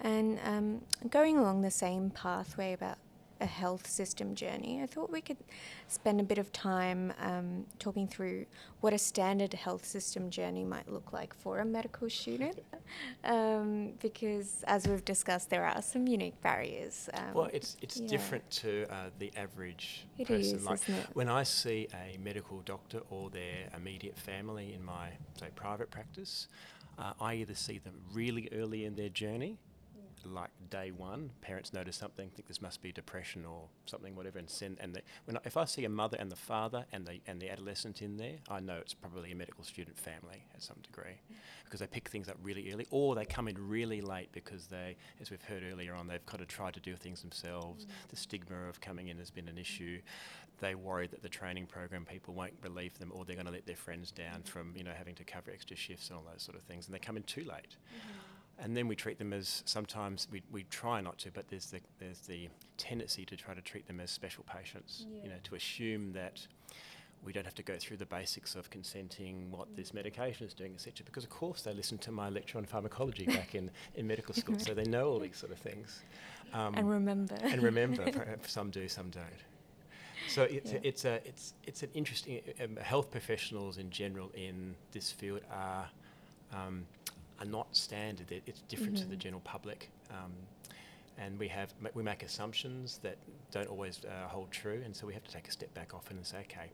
And 0.00 0.38
um, 0.44 0.80
going 1.10 1.38
along 1.38 1.62
the 1.62 1.70
same 1.70 2.10
pathway 2.10 2.72
about 2.72 2.98
a 3.40 3.46
health 3.46 3.86
system 3.86 4.34
journey, 4.34 4.80
I 4.82 4.86
thought 4.86 5.10
we 5.10 5.20
could 5.20 5.36
spend 5.88 6.20
a 6.20 6.24
bit 6.24 6.38
of 6.38 6.52
time 6.52 7.12
um, 7.20 7.66
talking 7.78 8.08
through 8.08 8.46
what 8.80 8.92
a 8.92 8.98
standard 8.98 9.52
health 9.54 9.84
system 9.84 10.30
journey 10.30 10.64
might 10.64 10.90
look 10.90 11.12
like 11.12 11.34
for 11.34 11.60
a 11.60 11.64
medical 11.64 12.08
student. 12.10 12.60
Um, 13.24 13.94
because, 14.00 14.62
as 14.68 14.86
we've 14.86 15.04
discussed, 15.04 15.50
there 15.50 15.64
are 15.64 15.82
some 15.82 16.06
unique 16.06 16.40
barriers. 16.40 17.10
Um, 17.14 17.34
well, 17.34 17.50
it's 17.52 17.76
it's 17.82 17.98
yeah. 17.98 18.06
different 18.06 18.48
to 18.62 18.86
uh, 18.88 19.10
the 19.18 19.32
average 19.36 20.06
it 20.16 20.28
person. 20.28 20.58
Is, 20.58 20.64
like 20.64 20.80
when 21.14 21.28
I 21.28 21.42
see 21.42 21.88
a 21.92 22.16
medical 22.18 22.60
doctor 22.60 23.00
or 23.10 23.28
their 23.30 23.68
immediate 23.76 24.16
family 24.16 24.72
in 24.72 24.84
my 24.84 25.08
say 25.36 25.48
private 25.56 25.90
practice, 25.90 26.46
uh, 26.96 27.12
I 27.20 27.34
either 27.34 27.56
see 27.56 27.78
them 27.78 27.94
really 28.12 28.48
early 28.52 28.84
in 28.84 28.94
their 28.94 29.08
journey 29.08 29.58
like 30.32 30.50
day 30.70 30.90
one, 30.90 31.30
parents 31.40 31.72
notice 31.72 31.96
something, 31.96 32.30
think 32.30 32.48
this 32.48 32.60
must 32.60 32.82
be 32.82 32.92
depression 32.92 33.44
or 33.44 33.68
something, 33.86 34.14
whatever, 34.14 34.38
and 34.38 34.48
send. 34.48 34.78
And 34.80 34.94
they, 34.94 35.02
when 35.24 35.36
I, 35.36 35.40
if 35.44 35.56
I 35.56 35.64
see 35.64 35.84
a 35.84 35.88
mother 35.88 36.16
and 36.20 36.30
the 36.30 36.36
father 36.36 36.84
and 36.92 37.06
the 37.06 37.20
and 37.26 37.40
the 37.40 37.50
adolescent 37.50 38.02
in 38.02 38.16
there, 38.16 38.36
I 38.48 38.60
know 38.60 38.76
it's 38.76 38.94
probably 38.94 39.32
a 39.32 39.36
medical 39.36 39.64
student 39.64 39.98
family 39.98 40.44
at 40.54 40.62
some 40.62 40.76
degree, 40.82 41.20
because 41.64 41.80
they 41.80 41.86
pick 41.86 42.08
things 42.08 42.28
up 42.28 42.36
really 42.42 42.72
early, 42.72 42.86
or 42.90 43.14
they 43.14 43.24
come 43.24 43.48
in 43.48 43.56
really 43.68 44.00
late 44.00 44.30
because 44.32 44.66
they, 44.66 44.96
as 45.20 45.30
we've 45.30 45.42
heard 45.42 45.62
earlier 45.70 45.94
on, 45.94 46.06
they've 46.06 46.24
kind 46.26 46.42
of 46.42 46.48
tried 46.48 46.74
to 46.74 46.80
do 46.80 46.96
things 46.96 47.22
themselves. 47.22 47.84
Mm. 47.84 47.88
The 48.08 48.16
stigma 48.16 48.68
of 48.68 48.80
coming 48.80 49.08
in 49.08 49.18
has 49.18 49.30
been 49.30 49.48
an 49.48 49.58
issue. 49.58 50.00
They 50.60 50.74
worry 50.74 51.06
that 51.08 51.22
the 51.22 51.28
training 51.28 51.66
program 51.66 52.06
people 52.06 52.32
won't 52.32 52.60
believe 52.62 52.98
them, 52.98 53.12
or 53.14 53.24
they're 53.24 53.36
going 53.36 53.46
to 53.46 53.52
let 53.52 53.66
their 53.66 53.76
friends 53.76 54.10
down 54.10 54.42
from 54.42 54.72
you 54.76 54.84
know 54.84 54.92
having 54.96 55.14
to 55.16 55.24
cover 55.24 55.50
extra 55.50 55.76
shifts 55.76 56.08
and 56.08 56.18
all 56.18 56.24
those 56.30 56.42
sort 56.42 56.56
of 56.56 56.62
things, 56.62 56.86
and 56.86 56.94
they 56.94 56.98
come 56.98 57.16
in 57.16 57.22
too 57.24 57.44
late. 57.44 57.76
Mm-hmm 57.76 58.25
and 58.58 58.76
then 58.76 58.88
we 58.88 58.96
treat 58.96 59.18
them 59.18 59.32
as 59.32 59.62
sometimes 59.66 60.28
we, 60.30 60.42
we 60.50 60.64
try 60.64 61.00
not 61.00 61.18
to, 61.18 61.30
but 61.30 61.48
there's 61.48 61.66
the 61.66 61.80
there's 61.98 62.20
the 62.20 62.48
tendency 62.78 63.24
to 63.26 63.36
try 63.36 63.54
to 63.54 63.60
treat 63.60 63.86
them 63.86 64.00
as 64.00 64.10
special 64.10 64.44
patients. 64.44 65.06
Yeah. 65.08 65.24
You 65.24 65.28
know, 65.30 65.36
to 65.44 65.54
assume 65.54 66.12
that 66.12 66.46
we 67.24 67.32
don't 67.32 67.44
have 67.44 67.54
to 67.56 67.62
go 67.62 67.76
through 67.78 67.96
the 67.96 68.06
basics 68.06 68.54
of 68.54 68.70
consenting, 68.70 69.50
what 69.50 69.70
mm. 69.72 69.76
this 69.76 69.92
medication 69.92 70.46
is 70.46 70.54
doing, 70.54 70.72
etc. 70.74 71.04
Because 71.04 71.24
of 71.24 71.30
course 71.30 71.62
they 71.62 71.74
listened 71.74 72.00
to 72.02 72.12
my 72.12 72.28
lecture 72.28 72.56
on 72.56 72.64
pharmacology 72.64 73.26
back 73.26 73.54
in, 73.54 73.70
in 73.96 74.06
medical 74.06 74.34
school, 74.42 74.58
so 74.58 74.74
they 74.74 74.84
know 74.84 75.08
all 75.08 75.18
these 75.18 75.36
sort 75.36 75.52
of 75.52 75.58
things. 75.58 76.02
Um, 76.52 76.74
and 76.74 76.88
remember. 76.88 77.36
and 77.42 77.62
remember. 77.62 78.06
some 78.46 78.70
do, 78.70 78.88
some 78.88 79.10
don't. 79.10 79.26
So 80.28 80.44
it's 80.44 80.72
yeah. 80.72 80.78
a, 80.78 80.88
it's 80.88 81.04
a 81.04 81.14
it's 81.24 81.54
it's 81.66 81.82
an 81.82 81.90
interesting. 81.94 82.40
Um, 82.62 82.76
health 82.76 83.10
professionals 83.10 83.78
in 83.78 83.90
general 83.90 84.30
in 84.34 84.74
this 84.92 85.10
field 85.10 85.40
are. 85.52 85.88
Um, 86.54 86.86
are 87.40 87.46
not 87.46 87.74
standard. 87.76 88.30
It, 88.32 88.42
it's 88.46 88.60
different 88.62 88.94
mm-hmm. 88.94 89.02
to 89.02 89.08
the 89.08 89.14
mm-hmm. 89.14 89.20
general 89.20 89.42
public. 89.44 89.90
Um, 90.10 90.32
and 91.18 91.38
we 91.38 91.48
have 91.48 91.72
we 91.94 92.02
make 92.02 92.22
assumptions 92.22 92.98
that 93.02 93.16
don't 93.50 93.68
always 93.68 94.00
uh, 94.04 94.28
hold 94.28 94.50
true, 94.50 94.82
and 94.84 94.94
so 94.94 95.06
we 95.06 95.14
have 95.14 95.24
to 95.24 95.32
take 95.32 95.48
a 95.48 95.50
step 95.50 95.72
back 95.72 95.94
often 95.94 96.18
and 96.18 96.26
say, 96.26 96.38
okay, 96.40 96.70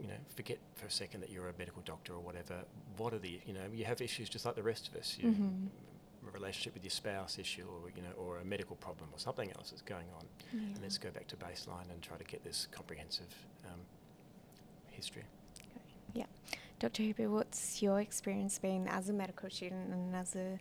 you 0.00 0.08
know, 0.08 0.14
forget 0.34 0.58
for 0.74 0.86
a 0.86 0.90
second 0.90 1.20
that 1.20 1.30
you're 1.30 1.48
a 1.48 1.52
medical 1.58 1.82
doctor 1.84 2.12
or 2.12 2.20
whatever. 2.20 2.56
What 2.96 3.14
are 3.14 3.18
the, 3.18 3.40
you 3.46 3.54
know, 3.54 3.60
you 3.72 3.84
have 3.84 4.00
issues 4.00 4.28
just 4.28 4.44
like 4.44 4.56
the 4.56 4.62
rest 4.62 4.88
of 4.88 4.96
us. 4.96 5.16
You, 5.18 5.30
Mhm. 5.30 5.68
A 6.26 6.30
relationship 6.32 6.74
with 6.74 6.82
your 6.82 6.90
spouse 6.90 7.38
issue, 7.38 7.64
or 7.68 7.88
you 7.94 8.02
know, 8.02 8.10
or 8.18 8.38
a 8.38 8.44
medical 8.44 8.74
problem, 8.74 9.08
or 9.12 9.18
something 9.20 9.48
else 9.52 9.70
that's 9.70 9.82
going 9.82 10.08
on. 10.18 10.26
And 10.74 10.82
let's 10.82 10.98
go 10.98 11.10
back 11.12 11.28
to 11.28 11.36
baseline 11.36 11.88
and 11.88 12.02
try 12.02 12.16
to 12.16 12.24
get 12.24 12.42
this 12.42 12.66
comprehensive 12.72 13.32
um, 13.64 13.78
history. 14.90 15.22
Dr. 16.78 17.04
Hooper, 17.04 17.30
what's 17.30 17.80
your 17.80 18.00
experience 18.00 18.58
been 18.58 18.86
as 18.88 19.08
a 19.08 19.12
medical 19.12 19.48
student 19.48 19.90
and 19.92 20.14
as 20.14 20.36
a 20.36 20.58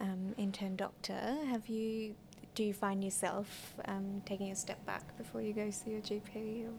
um, 0.00 0.34
intern 0.38 0.74
doctor? 0.74 1.36
Have 1.50 1.68
you 1.68 2.14
do 2.54 2.64
you 2.64 2.72
find 2.72 3.04
yourself 3.04 3.74
um, 3.84 4.22
taking 4.24 4.50
a 4.50 4.56
step 4.56 4.84
back 4.86 5.16
before 5.18 5.42
you 5.42 5.52
go 5.52 5.70
see 5.70 5.90
your 5.90 6.00
GP? 6.00 6.66
Or? 6.66 6.72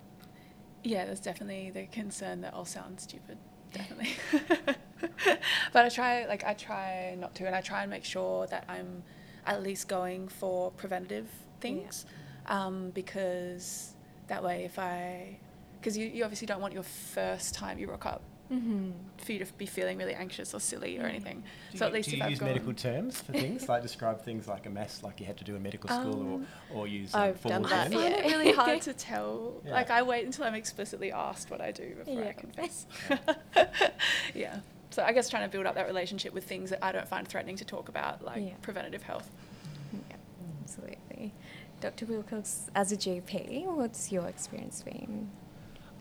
Yeah, 0.84 1.06
there's 1.06 1.20
definitely 1.20 1.70
the 1.70 1.86
concern 1.88 2.42
that 2.42 2.54
I'll 2.54 2.66
sound 2.66 3.00
stupid. 3.00 3.38
Definitely. 3.72 4.16
but 5.74 5.86
I 5.86 5.90
try, 5.90 6.26
like, 6.26 6.44
I 6.44 6.54
try 6.56 7.16
not 7.18 7.36
to, 7.36 7.46
and 7.48 7.56
I 7.56 7.62
try 7.62 7.84
and 7.84 7.90
make 7.90 8.04
sure 8.04 8.48
that 8.48 8.66
I'm 8.68 9.04
at 9.46 9.64
least 9.64 9.88
going 9.88 10.28
for 10.28 10.72
preventative 10.72 11.30
things, 11.62 12.06
um, 12.48 12.90
because 12.90 13.96
that 14.28 14.44
way, 14.44 14.66
if 14.66 14.78
I, 14.78 15.40
because 15.80 15.98
you, 15.98 16.08
you 16.08 16.24
obviously 16.24 16.48
don't 16.48 16.62
want 16.62 16.74
your 16.74 16.84
first 16.84 17.54
time 17.54 17.80
you 17.80 17.90
rock 17.90 18.06
up 18.06 18.22
Mm-hmm. 18.52 18.92
for 19.18 19.32
you 19.32 19.40
to 19.46 19.54
be 19.54 19.66
feeling 19.66 19.98
really 19.98 20.14
anxious 20.14 20.54
or 20.54 20.60
silly 20.60 21.00
or 21.00 21.04
anything. 21.04 21.42
Do 21.72 21.78
so 21.78 21.86
you, 21.86 21.88
at 21.88 21.94
least 21.94 22.10
do 22.10 22.16
if 22.16 22.18
you 22.20 22.24
I've 22.26 22.30
use 22.32 22.40
gone, 22.40 22.50
medical 22.50 22.74
terms 22.74 23.22
for 23.22 23.32
things 23.32 23.70
like 23.70 23.82
describe 23.82 24.22
things 24.26 24.48
like 24.48 24.66
a 24.66 24.70
mess, 24.70 25.02
like 25.04 25.20
you 25.22 25.26
had 25.26 25.38
to 25.38 25.44
do 25.46 25.56
in 25.56 25.64
medical 25.64 25.90
school, 25.90 26.22
Um, 26.36 26.48
or, 26.74 26.80
or 26.82 26.88
use 26.88 27.16
um, 27.16 27.22
I've 27.22 27.42
done 27.44 27.62
that, 27.64 27.72
I 27.72 27.84
terms? 27.90 27.94
find 27.96 28.14
yeah. 28.16 28.20
it 28.20 28.26
really 28.32 28.52
hard 28.52 28.82
to 28.82 28.94
tell. 28.94 29.54
Yeah. 29.66 29.72
Like 29.74 29.90
I 29.90 30.02
wait 30.02 30.26
until 30.26 30.44
I'm 30.46 30.56
explicitly 30.56 31.12
asked 31.14 31.50
what 31.50 31.62
I 31.62 31.72
do 31.72 31.96
before 31.96 32.20
I 32.22 32.26
Yeah. 32.26 32.32
confess. 32.34 32.86
yeah. 34.36 34.60
So 34.90 35.04
I 35.04 35.14
guess 35.14 35.30
trying 35.30 35.44
to 35.44 35.50
build 35.50 35.66
up 35.66 35.76
that 35.76 35.88
relationship 35.88 36.34
with 36.34 36.44
things 36.44 36.70
that 36.72 36.84
I 36.84 36.92
don't 36.92 37.08
find 37.08 37.26
threatening 37.28 37.56
to 37.58 37.66
talk 37.66 37.88
about, 37.88 38.24
like 38.24 38.44
Yeah. 38.44 38.54
preventative 38.62 39.04
health. 39.04 39.30
Yeah, 39.94 40.18
absolutely. 40.64 41.34
Dr. 41.80 42.06
Wilcox, 42.06 42.70
as 42.76 42.92
a 42.92 42.98
GP, 42.98 43.66
what's 43.68 44.12
your 44.12 44.26
experience 44.28 44.84
been? 44.84 45.30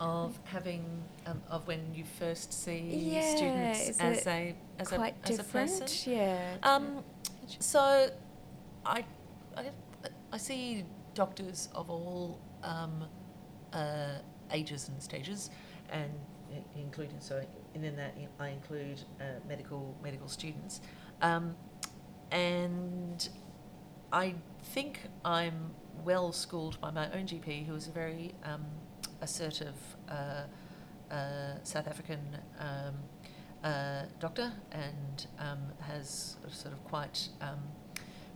Of 0.01 0.39
having, 0.45 0.83
um, 1.27 1.41
of 1.47 1.67
when 1.67 1.93
you 1.93 2.03
first 2.03 2.51
see 2.51 2.79
Yeah, 2.79 3.35
students 3.35 3.99
as 3.99 4.25
a 4.25 4.55
as 4.79 4.87
Quite 4.87 5.15
a 5.25 5.29
as 5.29 5.37
a 5.39 5.43
person. 5.43 5.87
yeah. 6.11 6.57
Um, 6.63 7.03
so, 7.59 8.09
I, 8.83 9.05
I, 9.55 9.65
I 10.31 10.37
see 10.37 10.85
doctors 11.13 11.69
of 11.75 11.91
all 11.91 12.39
um, 12.63 13.05
uh, 13.73 14.15
ages 14.51 14.89
and 14.89 15.01
stages, 15.03 15.51
and 15.91 16.11
including 16.75 17.19
so 17.19 17.43
and 17.75 17.85
in 17.85 17.95
that 17.95 18.15
I 18.39 18.49
include 18.49 19.03
uh, 19.19 19.23
medical 19.47 19.95
medical 20.03 20.27
students, 20.27 20.81
um, 21.21 21.55
and 22.31 23.29
I 24.11 24.33
think 24.63 25.01
I'm 25.23 25.71
well 26.03 26.31
schooled 26.31 26.81
by 26.81 26.89
my 26.89 27.05
own 27.11 27.27
GP, 27.27 27.67
who 27.67 27.75
is 27.75 27.87
a 27.87 27.91
very 27.91 28.33
um, 28.43 28.65
assertive 29.21 29.75
uh, 30.09 30.43
uh, 31.11 31.55
South 31.63 31.87
African 31.87 32.19
um, 32.59 32.95
uh, 33.63 34.03
doctor 34.19 34.51
and 34.71 35.27
um, 35.39 35.59
has 35.81 36.37
sort 36.49 36.73
of 36.73 36.83
quite 36.85 37.29
um, 37.41 37.59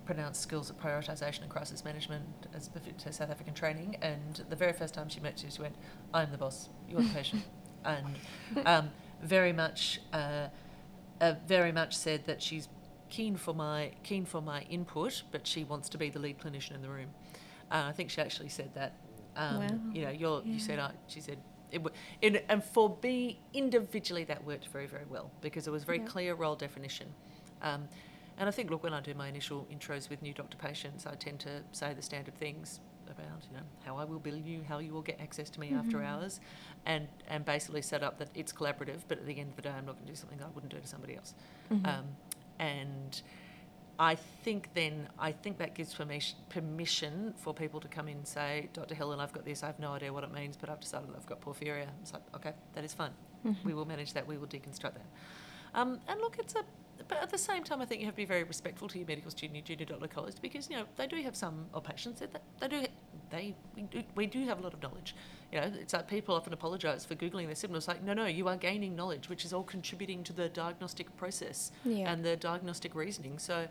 pronounced 0.06 0.42
skills 0.42 0.70
of 0.70 0.80
prioritisation 0.80 1.42
and 1.42 1.50
crisis 1.50 1.84
management 1.84 2.26
as 2.54 2.70
befit 2.70 2.98
to 3.00 3.12
South 3.12 3.32
African 3.32 3.54
training. 3.54 3.98
And 4.02 4.44
the 4.50 4.56
very 4.56 4.74
first 4.74 4.94
time 4.94 5.10
she 5.10 5.20
met 5.20 5.42
you, 5.44 5.50
she 5.50 5.62
went, 5.62 5.76
"I'm 6.14 6.32
the 6.32 6.38
boss. 6.38 6.70
You're 6.90 7.02
the 7.02 7.10
patient," 7.10 7.44
and 7.86 8.16
um, 8.66 8.92
very 9.22 9.52
much, 9.52 10.00
uh, 10.14 10.48
uh, 11.22 11.34
very 11.48 11.72
much 11.72 11.96
said 11.96 12.26
that 12.26 12.42
she's 12.42 12.68
keen 13.10 13.36
for 13.36 13.54
my 13.54 13.92
keen 14.04 14.26
for 14.26 14.42
my 14.42 14.62
input, 14.64 15.24
but 15.32 15.48
she 15.48 15.64
wants 15.64 15.90
to 15.90 15.98
be 15.98 16.10
the 16.10 16.20
lead 16.20 16.40
clinician 16.40 16.76
in 16.76 16.82
the 16.82 16.90
room. 16.90 17.10
Uh, 17.72 17.86
I 17.88 17.92
think 17.94 18.10
she 18.10 18.22
actually 18.22 18.50
said 18.50 18.74
that. 18.76 18.94
Um, 19.36 19.60
Wow. 19.60 19.70
You 19.94 20.02
know, 20.06 20.12
you're, 20.12 20.44
you 20.46 20.60
said, 20.60 20.80
uh, 20.80 20.90
she 21.08 21.20
said, 21.22 21.38
it, 21.72 21.82
it, 22.22 22.46
and 22.48 22.64
for 22.64 22.98
me 23.04 23.40
individually, 23.54 24.24
that 24.26 24.44
worked 24.46 24.68
very, 24.70 24.88
very 24.88 25.06
well 25.10 25.30
because 25.42 25.68
it 25.68 25.72
was 25.72 25.84
very 25.84 26.00
Yeah. 26.00 26.06
clear 26.06 26.34
role 26.36 26.56
definition. 26.56 27.08
Um, 27.62 27.88
and 28.38 28.48
I 28.48 28.52
think, 28.52 28.70
look, 28.70 28.84
when 28.84 28.94
I 28.94 29.02
do 29.02 29.14
my 29.14 29.28
initial 29.28 29.66
intros 29.72 30.10
with 30.10 30.22
new 30.22 30.34
doctor 30.34 30.58
patients, 30.58 31.06
I 31.06 31.16
tend 31.16 31.40
to 31.42 31.64
say 31.72 31.94
the 31.94 32.02
standard 32.02 32.36
things 32.38 32.80
about, 33.10 33.26
you 33.50 33.58
know, 33.58 33.64
how 33.86 33.98
I 33.98 34.04
will 34.04 34.20
bill 34.20 34.38
you, 34.38 34.62
how 34.68 34.80
you 34.80 34.94
will 34.94 35.02
get 35.02 35.20
access 35.22 35.50
to 35.52 35.60
me 35.60 35.74
after 35.74 35.98
Mhm. 35.98 36.06
hours, 36.06 36.40
and 36.86 37.08
and 37.28 37.46
basically 37.46 37.82
set 37.82 38.04
up 38.04 38.18
that 38.20 38.30
it's 38.36 38.52
collaborative. 38.54 39.02
But 39.08 39.20
at 39.20 39.26
the 39.26 39.40
end 39.40 39.50
of 39.52 39.56
the 39.58 39.62
day, 39.64 39.70
I'm 39.70 39.86
not 39.86 39.94
going 39.96 40.06
to 40.08 40.12
do 40.12 40.16
something 40.16 40.42
I 40.42 40.48
wouldn't 40.50 40.72
do 40.74 40.80
to 40.80 40.88
somebody 40.88 41.16
else. 41.16 41.34
Mhm. 41.72 41.86
Um, 41.88 42.06
and 42.60 43.22
I 43.98 44.16
think 44.16 44.70
then 44.74 45.08
I 45.18 45.32
think 45.32 45.58
that 45.60 45.74
gives 45.74 45.94
permission 45.94 46.38
permission 46.50 47.34
for 47.38 47.54
people 47.54 47.80
to 47.80 47.88
come 47.88 48.08
in 48.08 48.18
and 48.18 48.28
say, 48.28 48.70
Dr. 48.74 48.94
Helen, 48.96 49.20
I've 49.20 49.32
got 49.34 49.46
this. 49.46 49.64
I 49.64 49.68
have 49.68 49.80
no 49.80 49.92
idea 49.94 50.12
what 50.12 50.24
it 50.24 50.34
means, 50.34 50.58
but 50.58 50.70
I've 50.70 50.80
decided 50.82 51.10
I've 51.16 51.26
got 51.26 51.40
porphyria. 51.42 51.88
It's 52.02 52.14
like, 52.14 52.24
okay, 52.36 52.54
that 52.74 52.84
is 52.84 52.94
fine. 52.94 53.12
Mhm. 53.46 53.56
We 53.64 53.74
will 53.74 53.86
manage 53.86 54.14
that. 54.14 54.28
We 54.28 54.38
will 54.38 54.48
deconstruct 54.48 54.94
that. 54.96 55.06
Um, 55.74 56.00
and 56.08 56.20
look, 56.20 56.38
it's 56.40 56.56
a. 56.56 56.64
But 57.08 57.22
at 57.22 57.30
the 57.30 57.38
same 57.38 57.64
time, 57.64 57.82
I 57.82 57.86
think 57.86 58.00
you 58.02 58.08
have 58.08 58.16
to 58.16 58.18
be 58.22 58.26
very 58.26 58.44
respectful 58.44 58.88
to 58.88 58.98
your 58.98 59.08
medical 59.08 59.30
student, 59.30 59.56
your 59.58 59.66
junior 59.66 59.86
doctor 59.86 60.08
college, 60.08 60.36
because 60.42 60.70
you 60.70 60.78
know 60.78 60.86
they 60.96 61.08
do 61.08 61.22
have 61.22 61.36
some 61.36 61.68
of 61.74 61.84
patients 61.84 62.20
that 62.22 62.42
they 62.60 62.68
do. 62.68 62.86
They 63.36 63.56
we 63.76 63.82
do, 63.84 64.04
we 64.16 64.26
do 64.28 64.46
have 64.46 64.60
a 64.60 64.62
lot 64.62 64.74
of 64.74 64.82
knowledge. 64.82 65.16
You 65.52 65.60
know, 65.60 65.72
it's 65.80 65.94
like 65.94 66.08
people 66.08 66.36
often 66.36 66.54
apologise 66.54 67.06
for 67.06 67.16
googling 67.16 67.46
their 67.48 67.56
symptoms. 67.56 67.88
Like, 67.88 68.02
no, 68.04 68.14
no, 68.14 68.26
you 68.26 68.48
are 68.48 68.58
gaining 68.58 68.96
knowledge, 68.96 69.30
which 69.30 69.44
is 69.46 69.54
all 69.54 69.64
contributing 69.64 70.24
to 70.24 70.34
the 70.34 70.48
diagnostic 70.50 71.16
process 71.18 71.72
Yeah. 71.84 72.12
and 72.12 72.24
the 72.24 72.36
diagnostic 72.38 72.96
reasoning. 72.96 73.38
So, 73.40 73.68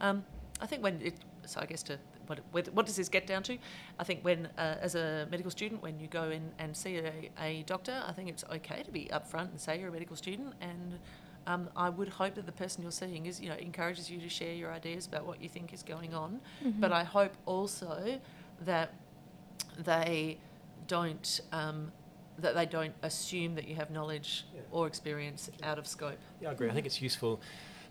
um, 0.00 0.24
I 0.60 0.66
think 0.66 0.82
when 0.82 1.00
it, 1.02 1.14
so 1.46 1.60
I 1.60 1.66
guess 1.66 1.82
to 1.84 1.98
what, 2.26 2.40
what 2.72 2.86
does 2.86 2.96
this 2.96 3.08
get 3.08 3.26
down 3.26 3.42
to? 3.44 3.58
I 3.98 4.04
think 4.04 4.20
when 4.24 4.46
uh, 4.58 4.76
as 4.80 4.94
a 4.94 5.26
medical 5.30 5.50
student, 5.50 5.82
when 5.82 5.98
you 6.00 6.06
go 6.08 6.30
in 6.30 6.50
and 6.58 6.76
see 6.76 6.96
a, 6.96 7.12
a 7.40 7.62
doctor, 7.66 8.02
I 8.06 8.12
think 8.12 8.28
it's 8.28 8.44
okay 8.52 8.82
to 8.82 8.90
be 8.90 9.08
upfront 9.12 9.50
and 9.50 9.60
say 9.60 9.78
you're 9.78 9.90
a 9.90 9.92
medical 9.92 10.16
student, 10.16 10.54
and 10.60 10.98
um, 11.46 11.68
I 11.76 11.90
would 11.90 12.08
hope 12.08 12.34
that 12.36 12.46
the 12.46 12.52
person 12.52 12.82
you're 12.82 12.92
seeing 12.92 13.26
is 13.26 13.40
you 13.40 13.48
know 13.50 13.56
encourages 13.56 14.10
you 14.10 14.18
to 14.20 14.28
share 14.28 14.54
your 14.54 14.72
ideas 14.72 15.06
about 15.06 15.26
what 15.26 15.42
you 15.42 15.48
think 15.48 15.72
is 15.74 15.82
going 15.82 16.14
on. 16.14 16.40
But 16.80 16.90
Mhm. 16.90 16.94
I 17.00 17.04
hope 17.04 17.32
also 17.46 18.18
that 18.60 18.92
they 19.78 20.38
don't. 20.86 21.40
Um, 21.52 21.92
that 22.36 22.56
they 22.56 22.66
don't 22.66 22.94
assume 23.02 23.54
that 23.54 23.68
you 23.68 23.76
have 23.76 23.92
knowledge 23.92 24.44
Yeah. 24.52 24.62
or 24.72 24.88
experience 24.88 25.48
out 25.62 25.78
of 25.78 25.86
scope. 25.86 26.18
Yeah, 26.40 26.48
I 26.48 26.52
agree. 26.52 26.68
I 26.68 26.72
think 26.72 26.84
it's 26.84 27.00
useful 27.00 27.40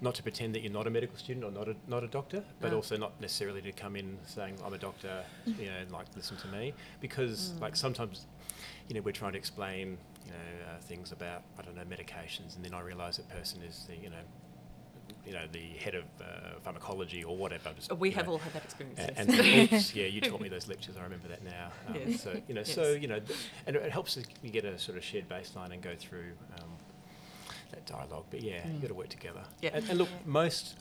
not 0.02 0.16
to 0.16 0.22
pretend 0.24 0.54
that 0.54 0.62
you're 0.62 0.72
not 0.74 0.86
a 0.86 0.90
medical 0.90 1.16
student 1.18 1.46
or 1.46 1.52
not 1.52 1.70
a, 1.70 1.78
not 1.88 2.04
a 2.04 2.08
doctor, 2.10 2.44
but 2.60 2.72
No. 2.72 2.76
also 2.76 2.98
not 2.98 3.14
necessarily 3.22 3.62
to 3.62 3.72
come 3.72 3.96
in 3.96 4.18
saying 4.26 4.58
I'm 4.66 4.74
a 4.74 4.78
doctor, 4.78 5.24
you 5.46 5.68
know, 5.68 5.78
and 5.78 5.90
like 5.94 6.08
listen 6.14 6.36
to 6.38 6.48
me, 6.50 6.74
because 7.00 7.54
Mm. 7.56 7.62
like 7.62 7.78
sometimes, 7.78 8.28
you 8.90 8.96
know, 8.96 9.02
we're 9.02 9.14
trying 9.14 9.32
to 9.32 9.38
explain, 9.38 9.98
you 10.26 10.32
know, 10.32 10.66
uh, 10.76 10.80
things 10.82 11.14
about 11.14 11.44
I 11.58 11.62
don't 11.62 11.76
know 11.76 11.86
medications, 11.86 12.58
and 12.58 12.66
then 12.66 12.74
I 12.74 12.82
realise 12.82 13.16
that 13.16 13.30
person 13.30 13.62
is 13.62 13.86
the 13.88 13.96
you 13.96 14.10
know, 14.10 14.24
you 15.26 15.34
know, 15.34 15.46
the 15.52 15.60
head 15.84 15.96
of 15.96 16.04
uh, 16.22 16.60
pharmacology 16.64 17.24
or 17.24 17.36
whatever. 17.38 17.72
just, 17.76 17.92
We 17.98 18.12
have 18.12 18.26
know, 18.26 18.34
all 18.34 18.38
had 18.40 18.54
that 18.54 18.64
experience. 18.66 19.00
a- 19.00 19.04
yes. 19.04 19.14
And 19.18 19.74
oops, 19.74 19.96
yeah, 19.96 20.06
you 20.08 20.20
taught 20.22 20.42
me 20.42 20.50
those 20.56 20.68
lectures. 20.68 20.96
I 20.98 21.04
remember 21.04 21.28
that 21.30 21.44
now. 21.44 21.72
Um, 21.88 21.96
Yes. 21.96 22.22
So 22.22 22.42
you 22.48 22.54
know, 22.56 22.64
so 22.64 22.92
you 22.92 23.08
know, 23.08 23.20
th- 23.20 23.40
and 23.68 23.76
it 23.76 23.92
helps 23.92 24.18
us 24.18 24.26
you 24.42 24.50
get 24.50 24.66
a 24.66 24.78
sort 24.78 24.98
of 24.98 25.04
shared 25.04 25.30
baseline 25.30 25.72
and 25.72 25.82
go 25.82 25.96
through 25.98 26.32
um, 26.60 26.70
that 27.72 27.86
dialogue. 27.86 28.26
But 28.30 28.42
yeah, 28.42 28.62
Mm. 28.64 28.74
you 28.76 28.80
got 28.82 28.88
to 28.90 28.94
work 28.94 29.10
together. 29.10 29.44
Yeah. 29.62 29.72
And, 29.74 29.90
and 29.90 29.98
look, 29.98 30.10
Yeah. 30.10 30.18
most 30.26 30.76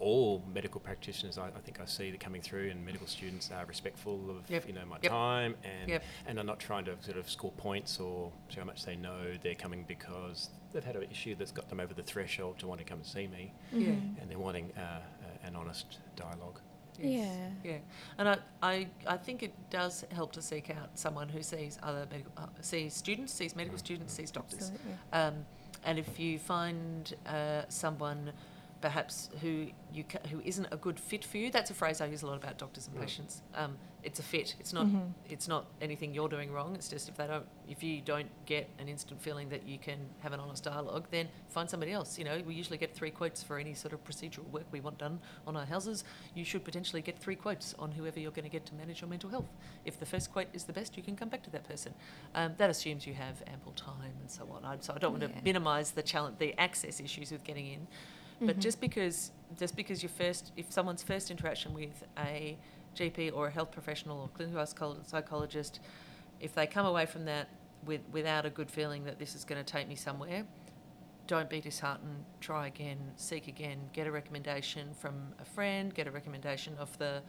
all 0.00 0.42
medical 0.52 0.80
practitioners 0.80 1.38
I, 1.38 1.46
I 1.48 1.60
think 1.64 1.80
I 1.80 1.84
see 1.84 2.10
that 2.10 2.20
coming 2.20 2.40
through 2.42 2.70
and 2.70 2.84
medical 2.84 3.06
students 3.06 3.50
are 3.50 3.64
respectful 3.66 4.30
of 4.30 4.48
Yep. 4.50 4.66
you 4.66 4.72
know 4.72 4.84
my 4.86 4.98
Yep. 5.02 5.10
time 5.12 5.54
and 5.64 5.88
Yep. 5.88 6.02
and 6.26 6.38
are 6.38 6.44
not 6.44 6.60
trying 6.60 6.84
to 6.86 6.96
sort 7.02 7.16
of 7.16 7.28
score 7.28 7.52
points 7.52 7.98
or 8.00 8.30
show 8.48 8.60
how 8.60 8.66
much 8.66 8.84
they 8.84 8.96
know. 8.96 9.34
They're 9.42 9.54
coming 9.54 9.84
because 9.88 10.50
they've 10.72 10.84
had 10.84 10.96
an 10.96 11.04
issue 11.10 11.34
that's 11.34 11.50
got 11.52 11.68
them 11.68 11.80
over 11.80 11.94
the 11.94 12.02
threshold 12.02 12.58
to 12.60 12.66
want 12.66 12.78
to 12.80 12.84
come 12.84 12.98
and 12.98 13.06
see 13.06 13.26
me, 13.26 13.52
Yeah. 13.72 13.88
Mhm. 13.88 14.20
and 14.20 14.30
they're 14.30 14.38
wanting 14.38 14.70
uh, 14.76 14.80
uh, 14.80 15.00
an 15.46 15.56
honest 15.56 15.98
dialogue. 16.16 16.60
Yes. 17.00 17.52
Yeah, 17.62 17.78
and 18.18 18.28
I, 18.28 18.38
I, 18.60 18.88
I 19.06 19.16
think 19.16 19.44
it 19.44 19.52
does 19.70 20.04
help 20.10 20.32
to 20.32 20.42
seek 20.42 20.68
out 20.70 20.98
someone 20.98 21.28
who 21.28 21.42
sees 21.44 21.78
other 21.82 22.06
medical, 22.10 22.32
uh, 22.36 22.46
sees 22.60 22.92
students, 22.94 23.32
sees 23.32 23.54
medical 23.54 23.76
Mm. 23.76 23.80
students, 23.84 24.12
sees 24.14 24.30
doctors. 24.32 24.72
Um, 25.12 25.46
and 25.84 25.96
if 25.96 26.18
you 26.18 26.40
find 26.40 27.14
uh, 27.26 27.62
someone 27.68 28.32
perhaps 28.80 29.28
who 29.40 29.68
you 29.92 30.04
ca- 30.04 30.26
who 30.30 30.40
isn't 30.44 30.66
a 30.70 30.76
good 30.76 31.00
fit 31.00 31.24
for 31.24 31.38
you. 31.38 31.50
That's 31.50 31.70
a 31.70 31.74
phrase 31.74 32.00
I 32.00 32.06
use 32.06 32.22
a 32.22 32.26
lot 32.26 32.36
about 32.36 32.58
doctors 32.58 32.86
and 32.86 32.98
patients. 33.00 33.42
Um, 33.54 33.76
it's 34.04 34.20
a 34.20 34.22
fit. 34.22 34.54
It's 34.60 34.72
not 34.72 34.86
Mhm. 34.86 35.12
it's 35.28 35.48
not 35.48 35.66
anything 35.80 36.14
you're 36.14 36.28
doing 36.28 36.52
wrong. 36.52 36.74
It's 36.76 36.88
just 36.88 37.08
if 37.08 37.16
they 37.16 37.26
don't 37.26 37.46
if 37.68 37.82
you 37.82 38.00
don't 38.00 38.30
get 38.46 38.68
an 38.78 38.88
instant 38.88 39.20
feeling 39.20 39.48
that 39.48 39.64
you 39.66 39.78
can 39.78 39.98
have 40.20 40.32
an 40.32 40.38
honest 40.40 40.62
dialogue, 40.64 41.06
then 41.10 41.28
find 41.48 41.68
somebody 41.68 41.90
else. 41.92 42.18
You 42.18 42.24
know, 42.24 42.40
we 42.46 42.54
usually 42.54 42.78
get 42.78 42.94
three 42.94 43.10
quotes 43.10 43.42
for 43.42 43.58
any 43.58 43.74
sort 43.74 43.92
of 43.92 44.04
procedural 44.04 44.48
work 44.50 44.64
we 44.70 44.80
want 44.80 44.98
done 44.98 45.20
on 45.46 45.56
our 45.56 45.66
houses. 45.66 46.04
You 46.34 46.44
should 46.44 46.64
potentially 46.64 47.02
get 47.02 47.18
three 47.18 47.36
quotes 47.36 47.74
on 47.74 47.90
whoever 47.92 48.20
you're 48.20 48.30
going 48.30 48.44
to 48.44 48.48
get 48.50 48.64
to 48.66 48.74
manage 48.74 49.00
your 49.00 49.10
mental 49.10 49.28
health. 49.30 49.52
If 49.84 49.98
the 49.98 50.06
first 50.06 50.32
quote 50.32 50.46
is 50.52 50.64
the 50.64 50.72
best, 50.72 50.96
you 50.96 51.02
can 51.02 51.16
come 51.16 51.28
back 51.28 51.42
to 51.42 51.50
that 51.50 51.64
person. 51.64 51.94
Um, 52.34 52.54
that 52.58 52.70
assumes 52.70 53.06
you 53.06 53.14
have 53.14 53.42
ample 53.48 53.72
time 53.72 54.12
and 54.20 54.30
so 54.30 54.48
on. 54.52 54.64
I, 54.64 54.76
so 54.80 54.94
I 54.94 54.98
don't 54.98 55.12
want 55.18 55.24
Yeah. 55.24 55.36
to 55.36 55.44
minimise 55.44 55.90
the 55.90 56.02
challenge, 56.02 56.38
the 56.38 56.54
access 56.58 57.00
issues 57.00 57.32
with 57.32 57.42
getting 57.42 57.66
in. 57.66 57.88
But 58.40 58.56
Mhm. 58.56 58.60
just 58.60 58.80
because 58.80 59.32
just 59.56 59.76
because 59.76 60.02
your 60.02 60.10
first, 60.10 60.52
if 60.56 60.70
someone's 60.70 61.02
first 61.02 61.30
interaction 61.30 61.72
with 61.72 62.04
a 62.18 62.58
GP 62.94 63.30
or 63.30 63.46
a 63.46 63.50
health 63.50 63.70
professional 63.72 64.20
or 64.20 64.28
clinical 64.28 64.64
psychologist, 65.04 65.80
if 66.38 66.54
they 66.54 66.66
come 66.66 66.84
away 66.84 67.06
from 67.06 67.24
that 67.24 67.48
with 67.84 68.02
without 68.12 68.44
a 68.44 68.50
good 68.50 68.70
feeling 68.70 69.04
that 69.04 69.18
this 69.18 69.34
is 69.34 69.44
going 69.44 69.62
to 69.62 69.72
take 69.72 69.88
me 69.88 69.94
somewhere, 69.94 70.46
don't 71.26 71.48
be 71.48 71.60
disheartened. 71.60 72.24
Try 72.40 72.66
again, 72.66 73.12
seek 73.16 73.48
again, 73.48 73.88
get 73.92 74.06
a 74.06 74.12
recommendation 74.12 74.92
from 74.94 75.34
a 75.40 75.44
friend, 75.44 75.94
get 75.94 76.06
a 76.06 76.10
recommendation 76.10 76.76
of 76.78 76.96
the 76.98 77.22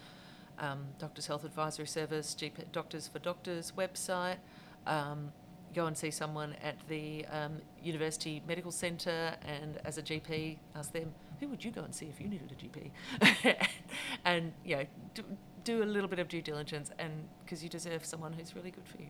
um, 0.58 0.86
Doctors 1.00 1.26
Health 1.26 1.46
Advisory 1.46 1.88
Service, 1.88 2.36
GP, 2.36 2.72
Doctors 2.74 3.08
for 3.08 3.20
Doctors 3.20 3.72
website. 3.78 4.38
Um, 4.86 5.32
go 5.74 5.86
and 5.86 5.98
see 5.98 6.12
someone 6.12 6.56
at 6.64 6.76
the 6.88 7.26
um, 7.32 7.62
University 7.84 8.42
Medical 8.48 8.72
Centre, 8.72 9.36
and 9.46 9.80
as 9.86 9.98
a 9.98 10.02
GP, 10.02 10.58
ask 10.76 10.92
them, 10.92 11.14
who 11.40 11.48
would 11.48 11.64
you 11.64 11.72
go 11.72 11.82
and 11.82 11.94
see 11.94 12.08
if 12.08 12.20
you 12.20 12.28
needed 12.28 12.52
a 12.52 12.56
GP? 12.56 13.68
and, 14.26 14.52
you 14.66 14.78
know, 14.78 14.86
do, 15.14 15.24
do 15.64 15.84
a 15.84 15.86
little 15.86 16.10
bit 16.10 16.20
of 16.20 16.28
due 16.28 16.42
diligence, 16.42 16.92
and 17.00 17.12
because 17.44 17.64
you 17.64 17.70
deserve 17.70 18.04
someone 18.06 18.34
who's 18.34 18.56
really 18.56 18.72
good 18.72 18.88
for 18.88 18.98
you. 18.98 19.08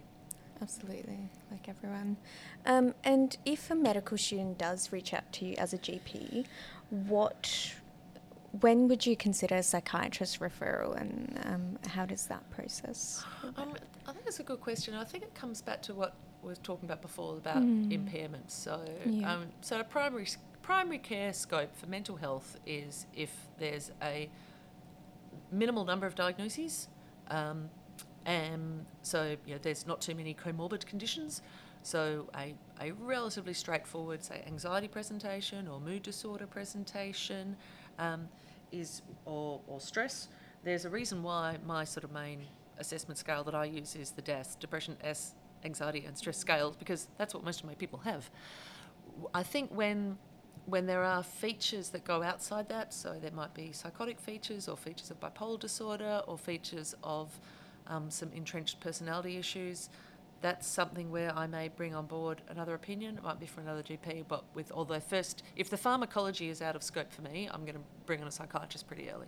Absolutely, 0.61 1.29
like 1.51 1.69
everyone. 1.69 2.17
Um, 2.65 2.93
and 3.03 3.37
if 3.45 3.71
a 3.71 3.75
medical 3.75 4.17
student 4.17 4.57
does 4.57 4.91
reach 4.91 5.13
out 5.13 5.31
to 5.33 5.45
you 5.45 5.55
as 5.57 5.73
a 5.73 5.77
GP, 5.77 6.45
what, 6.89 7.73
when 8.59 8.89
would 8.89 9.05
you 9.05 9.15
consider 9.15 9.55
a 9.55 9.63
psychiatrist 9.63 10.41
referral, 10.41 10.99
and 10.99 11.39
um, 11.45 11.89
how 11.89 12.05
does 12.05 12.25
that 12.27 12.49
process? 12.51 13.23
Um, 13.43 13.73
I 14.05 14.11
think 14.11 14.25
that's 14.25 14.41
a 14.41 14.43
good 14.43 14.59
question. 14.59 14.95
I 14.95 15.05
think 15.05 15.23
it 15.23 15.33
comes 15.33 15.61
back 15.61 15.81
to 15.83 15.93
what 15.93 16.13
we 16.41 16.49
were 16.49 16.55
talking 16.55 16.85
about 16.87 17.01
before 17.01 17.37
about 17.37 17.63
Mm. 17.63 17.89
impairments. 17.91 18.51
So, 18.51 18.83
Yeah. 19.05 19.33
um, 19.33 19.47
so 19.61 19.79
a 19.79 19.83
primary 19.83 20.27
primary 20.61 20.99
care 20.99 21.33
scope 21.33 21.75
for 21.75 21.87
mental 21.87 22.15
health 22.17 22.57
is 22.65 23.07
if 23.15 23.47
there's 23.57 23.91
a 24.03 24.29
minimal 25.51 25.83
number 25.85 26.05
of 26.05 26.15
diagnoses, 26.15 26.87
um, 27.29 27.69
and 28.25 28.85
so 29.01 29.35
you 29.45 29.53
know, 29.55 29.59
there's 29.61 29.87
not 29.87 30.01
too 30.01 30.13
many 30.15 30.33
comorbid 30.35 30.85
conditions. 30.85 31.41
So 31.81 32.29
a, 32.35 32.53
a 32.81 32.91
relatively 32.91 33.53
straightforward, 33.53 34.23
say, 34.23 34.43
anxiety 34.45 34.87
presentation 34.87 35.67
or 35.67 35.79
mood 35.79 36.03
disorder 36.03 36.45
presentation 36.45 37.55
um, 37.97 38.27
is 38.71 39.01
or, 39.25 39.61
or 39.67 39.79
stress. 39.79 40.27
There's 40.63 40.85
a 40.85 40.89
reason 40.89 41.23
why 41.23 41.57
my 41.65 41.85
sort 41.85 42.03
of 42.03 42.11
main 42.11 42.41
assessment 42.77 43.17
scale 43.17 43.43
that 43.45 43.55
I 43.55 43.65
use 43.65 43.95
is 43.95 44.11
the 44.11 44.21
DASS, 44.21 44.55
depression, 44.55 44.97
S, 45.01 45.33
anxiety 45.63 46.05
and 46.05 46.17
stress 46.17 46.37
scales, 46.37 46.75
because 46.75 47.07
that's 47.17 47.33
what 47.33 47.43
most 47.43 47.61
of 47.61 47.65
my 47.67 47.75
people 47.75 47.99
have. 47.99 48.29
I 49.33 49.43
think 49.43 49.71
when 49.71 50.17
when 50.65 50.85
there 50.85 51.03
are 51.03 51.23
features 51.23 51.89
that 51.89 52.03
go 52.03 52.21
outside 52.21 52.69
that, 52.69 52.93
so 52.93 53.17
there 53.19 53.31
might 53.31 53.53
be 53.55 53.71
psychotic 53.71 54.19
features 54.19 54.67
or 54.67 54.77
features 54.77 55.09
of 55.09 55.19
bipolar 55.19 55.59
disorder 55.59 56.21
or 56.27 56.37
features 56.37 56.93
of 57.03 57.39
um, 57.87 58.11
some 58.11 58.31
entrenched 58.33 58.79
personality 58.79 59.37
issues, 59.37 59.89
that's 60.41 60.67
something 60.67 61.09
where 61.11 61.35
I 61.35 61.47
may 61.47 61.67
bring 61.67 61.93
on 61.95 62.05
board 62.05 62.41
another 62.49 62.73
opinion. 62.73 63.17
It 63.17 63.23
might 63.23 63.39
be 63.39 63.45
for 63.45 63.61
another 63.61 63.83
GP, 63.83 64.25
but 64.27 64.43
with 64.53 64.71
although 64.71 64.99
first, 64.99 65.43
if 65.55 65.69
the 65.69 65.77
pharmacology 65.77 66.49
is 66.49 66.61
out 66.61 66.75
of 66.75 66.83
scope 66.83 67.11
for 67.11 67.21
me, 67.21 67.49
I'm 67.51 67.61
going 67.61 67.75
to 67.75 67.83
bring 68.05 68.21
on 68.21 68.27
a 68.27 68.31
psychiatrist 68.31 68.87
pretty 68.87 69.09
early. 69.09 69.27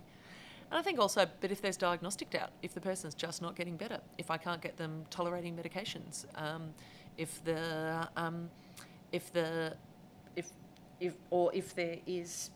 And 0.72 0.78
I 0.78 0.82
think 0.82 0.98
also, 0.98 1.26
but 1.42 1.50
if 1.50 1.60
there's 1.60 1.76
diagnostic 1.76 2.30
doubt, 2.30 2.48
if 2.62 2.72
the 2.72 2.80
person's 2.80 3.14
just 3.14 3.42
not 3.42 3.54
getting 3.54 3.76
better, 3.76 4.00
if 4.16 4.30
I 4.30 4.38
can't 4.38 4.62
get 4.62 4.78
them 4.78 5.04
tolerating 5.10 5.54
medications, 5.54 6.24
um, 6.34 6.72
if 7.18 7.44
the 7.44 8.08
um, 8.16 8.48
if 9.12 9.30
the 9.34 9.76
if 10.34 10.48
if 10.98 11.12
or 11.28 11.54
if 11.54 11.74
there 11.74 11.98
is 12.06 12.52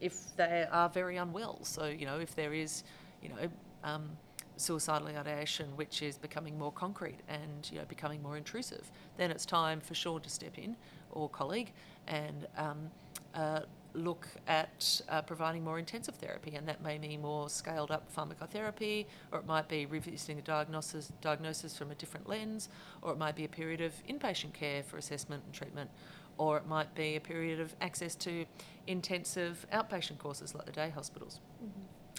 if 0.00 0.34
they 0.36 0.66
are 0.72 0.88
very 0.88 1.18
unwell. 1.18 1.58
So 1.62 1.84
you 1.84 2.06
know, 2.06 2.18
if 2.18 2.34
there 2.34 2.54
is 2.54 2.84
you 3.22 3.28
know 3.28 3.36
um, 3.84 4.12
suicidal 4.56 5.08
ideation, 5.08 5.66
which 5.76 6.00
is 6.00 6.16
becoming 6.16 6.58
more 6.58 6.72
concrete 6.72 7.20
and 7.28 7.68
you 7.70 7.80
know 7.80 7.84
becoming 7.84 8.22
more 8.22 8.38
intrusive, 8.38 8.90
then 9.18 9.30
it's 9.30 9.44
time 9.44 9.80
for 9.80 9.92
Sean 9.92 10.22
to 10.22 10.30
step 10.30 10.56
in 10.56 10.74
or 11.10 11.28
colleague 11.28 11.72
and 12.06 12.46
um, 12.56 12.90
uh, 13.34 13.60
look 13.94 14.28
at 14.46 15.00
uh, 15.08 15.22
providing 15.22 15.64
more 15.64 15.78
intensive 15.78 16.14
therapy, 16.16 16.54
and 16.54 16.66
that 16.68 16.82
may 16.82 16.98
mean 16.98 17.22
more 17.22 17.48
scaled 17.48 17.90
up 17.90 18.14
pharmacotherapy, 18.14 19.06
or 19.32 19.40
it 19.40 19.46
might 19.46 19.68
be 19.68 19.86
revisiting 19.86 20.36
the 20.36 20.42
diagnosis, 20.42 21.12
diagnosis 21.20 21.76
from 21.76 21.90
a 21.90 21.94
different 21.94 22.28
lens, 22.28 22.68
or 23.02 23.12
it 23.12 23.18
might 23.18 23.36
be 23.36 23.44
a 23.44 23.48
period 23.48 23.80
of 23.80 23.92
inpatient 24.08 24.52
care 24.52 24.82
for 24.82 24.96
assessment 24.98 25.42
and 25.44 25.52
treatment, 25.52 25.90
or 26.36 26.56
it 26.56 26.66
might 26.66 26.94
be 26.94 27.16
a 27.16 27.20
period 27.20 27.60
of 27.60 27.74
access 27.80 28.14
to 28.14 28.44
intensive 28.86 29.66
outpatient 29.72 30.18
courses 30.18 30.54
like 30.54 30.64
the 30.66 30.72
day 30.72 30.90
hospitals. 30.90 31.40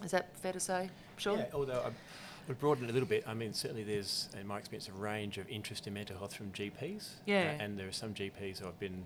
Is 0.03 0.11
that 0.11 0.37
fair 0.37 0.53
to 0.53 0.59
say, 0.59 0.89
Sean? 1.17 1.39
Yeah, 1.39 1.45
although 1.53 1.81
I 1.85 1.91
would 2.47 2.59
broaden 2.59 2.85
it 2.85 2.89
a 2.89 2.93
little 2.93 3.07
bit. 3.07 3.23
I 3.27 3.33
mean, 3.33 3.53
certainly 3.53 3.83
there's, 3.83 4.29
in 4.39 4.47
my 4.47 4.57
experience, 4.57 4.89
a 4.89 4.93
range 4.93 5.37
of 5.37 5.47
interest 5.49 5.87
in 5.87 5.93
mental 5.93 6.17
health 6.17 6.33
from 6.33 6.51
GPs. 6.51 7.09
uh, 7.59 7.63
and 7.63 7.77
there 7.77 7.87
are 7.87 7.91
some 7.91 8.13
GPs 8.13 8.59
who 8.59 8.67
I've 8.67 8.79
been, 8.79 9.03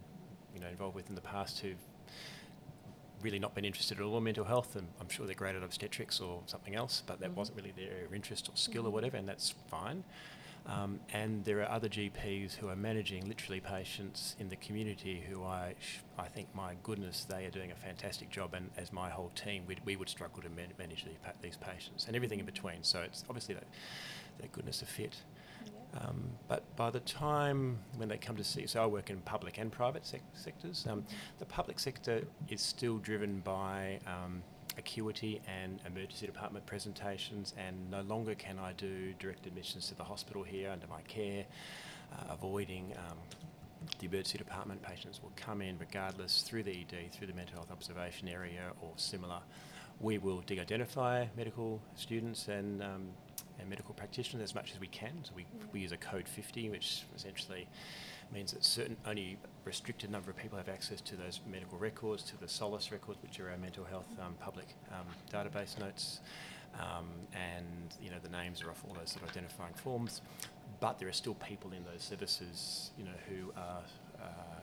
you 0.54 0.62
know, 0.62 0.68
involved 0.68 0.96
with 0.96 1.10
in 1.10 1.16
the 1.16 1.22
past 1.22 1.60
who've 1.60 1.76
really 3.24 3.40
not 3.40 3.56
been 3.56 3.66
interested 3.66 3.98
at 4.00 4.04
all 4.04 4.18
in 4.18 4.24
mental 4.24 4.46
health, 4.46 4.76
and 4.76 4.88
I'm 5.00 5.10
sure 5.10 5.26
they're 5.26 5.34
great 5.36 5.56
at 5.56 5.64
obstetrics 5.64 6.20
or 6.20 6.42
something 6.46 6.76
else, 6.76 7.02
but 7.06 7.20
that 7.22 7.32
Mhm. 7.32 7.36
wasn't 7.36 7.58
really 7.58 7.72
their 7.72 7.92
area 7.92 8.06
of 8.06 8.14
interest 8.14 8.50
or 8.50 8.56
skill 8.56 8.86
or 8.86 8.90
Mhm. 8.90 8.94
whatever, 8.94 9.18
and 9.18 9.28
that's 9.28 9.52
fine. 9.70 10.04
Um, 10.66 11.02
and 11.12 11.44
there 11.44 11.60
are 11.62 11.70
other 11.70 11.90
GPs 11.90 12.56
who 12.56 12.70
are 12.70 12.76
managing 12.76 13.28
literally 13.28 13.60
patients 13.60 14.38
in 14.40 14.48
the 14.48 14.56
community 14.56 15.20
who 15.20 15.44
I, 15.44 15.76
sh- 15.78 15.98
I 16.18 16.30
think, 16.30 16.56
my 16.56 16.76
goodness, 16.84 17.26
they 17.26 17.46
are 17.46 17.50
doing 17.52 17.72
a 17.72 17.76
fantastic 17.76 18.30
job. 18.30 18.54
And 18.54 18.72
as 18.78 18.94
my 18.94 19.10
whole 19.10 19.30
team, 19.32 19.66
we'd, 19.68 19.82
we 19.84 19.98
would 19.98 20.08
struggle 20.08 20.42
to 20.42 20.50
man- 20.50 20.72
manage 20.80 21.04
these, 21.04 21.18
pa- 21.22 21.34
these 21.42 21.58
patients 21.58 22.06
and 22.08 22.16
everything 22.16 22.40
in 22.40 22.46
between. 22.46 22.82
So 22.84 23.02
it's 23.02 23.26
obviously 23.28 23.56
that, 23.56 23.68
that 24.40 24.54
goodness 24.54 24.82
of 24.82 24.88
fit. 24.88 25.18
Um, 26.00 26.24
but 26.48 26.64
by 26.76 26.90
the 26.90 27.02
time 27.02 27.78
when 27.98 28.10
they 28.10 28.18
come 28.18 28.36
to 28.38 28.44
see, 28.44 28.66
so 28.66 28.82
I 28.82 28.86
work 28.88 29.10
in 29.10 29.18
public 29.22 29.58
and 29.58 29.72
private 29.72 30.06
sec- 30.06 30.22
sectors. 30.34 30.86
Um, 30.90 31.06
the 31.40 31.46
public 31.46 31.80
sector 31.80 32.24
is 32.50 32.62
still 32.62 32.98
driven 32.98 33.42
by 33.42 34.00
um, 34.08 34.42
acuity 34.78 35.42
and 35.48 35.80
emergency 35.86 36.26
department 36.26 36.66
presentations, 36.66 37.54
and 37.58 37.92
no 37.92 38.02
longer 38.02 38.36
can 38.36 38.58
I 38.60 38.74
do 38.74 39.14
direct 39.20 39.46
admissions 39.46 39.88
to 39.90 39.96
the 39.96 40.04
hospital 40.04 40.44
here 40.44 40.72
under 40.72 40.88
my 40.88 41.02
care, 41.02 41.46
uh, 42.14 42.34
avoiding. 42.34 42.94
Um, 42.98 43.18
the 44.00 44.06
emergency 44.06 44.38
department 44.38 44.82
patients 44.82 45.22
will 45.22 45.34
come 45.36 45.62
in 45.62 45.78
regardless 45.78 46.42
through 46.42 46.64
the 46.64 46.72
ED, 46.72 47.12
through 47.12 47.28
the 47.28 47.34
mental 47.34 47.56
health 47.56 47.72
observation 47.72 48.30
area 48.30 48.72
or 48.82 48.92
similar. 48.96 49.40
We 50.00 50.18
will 50.18 50.40
de-identify 50.42 51.28
medical 51.36 51.82
students 51.96 52.48
and 52.48 52.82
um, 52.82 53.08
and 53.64 53.70
medical 53.70 53.96
practitioners 53.96 54.44
as 54.44 54.54
much 54.54 54.72
as 54.72 54.80
we 54.80 54.88
can. 54.88 55.24
So 55.24 55.32
we, 55.36 55.46
we 55.72 55.80
use 55.80 55.92
a 55.92 55.98
code 55.98 56.28
50, 56.28 56.70
which 56.70 57.04
essentially 57.16 57.68
means 58.32 58.52
that 58.52 58.64
certain 58.64 58.98
only 59.08 59.38
restricted 59.66 60.12
number 60.12 60.30
of 60.30 60.38
people 60.38 60.58
have 60.58 60.70
access 60.70 61.02
to 61.02 61.16
those 61.16 61.40
medical 61.50 61.78
records, 61.78 62.24
to 62.24 62.38
the 62.38 62.46
PSOLIS 62.46 62.92
records, 62.92 63.18
which 63.24 63.40
are 63.40 63.50
our 63.50 63.58
mental 63.58 63.86
health 63.86 64.08
um, 64.22 64.36
public 64.40 64.68
um, 64.92 65.08
database 65.32 65.80
notes, 65.80 66.20
um, 66.80 67.08
and 67.34 67.96
you 68.02 68.10
know 68.10 68.18
the 68.22 68.30
names 68.30 68.62
are 68.62 68.70
off 68.70 68.84
all 68.88 68.96
those 68.96 69.12
sort 69.12 69.24
of 69.24 69.30
identifying 69.30 69.74
forms. 69.74 70.22
But 70.80 71.00
there 71.00 71.08
are 71.08 71.14
still 71.14 71.36
people 71.36 71.72
in 71.72 71.84
those 71.86 72.04
services, 72.04 72.92
you 72.98 73.06
know, 73.06 73.18
who 73.30 73.52
are. 73.58 73.82
Uh, 74.22 74.60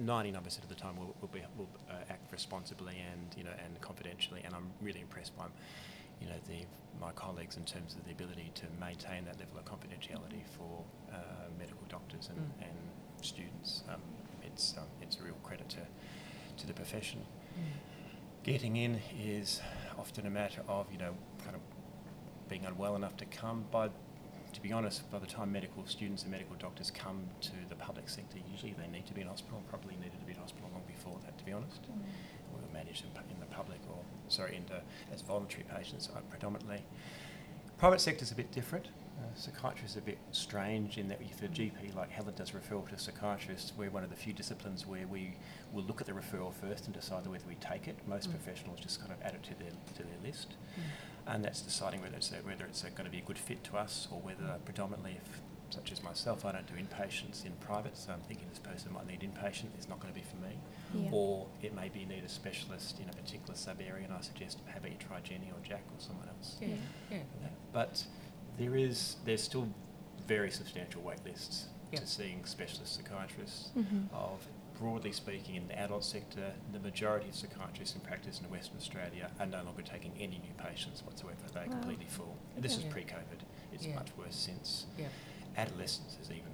99% 0.00 0.62
of 0.62 0.70
the 0.70 0.74
time 0.74 0.96
will, 0.96 1.14
will, 1.20 1.28
be, 1.28 1.42
will 1.58 1.68
uh, 1.90 1.92
act 2.08 2.32
responsibly 2.32 2.96
and 3.12 3.36
you 3.36 3.44
know 3.44 3.50
and 3.62 3.78
confidentially 3.82 4.40
and 4.42 4.54
I'm 4.54 4.70
really 4.80 5.02
impressed 5.02 5.36
by 5.36 5.44
you 6.22 6.28
know 6.28 6.40
the 6.48 6.64
my 7.00 7.10
colleagues 7.12 7.56
in 7.56 7.64
terms 7.64 7.94
of 7.96 8.04
the 8.04 8.12
ability 8.12 8.52
to 8.54 8.64
maintain 8.80 9.24
that 9.24 9.36
level 9.40 9.58
of 9.58 9.64
confidentiality 9.64 10.42
for 10.56 10.84
uh, 11.12 11.16
medical 11.58 11.84
doctors 11.88 12.28
and, 12.28 12.38
Mm. 12.38 12.66
and 12.68 12.76
students. 13.32 13.82
Um, 13.88 14.00
it's 14.44 14.74
um, 14.78 14.84
it's 15.00 15.16
a 15.20 15.22
real 15.24 15.38
credit 15.42 15.68
to 15.70 15.82
to 16.58 16.66
the 16.66 16.74
profession. 16.74 17.20
Getting 18.44 18.76
in 18.76 19.00
is 19.20 19.60
often 19.98 20.26
a 20.26 20.30
matter 20.30 20.62
of 20.68 20.86
you 20.92 20.98
know 20.98 21.14
kind 21.44 21.54
of 21.56 21.62
being 22.48 22.64
unwell 22.66 22.96
enough 22.96 23.16
to 23.18 23.24
come. 23.26 23.64
By 23.70 23.88
to 24.52 24.60
be 24.60 24.72
honest, 24.72 25.10
by 25.10 25.18
the 25.18 25.26
time 25.26 25.50
medical 25.52 25.86
students 25.86 26.22
and 26.24 26.30
medical 26.30 26.56
doctors 26.56 26.90
come 26.90 27.24
to 27.40 27.52
the 27.70 27.74
public 27.76 28.08
sector, 28.10 28.38
usually 28.50 28.74
they 28.74 28.86
need 28.88 29.06
to 29.06 29.14
be 29.14 29.22
in 29.22 29.28
hospital. 29.28 29.62
Probably 29.70 29.94
needed 29.96 30.18
to 30.20 30.26
be 30.26 30.32
in 30.32 30.38
hospital 30.38 30.68
long 30.72 30.82
before 30.86 31.18
that. 31.24 31.38
To 31.38 31.44
be 31.44 31.52
honest, 31.52 31.80
well, 32.52 32.62
managed 32.72 33.04
in, 33.04 33.10
in 33.32 33.40
the 33.40 33.46
public 33.46 33.80
or, 33.88 34.01
sorry, 34.32 34.56
in 34.56 34.64
the, 34.66 34.80
as 35.14 35.22
voluntary 35.22 35.64
patients 35.74 36.08
uh, 36.14 36.20
predominantly. 36.30 36.82
Private 37.78 38.00
sector 38.00 38.22
is 38.22 38.32
a 38.32 38.34
bit 38.34 38.50
different. 38.52 38.88
Uh, 39.20 39.26
psychiatry 39.34 39.84
is 39.84 39.96
a 39.96 40.00
bit 40.00 40.18
strange 40.32 40.98
in 40.98 41.08
that 41.08 41.20
if 41.20 41.42
a 41.42 41.48
GP 41.48 41.94
like 41.94 42.10
Helen 42.10 42.34
does 42.34 42.52
referral 42.52 42.88
to 42.88 42.94
a 42.94 42.98
psychiatrist, 42.98 43.72
we're 43.76 43.90
one 43.90 44.02
of 44.02 44.10
the 44.10 44.16
few 44.16 44.32
disciplines 44.32 44.86
where 44.86 45.06
we 45.06 45.34
will 45.72 45.84
look 45.84 46.00
at 46.00 46.06
the 46.06 46.12
referral 46.12 46.52
first 46.52 46.86
and 46.86 46.94
decide 46.94 47.26
whether 47.26 47.44
we 47.46 47.54
take 47.56 47.86
it. 47.86 47.96
Most 48.06 48.28
mm. 48.28 48.32
professionals 48.32 48.80
just 48.80 49.00
kind 49.00 49.12
of 49.12 49.18
add 49.22 49.34
it 49.34 49.42
to 49.44 49.58
their 49.58 49.70
to 49.96 50.02
their 50.02 50.18
list, 50.24 50.54
mm. 50.76 50.82
and 51.26 51.44
that's 51.44 51.60
deciding 51.60 52.00
whether 52.00 52.16
it's 52.16 52.32
a, 52.32 52.36
whether 52.36 52.64
it's 52.64 52.82
going 52.82 53.04
to 53.04 53.10
be 53.10 53.18
a 53.18 53.22
good 53.22 53.38
fit 53.38 53.62
to 53.64 53.76
us 53.76 54.08
or 54.10 54.18
whether 54.20 54.58
predominantly 54.64 55.18
if 55.22 55.40
such 55.72 55.90
as 55.90 56.02
myself, 56.02 56.44
I 56.44 56.52
don't 56.52 56.66
do 56.66 56.74
inpatients 56.74 57.46
in 57.46 57.52
private, 57.60 57.96
so 57.96 58.12
I'm 58.12 58.20
thinking 58.20 58.46
this 58.50 58.58
person 58.58 58.92
might 58.92 59.06
need 59.06 59.20
inpatient, 59.20 59.68
it's 59.74 59.88
not 59.88 60.00
going 60.00 60.12
to 60.12 60.18
be 60.18 60.24
for 60.24 60.36
me. 60.36 60.58
Yeah. 60.94 61.08
Or 61.12 61.46
it 61.62 61.74
may 61.74 61.88
be 61.88 62.00
you 62.00 62.06
need 62.06 62.24
a 62.24 62.28
specialist 62.28 62.98
in 63.00 63.08
a 63.08 63.12
particular 63.12 63.54
sub 63.54 63.80
area, 63.80 64.04
and 64.04 64.12
I 64.12 64.20
suggest 64.20 64.58
how 64.66 64.78
about 64.78 64.90
you 64.90 64.98
try 64.98 65.20
Jenny 65.20 65.50
or 65.50 65.66
Jack 65.66 65.84
or 65.94 65.98
someone 66.00 66.28
else. 66.28 66.56
Yeah, 66.60 66.68
yeah. 67.10 67.18
But 67.72 68.04
there 68.58 68.76
is 68.76 69.16
there's 69.24 69.42
still 69.42 69.68
very 70.26 70.50
substantial 70.50 71.02
wait 71.02 71.24
lists 71.24 71.66
to 71.94 72.06
seeing 72.06 72.44
specialist 72.44 72.94
psychiatrists. 72.94 73.70
Mm-hmm. 73.76 74.14
Of 74.14 74.46
broadly 74.78 75.12
speaking, 75.12 75.54
in 75.54 75.68
the 75.68 75.78
adult 75.78 76.04
sector, 76.04 76.52
the 76.72 76.80
majority 76.80 77.28
of 77.28 77.34
psychiatrists 77.34 77.94
in 77.94 78.00
practice 78.00 78.40
in 78.40 78.50
Western 78.50 78.78
Australia 78.78 79.30
are 79.38 79.46
no 79.46 79.62
longer 79.62 79.82
taking 79.82 80.12
any 80.18 80.40
new 80.42 80.54
patients 80.58 81.02
whatsoever. 81.04 81.36
They're 81.52 81.66
wow. 81.66 81.72
completely 81.72 82.06
full. 82.08 82.36
And 82.56 82.64
this 82.64 82.76
is 82.76 82.84
pre-COVID. 82.84 83.40
It's 83.72 83.86
much 83.86 84.08
worse 84.18 84.34
since 84.36 84.86
adolescence 85.56 86.16
is 86.20 86.30
even 86.30 86.50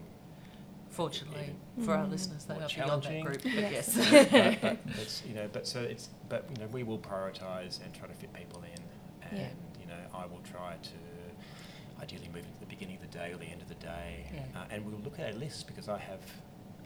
fortunately 0.99 1.55
even 1.77 1.85
for 1.87 1.93
mm. 1.93 2.01
our 2.01 2.07
listeners 2.09 2.45
they 2.45 2.55
are 2.55 2.69
beyond 2.75 3.05
that 3.05 3.23
group 3.23 3.41
but 3.41 3.53
yes, 3.53 3.97
yes. 3.97 4.59
but, 4.61 4.85
but 4.85 4.95
it's 5.01 5.23
you 5.25 5.33
know 5.33 5.49
but 5.53 5.65
so 5.65 5.79
it's 5.79 6.09
but 6.29 6.45
you 6.51 6.61
know 6.61 6.69
we 6.73 6.83
will 6.83 6.99
prioritize 6.99 7.81
and 7.85 7.95
try 7.95 8.09
to 8.09 8.15
fit 8.15 8.33
people 8.33 8.61
in 8.75 8.83
and 9.29 9.39
yeah. 9.39 9.49
you 9.81 9.87
know 9.87 10.01
I 10.13 10.27
will 10.27 10.43
try 10.53 10.75
to 10.83 12.03
ideally 12.03 12.29
move 12.35 12.45
into 12.45 12.59
the 12.59 12.67
beginning 12.67 12.97
of 12.97 13.03
the 13.03 13.17
day 13.17 13.31
or 13.33 13.37
the 13.37 13.47
end 13.47 13.63
of 13.63 13.69
the 13.69 13.77
day 13.77 14.27
yeah. 14.35 14.41
uh, 14.57 14.65
and 14.73 14.85
we'll 14.85 14.99
look 15.05 15.21
at 15.21 15.35
a 15.35 15.37
list 15.37 15.69
because 15.69 15.89
I 15.89 15.99
have 15.99 16.21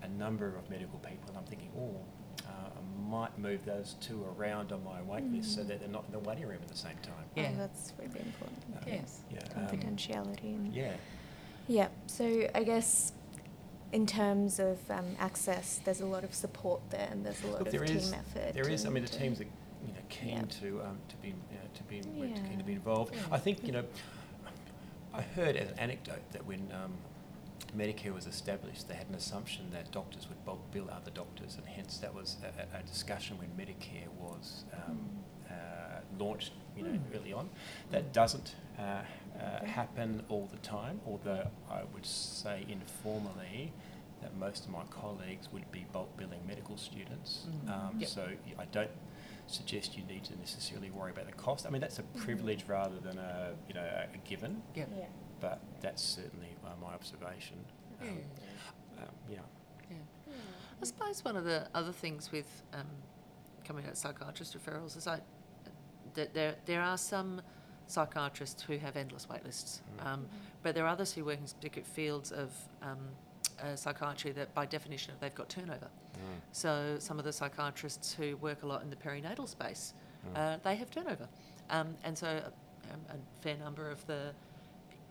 a 0.02 0.08
number 0.08 0.56
of 0.58 0.68
medical 0.68 0.98
people 0.98 1.28
and 1.28 1.38
I'm 1.38 1.44
thinking 1.44 1.70
oh 1.78 1.96
uh, 2.46 2.68
I 2.76 3.10
might 3.10 3.38
move 3.38 3.64
those 3.64 3.96
two 4.02 4.26
around 4.36 4.72
on 4.72 4.84
my 4.84 5.00
wait 5.00 5.24
mm. 5.24 5.38
list 5.38 5.54
so 5.54 5.62
mm. 5.62 5.68
that 5.68 5.80
they're 5.80 5.88
not 5.88 6.04
in 6.04 6.12
the 6.12 6.18
waiting 6.18 6.46
room 6.46 6.58
at 6.60 6.68
the 6.68 6.76
same 6.76 6.98
time. 7.02 7.24
Yeah, 7.34 7.50
oh, 7.54 7.58
that's 7.58 7.92
really 7.98 8.20
important. 8.20 8.62
Uh, 8.74 8.80
yes, 8.86 9.20
yeah, 9.30 9.40
confidentiality. 9.56 10.54
Um, 10.54 10.64
and 10.66 10.74
yeah, 10.74 10.92
yeah, 11.68 11.88
so 12.06 12.48
I 12.54 12.64
guess 12.64 13.12
in 13.92 14.06
terms 14.06 14.58
of 14.58 14.78
um, 14.90 15.16
access, 15.18 15.80
there's 15.84 16.00
a 16.00 16.06
lot 16.06 16.24
of 16.24 16.34
support 16.34 16.80
there, 16.90 17.08
and 17.10 17.24
there's 17.24 17.42
a 17.44 17.46
lot 17.46 17.58
Look, 17.64 17.74
of 17.74 17.86
team 17.86 17.96
is, 17.96 18.12
effort. 18.12 18.54
There 18.54 18.68
is. 18.68 18.86
I 18.86 18.88
mean, 18.88 19.02
the 19.02 19.08
teams 19.08 19.40
are 19.40 19.44
you 19.44 19.92
know 19.92 20.00
keen 20.08 20.36
yeah. 20.36 20.60
to 20.60 20.80
um, 20.82 20.98
to 21.08 21.16
be 21.16 21.28
you 21.28 21.34
know, 21.34 21.68
to 21.74 21.82
be 21.84 21.96
yeah. 21.96 22.48
keen 22.48 22.58
to 22.58 22.64
be 22.64 22.72
involved. 22.72 23.14
Yeah. 23.14 23.22
I 23.30 23.38
think 23.38 23.64
you 23.66 23.72
know. 23.72 23.84
I 25.14 25.20
heard 25.20 25.56
as 25.56 25.68
an 25.68 25.78
anecdote 25.78 26.22
that 26.32 26.46
when 26.46 26.72
um, 26.72 26.94
Medicare 27.76 28.14
was 28.14 28.26
established, 28.26 28.88
they 28.88 28.94
had 28.94 29.08
an 29.08 29.14
assumption 29.14 29.66
that 29.70 29.92
doctors 29.92 30.26
would 30.28 30.42
bulk 30.46 30.70
bill 30.72 30.88
other 30.90 31.10
doctors, 31.10 31.56
and 31.56 31.66
hence 31.66 31.98
that 31.98 32.14
was 32.14 32.38
a, 32.42 32.78
a 32.78 32.82
discussion 32.82 33.36
when 33.38 33.48
Medicare 33.50 34.08
was 34.18 34.64
um, 34.74 34.98
mm. 34.98 35.52
uh, 35.52 36.00
launched, 36.18 36.52
you 36.76 36.82
know, 36.82 36.90
mm. 36.90 37.00
early 37.14 37.32
on. 37.32 37.50
That 37.90 38.14
doesn't 38.14 38.54
uh, 38.78 39.02
uh, 39.40 39.64
happen 39.64 40.22
all 40.28 40.48
the 40.50 40.58
time, 40.58 41.00
although 41.06 41.48
I 41.70 41.82
would 41.92 42.06
say 42.06 42.64
informally 42.68 43.72
that 44.20 44.36
most 44.36 44.64
of 44.64 44.70
my 44.70 44.84
colleagues 44.90 45.48
would 45.52 45.70
be 45.72 45.84
bulk 45.92 46.16
billing 46.16 46.46
medical 46.46 46.76
students. 46.76 47.46
Mm-hmm. 47.48 47.70
Um, 47.70 47.94
yep. 47.98 48.08
So 48.08 48.28
I 48.58 48.64
don't 48.66 48.90
suggest 49.46 49.96
you 49.96 50.04
need 50.04 50.24
to 50.24 50.38
necessarily 50.38 50.90
worry 50.90 51.10
about 51.10 51.26
the 51.26 51.32
cost. 51.32 51.66
I 51.66 51.70
mean, 51.70 51.80
that's 51.80 51.98
a 51.98 52.02
mm-hmm. 52.02 52.20
privilege 52.20 52.60
mm-hmm. 52.62 52.72
rather 52.72 52.98
than 53.02 53.18
a 53.18 53.52
you 53.68 53.74
know 53.74 53.84
a 53.84 54.28
given. 54.28 54.62
Yep. 54.74 54.90
Yeah. 54.96 55.04
But 55.40 55.60
that's 55.80 56.02
certainly 56.02 56.54
uh, 56.64 56.70
my 56.80 56.94
observation. 56.94 57.56
Um, 58.00 58.08
yeah. 58.08 59.02
Um, 59.02 59.08
yeah. 59.28 59.38
yeah. 59.90 60.34
I 60.80 60.84
suppose 60.84 61.24
one 61.24 61.36
of 61.36 61.44
the 61.44 61.66
other 61.74 61.92
things 61.92 62.30
with 62.30 62.62
um, 62.72 62.86
coming 63.64 63.86
out 63.86 63.96
psychiatrist 63.96 64.56
referrals 64.56 64.96
is 64.96 65.06
I 65.06 65.20
that 66.14 66.34
there 66.34 66.56
there 66.66 66.82
are 66.82 66.98
some 66.98 67.40
psychiatrists 67.92 68.62
who 68.62 68.78
have 68.78 68.96
endless 68.96 69.28
wait 69.28 69.44
lists, 69.44 69.82
mm. 69.98 70.06
um, 70.06 70.26
but 70.62 70.74
there 70.74 70.84
are 70.84 70.88
others 70.88 71.12
who 71.12 71.24
work 71.24 71.38
in 71.38 71.46
specific 71.46 71.86
fields 71.86 72.32
of 72.32 72.50
um, 72.82 72.98
uh, 73.62 73.76
psychiatry 73.76 74.32
that, 74.32 74.52
by 74.54 74.64
definition, 74.66 75.14
they've 75.20 75.34
got 75.34 75.48
turnover. 75.48 75.88
Mm. 76.14 76.18
So 76.52 76.96
some 76.98 77.18
of 77.18 77.24
the 77.24 77.32
psychiatrists 77.32 78.14
who 78.14 78.36
work 78.36 78.62
a 78.62 78.66
lot 78.66 78.82
in 78.82 78.90
the 78.90 78.96
perinatal 78.96 79.48
space, 79.48 79.94
mm. 80.26 80.38
uh, 80.38 80.58
they 80.62 80.76
have 80.76 80.90
turnover, 80.90 81.28
um, 81.70 81.94
and 82.04 82.16
so 82.16 82.28
um, 82.92 83.00
a 83.10 83.42
fair 83.42 83.56
number 83.56 83.90
of 83.90 84.04
the 84.06 84.32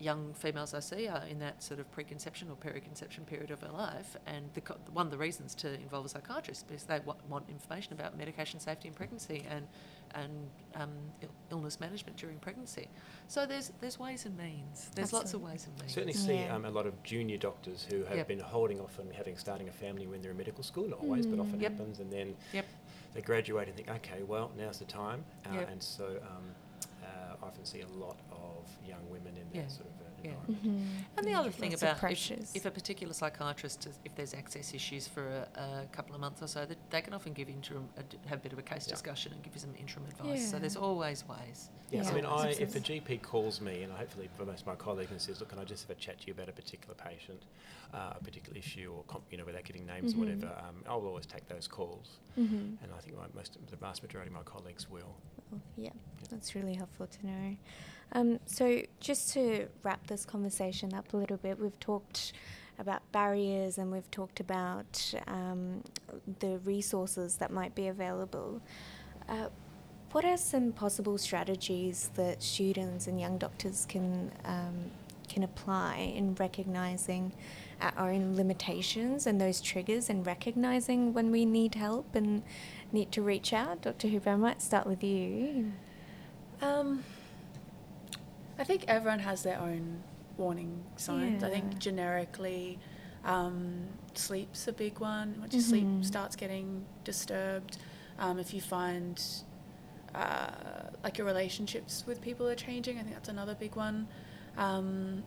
young 0.02 0.34
females 0.34 0.74
I 0.74 0.80
see 0.80 1.06
are 1.06 1.24
in 1.30 1.38
that 1.38 1.62
sort 1.62 1.78
of 1.78 1.90
preconception 1.92 2.48
or 2.50 2.56
periconception 2.56 3.24
period 3.24 3.50
of 3.50 3.60
their 3.60 3.70
life, 3.70 4.16
and 4.26 4.50
the, 4.54 4.62
one 4.92 5.06
of 5.06 5.12
the 5.12 5.18
reasons 5.18 5.54
to 5.56 5.74
involve 5.74 6.06
a 6.06 6.08
psychiatrist 6.08 6.70
is 6.70 6.82
they 6.82 6.98
w- 6.98 7.18
want 7.28 7.48
information 7.48 7.92
about 7.92 8.18
medication 8.18 8.58
safety 8.58 8.88
in 8.88 8.94
pregnancy 8.94 9.46
and 9.48 9.66
and 10.14 10.50
um, 10.74 10.90
il- 11.22 11.28
illness 11.50 11.80
management 11.80 12.16
during 12.18 12.38
pregnancy. 12.38 12.88
So 13.28 13.46
there's 13.46 13.72
there's 13.80 13.98
ways 13.98 14.26
and 14.26 14.36
means. 14.36 14.90
There's 14.94 15.14
Absolutely. 15.14 15.18
lots 15.18 15.34
of 15.34 15.42
ways 15.42 15.66
and 15.66 15.80
means. 15.80 15.94
Certainly 15.94 16.14
see 16.14 16.34
yeah. 16.34 16.54
um, 16.54 16.64
a 16.64 16.70
lot 16.70 16.86
of 16.86 17.00
junior 17.02 17.38
doctors 17.38 17.86
who 17.88 18.04
have 18.04 18.16
yep. 18.16 18.28
been 18.28 18.40
holding 18.40 18.80
off 18.80 18.98
on 18.98 19.06
having 19.12 19.36
starting 19.36 19.68
a 19.68 19.72
family 19.72 20.06
when 20.06 20.20
they're 20.20 20.32
in 20.32 20.36
medical 20.36 20.64
school. 20.64 20.88
Not 20.88 21.00
always, 21.00 21.26
mm. 21.26 21.36
but 21.36 21.40
often 21.40 21.60
yep. 21.60 21.72
happens, 21.72 22.00
and 22.00 22.12
then 22.12 22.34
yep. 22.52 22.66
they 23.14 23.20
graduate 23.20 23.68
and 23.68 23.76
think, 23.76 23.88
okay, 23.88 24.22
well 24.26 24.50
now's 24.58 24.78
the 24.78 24.84
time, 24.84 25.24
uh, 25.46 25.70
and 25.70 25.82
so 25.82 26.06
um, 26.06 26.44
uh, 27.02 27.36
I 27.42 27.46
often 27.46 27.64
see 27.64 27.82
a 27.82 27.88
lot 27.98 28.16
of 28.31 28.31
young 28.31 28.31
women 29.24 29.36
in 29.36 29.48
that 29.52 29.56
yeah. 29.56 29.68
sort 29.68 29.86
of 29.86 30.02
yeah. 30.22 30.30
Mm-hmm. 30.48 30.80
And 31.16 31.26
the 31.26 31.34
other 31.34 31.50
thing 31.50 31.74
about 31.74 32.02
if, 32.02 32.30
if, 32.54 32.64
a 32.64 32.70
particular 32.70 33.12
psychiatrist, 33.12 33.88
if 34.04 34.14
there's 34.14 34.34
access 34.34 34.72
issues 34.72 35.08
for 35.08 35.26
a, 35.26 35.60
a 35.60 35.86
couple 35.92 36.14
of 36.14 36.20
months 36.20 36.42
or 36.42 36.46
so, 36.46 36.64
that 36.64 36.78
they 36.90 37.00
can 37.00 37.12
often 37.12 37.32
give 37.32 37.48
interim, 37.48 37.88
have 38.26 38.38
a 38.38 38.42
bit 38.42 38.52
of 38.52 38.58
a 38.58 38.62
case 38.62 38.86
yeah. 38.86 38.94
discussion 38.94 39.32
and 39.32 39.42
give 39.42 39.54
you 39.54 39.60
some 39.60 39.74
interim 39.78 40.06
advice. 40.06 40.42
Yeah. 40.42 40.46
So 40.46 40.58
there's 40.58 40.76
always 40.76 41.24
ways. 41.26 41.70
Yeah, 41.90 42.08
I 42.08 42.14
mean, 42.14 42.24
I, 42.24 42.48
if 42.48 42.74
a 42.74 42.80
GP 42.80 43.20
calls 43.20 43.60
me, 43.60 43.82
and 43.82 43.92
hopefully 43.92 44.30
for 44.36 44.46
most 44.46 44.62
of 44.62 44.66
my 44.66 44.74
colleagues, 44.76 45.10
and 45.10 45.20
says, 45.20 45.40
"Look, 45.40 45.50
can 45.50 45.58
I 45.58 45.64
just 45.64 45.86
have 45.86 45.96
a 45.96 46.00
chat 46.00 46.20
to 46.20 46.26
you 46.26 46.32
about 46.32 46.48
a 46.48 46.52
particular 46.52 46.94
patient, 46.94 47.42
uh, 47.92 48.14
a 48.18 48.24
particular 48.24 48.58
issue, 48.58 48.90
or 48.96 49.02
comp- 49.04 49.24
you 49.30 49.36
know, 49.36 49.44
without 49.44 49.64
giving 49.64 49.84
names 49.84 50.14
mm-hmm. 50.14 50.22
or 50.22 50.24
whatever," 50.24 50.54
um, 50.66 50.76
I 50.88 50.94
will 50.94 51.08
always 51.08 51.26
take 51.26 51.46
those 51.48 51.68
calls, 51.68 52.20
mm-hmm. 52.38 52.82
and 52.82 52.92
I 52.96 53.00
think 53.00 53.18
my, 53.18 53.24
most, 53.34 53.58
the 53.68 53.76
vast 53.76 54.02
majority 54.02 54.30
of 54.30 54.34
my 54.34 54.42
colleagues 54.42 54.88
will. 54.88 55.14
Well, 55.50 55.60
yeah, 55.76 55.90
that's 56.32 56.54
really 56.54 56.74
helpful 56.74 57.06
to 57.06 57.26
know. 57.26 57.56
Um, 58.14 58.40
so, 58.44 58.82
just 59.00 59.32
to 59.34 59.68
wrap 59.82 60.06
this 60.06 60.24
conversation 60.24 60.92
up 60.92 61.12
a 61.14 61.16
little 61.16 61.36
bit, 61.38 61.58
we've 61.58 61.78
talked 61.80 62.32
about 62.78 63.00
barriers 63.12 63.78
and 63.78 63.92
we've 63.92 64.10
talked 64.10 64.40
about 64.40 65.14
um, 65.28 65.82
the 66.40 66.58
resources 66.64 67.36
that 67.36 67.50
might 67.50 67.74
be 67.74 67.88
available. 67.88 68.60
Uh, 69.28 69.48
what 70.10 70.24
are 70.24 70.36
some 70.36 70.72
possible 70.72 71.16
strategies 71.16 72.10
that 72.16 72.42
students 72.42 73.06
and 73.06 73.18
young 73.18 73.38
doctors 73.38 73.86
can 73.86 74.30
um, 74.44 74.90
can 75.28 75.42
apply 75.42 76.12
in 76.14 76.34
recognizing 76.34 77.32
our 77.80 78.10
own 78.10 78.36
limitations 78.36 79.26
and 79.26 79.40
those 79.40 79.62
triggers 79.62 80.10
and 80.10 80.26
recognizing 80.26 81.14
when 81.14 81.30
we 81.30 81.46
need 81.46 81.74
help 81.74 82.14
and 82.14 82.42
need 82.92 83.10
to 83.12 83.22
reach 83.22 83.54
out? 83.54 83.80
Dr. 83.80 84.08
Hooper, 84.08 84.30
I 84.30 84.36
might 84.36 84.60
start 84.60 84.86
with 84.86 85.02
you. 85.02 85.72
Um, 86.62 87.04
I 88.58 88.64
think 88.64 88.84
everyone 88.86 89.18
has 89.18 89.42
their 89.42 89.58
own 89.58 90.02
warning 90.36 90.84
signs. 90.96 91.42
Yeah. 91.42 91.48
I 91.48 91.50
think 91.50 91.78
generically, 91.78 92.78
um, 93.24 93.88
sleep's 94.14 94.68
a 94.68 94.72
big 94.72 95.00
one. 95.00 95.36
Once 95.40 95.52
your 95.52 95.62
mm-hmm. 95.62 96.00
sleep 96.00 96.04
starts 96.04 96.36
getting 96.36 96.84
disturbed, 97.04 97.78
um, 98.18 98.38
if 98.38 98.54
you 98.54 98.60
find 98.60 99.22
uh, 100.14 100.50
like 101.02 101.18
your 101.18 101.26
relationships 101.26 102.04
with 102.06 102.20
people 102.20 102.48
are 102.48 102.54
changing, 102.54 102.98
I 102.98 103.02
think 103.02 103.14
that's 103.14 103.28
another 103.28 103.54
big 103.54 103.74
one. 103.74 104.06
Um, 104.56 105.24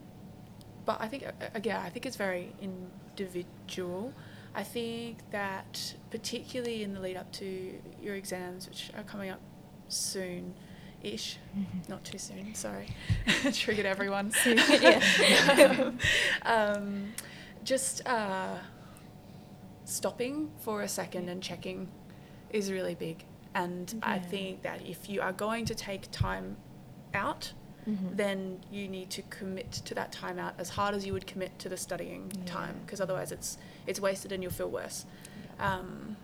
but 0.84 1.00
I 1.00 1.08
think 1.08 1.24
again, 1.54 1.80
I 1.84 1.90
think 1.90 2.06
it's 2.06 2.16
very 2.16 2.54
individual. 2.60 4.14
I 4.54 4.62
think 4.62 5.18
that 5.32 5.94
particularly 6.10 6.82
in 6.82 6.94
the 6.94 7.00
lead 7.00 7.16
up 7.16 7.30
to 7.32 7.74
your 8.00 8.14
exams, 8.14 8.66
which 8.68 8.90
are 8.96 9.02
coming 9.02 9.28
up 9.28 9.40
soon, 9.88 10.54
ish, 11.06 11.38
mm-hmm. 11.56 11.78
not 11.88 12.04
too 12.04 12.18
soon. 12.18 12.54
Sorry, 12.54 12.88
triggered 13.52 13.86
everyone. 13.86 14.32
um, 16.42 17.12
just 17.64 18.06
uh, 18.06 18.56
stopping 19.84 20.50
for 20.58 20.82
a 20.82 20.88
second 20.88 21.28
and 21.28 21.42
checking 21.42 21.88
is 22.50 22.70
really 22.72 22.94
big. 22.94 23.24
And 23.54 23.92
yeah. 23.92 24.10
I 24.10 24.18
think 24.18 24.62
that 24.62 24.86
if 24.86 25.08
you 25.08 25.20
are 25.22 25.32
going 25.32 25.64
to 25.66 25.74
take 25.74 26.10
time 26.10 26.56
out, 27.14 27.52
mm-hmm. 27.88 28.14
then 28.14 28.60
you 28.70 28.88
need 28.88 29.10
to 29.10 29.22
commit 29.22 29.72
to 29.72 29.94
that 29.94 30.12
time 30.12 30.38
out 30.38 30.54
as 30.58 30.68
hard 30.68 30.94
as 30.94 31.06
you 31.06 31.12
would 31.14 31.26
commit 31.26 31.58
to 31.60 31.68
the 31.68 31.76
studying 31.76 32.30
yeah. 32.36 32.44
time, 32.44 32.76
because 32.84 33.00
otherwise 33.00 33.32
it's 33.32 33.56
it's 33.86 34.00
wasted 34.00 34.32
and 34.32 34.42
you'll 34.42 34.52
feel 34.52 34.70
worse. 34.70 35.06
Yeah. 35.58 35.74
Um, 35.74 36.16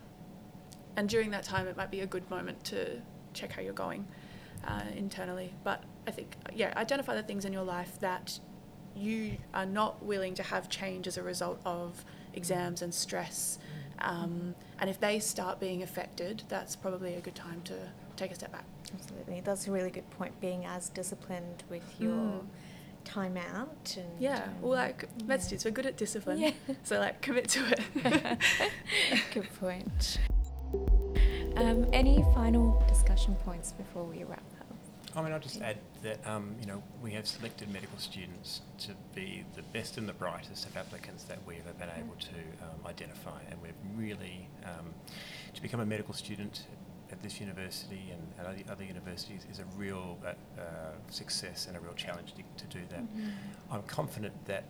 and 0.95 1.09
during 1.09 1.31
that 1.31 1.43
time, 1.43 1.67
it 1.67 1.75
might 1.75 1.89
be 1.89 2.01
a 2.01 2.05
good 2.05 2.29
moment 2.29 2.63
to 2.65 3.01
check 3.33 3.51
how 3.51 3.63
you're 3.63 3.73
going 3.73 4.05
uh, 4.63 4.81
internally. 4.95 5.53
But 5.63 5.83
I 6.07 6.11
think, 6.11 6.35
yeah, 6.53 6.73
identify 6.75 7.15
the 7.15 7.23
things 7.23 7.45
in 7.45 7.53
your 7.53 7.63
life 7.63 7.99
that 7.99 8.39
you 8.95 9.37
are 9.53 9.65
not 9.65 10.03
willing 10.03 10.35
to 10.35 10.43
have 10.43 10.69
change 10.69 11.07
as 11.07 11.17
a 11.17 11.23
result 11.23 11.59
of 11.65 12.05
exams 12.33 12.81
and 12.81 12.93
stress. 12.93 13.59
Um, 13.99 14.55
and 14.79 14.89
if 14.89 14.99
they 14.99 15.19
start 15.19 15.59
being 15.59 15.83
affected, 15.83 16.43
that's 16.49 16.75
probably 16.75 17.15
a 17.15 17.21
good 17.21 17.35
time 17.35 17.61
to 17.65 17.75
take 18.15 18.31
a 18.31 18.35
step 18.35 18.51
back. 18.51 18.65
Absolutely. 18.93 19.41
That's 19.41 19.67
a 19.67 19.71
really 19.71 19.89
good 19.89 20.09
point, 20.11 20.39
being 20.39 20.65
as 20.65 20.89
disciplined 20.89 21.63
with 21.69 21.83
your. 21.99 22.13
Mm 22.13 22.41
time 23.03 23.37
out 23.37 23.97
and 23.97 24.07
yeah 24.17 24.43
um, 24.43 24.61
well 24.61 24.71
like 24.71 25.05
yeah. 25.17 25.25
med 25.25 25.41
students 25.41 25.65
we're 25.65 25.71
good 25.71 25.85
at 25.85 25.97
discipline 25.97 26.39
yeah. 26.39 26.51
so 26.83 26.97
like 26.99 27.21
commit 27.21 27.49
to 27.49 27.61
it 27.69 28.39
good 29.33 29.53
point 29.59 30.19
um, 31.63 31.85
any 31.93 32.23
final 32.33 32.83
discussion 32.87 33.35
points 33.45 33.71
before 33.71 34.03
we 34.03 34.23
wrap 34.23 34.43
up 34.59 34.63
I 35.15 35.21
mean, 35.21 35.31
I'll 35.31 35.39
just 35.39 35.61
add 35.61 35.77
that 36.01 36.25
um, 36.25 36.55
you 36.59 36.65
know 36.65 36.81
we 37.01 37.11
have 37.11 37.27
selected 37.27 37.71
medical 37.71 37.97
students 37.99 38.61
to 38.79 38.91
be 39.13 39.45
the 39.55 39.61
best 39.61 39.97
and 39.97 40.09
the 40.09 40.13
brightest 40.13 40.65
of 40.65 40.75
applicants 40.75 41.23
that 41.25 41.37
we've 41.45 41.59
ever 41.59 41.77
been 41.77 41.89
able 41.97 42.15
to 42.15 42.63
um, 42.63 42.87
identify, 42.87 43.39
and 43.49 43.61
we've 43.61 43.73
really 43.95 44.47
um, 44.65 44.93
to 45.53 45.61
become 45.61 45.79
a 45.79 45.85
medical 45.85 46.13
student 46.13 46.65
at 47.11 47.21
this 47.21 47.39
university 47.39 48.11
and 48.11 48.21
at 48.39 48.45
other, 48.47 48.63
other 48.71 48.83
universities 48.83 49.45
is 49.51 49.59
a 49.59 49.65
real 49.77 50.17
uh, 50.25 50.29
uh, 50.59 50.63
success 51.11 51.67
and 51.67 51.77
a 51.77 51.79
real 51.79 51.93
challenge 51.93 52.33
to, 52.33 52.65
to 52.65 52.77
do 52.77 52.83
that. 52.89 53.03
Mm-hmm. 53.03 53.29
I'm 53.71 53.83
confident 53.83 54.33
that 54.45 54.63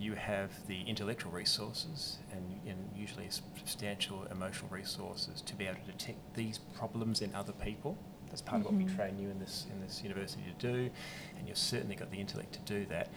you 0.00 0.14
have 0.14 0.50
the 0.66 0.80
intellectual 0.82 1.30
resources 1.30 2.18
and, 2.32 2.60
and, 2.66 2.78
usually 2.96 3.28
substantial 3.30 4.26
emotional 4.30 4.70
resources 4.70 5.40
to 5.42 5.54
be 5.54 5.66
able 5.66 5.76
to 5.76 5.92
detect 5.92 6.18
these 6.34 6.58
problems 6.58 7.20
in 7.22 7.34
other 7.34 7.52
people. 7.52 7.96
That's 8.28 8.42
part 8.42 8.62
mm-hmm. 8.62 8.68
of 8.68 8.72
what 8.72 8.78
we 8.78 8.84
mm-hmm. 8.86 8.96
train 8.96 9.18
you 9.18 9.30
in 9.30 9.38
this 9.38 9.66
in 9.70 9.80
this 9.80 10.02
university 10.02 10.42
to 10.58 10.72
do, 10.72 10.90
and 11.38 11.48
you've 11.48 11.58
certainly 11.58 11.96
got 11.96 12.10
the 12.10 12.18
intellect 12.18 12.52
to 12.54 12.60
do 12.60 12.86
that. 12.86 13.08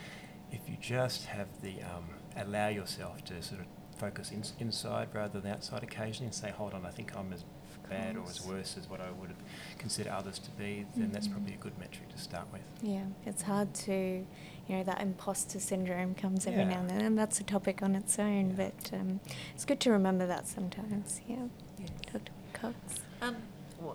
If 0.51 0.61
you 0.67 0.77
just 0.79 1.25
have 1.25 1.47
the 1.61 1.81
um, 1.83 2.05
allow 2.35 2.67
yourself 2.67 3.23
to 3.25 3.41
sort 3.41 3.61
of 3.61 3.67
focus 3.97 4.31
in, 4.31 4.43
inside 4.59 5.09
rather 5.13 5.39
than 5.39 5.51
outside 5.51 5.83
occasionally 5.83 6.27
and 6.27 6.35
say, 6.35 6.51
hold 6.51 6.73
on, 6.73 6.85
I 6.85 6.89
think 6.89 7.15
I'm 7.15 7.31
as 7.33 7.43
bad 7.89 8.17
or 8.17 8.23
as 8.29 8.45
worse 8.45 8.77
as 8.77 8.89
what 8.89 9.01
I 9.01 9.11
would 9.11 9.33
consider 9.77 10.11
others 10.11 10.39
to 10.39 10.51
be, 10.51 10.85
then 10.95 11.05
mm-hmm. 11.05 11.13
that's 11.13 11.27
probably 11.27 11.53
a 11.53 11.57
good 11.57 11.77
metric 11.77 12.09
to 12.09 12.17
start 12.17 12.47
with. 12.51 12.61
Yeah, 12.81 13.05
it's 13.25 13.41
hard 13.41 13.73
to, 13.73 14.25
you 14.67 14.77
know, 14.77 14.83
that 14.83 15.01
imposter 15.01 15.59
syndrome 15.59 16.15
comes 16.15 16.47
every 16.47 16.61
yeah. 16.61 16.69
now 16.69 16.79
and 16.79 16.89
then, 16.89 17.01
and 17.01 17.17
that's 17.17 17.39
a 17.39 17.43
topic 17.43 17.81
on 17.81 17.95
its 17.95 18.17
own, 18.17 18.55
yeah. 18.57 18.69
but 18.69 18.97
um, 18.97 19.19
it's 19.53 19.65
good 19.65 19.79
to 19.81 19.91
remember 19.91 20.25
that 20.27 20.47
sometimes. 20.47 21.21
Yeah. 21.27 21.47
Yes. 21.79 21.89
Dr. 22.11 22.31
Cox. 22.53 22.75
Um, 23.21 23.35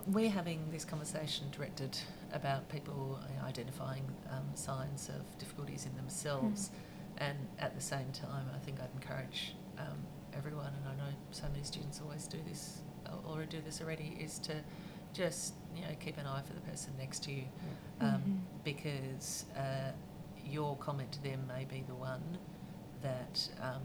we're 0.07 0.29
having 0.29 0.69
this 0.71 0.85
conversation 0.85 1.47
directed 1.51 1.97
about 2.31 2.69
people 2.69 3.19
identifying 3.43 4.03
um, 4.31 4.43
signs 4.53 5.09
of 5.09 5.37
difficulties 5.39 5.87
in 5.87 5.95
themselves, 5.95 6.69
mm. 6.69 7.27
and 7.27 7.37
at 7.57 7.75
the 7.75 7.81
same 7.81 8.11
time, 8.11 8.45
I 8.55 8.59
think 8.59 8.79
I'd 8.79 8.93
encourage 8.93 9.55
um, 9.79 9.97
everyone, 10.35 10.67
and 10.67 10.87
I 10.87 11.03
know 11.03 11.13
so 11.31 11.47
many 11.51 11.63
students 11.63 11.99
always 12.03 12.27
do 12.27 12.37
this 12.47 12.81
or 13.27 13.45
do 13.45 13.59
this 13.65 13.81
already 13.81 14.17
is 14.19 14.39
to 14.39 14.53
just 15.13 15.53
you 15.75 15.81
know 15.81 15.89
keep 15.99 16.17
an 16.17 16.25
eye 16.25 16.41
for 16.45 16.53
the 16.53 16.61
person 16.61 16.93
next 16.99 17.23
to 17.23 17.31
you 17.31 17.43
um, 18.01 18.07
mm-hmm. 18.07 18.33
because 18.63 19.45
uh, 19.57 19.91
your 20.49 20.75
comment 20.77 21.11
to 21.13 21.23
them 21.23 21.45
may 21.47 21.65
be 21.65 21.83
the 21.87 21.95
one 21.95 22.37
that 23.01 23.49
um, 23.61 23.81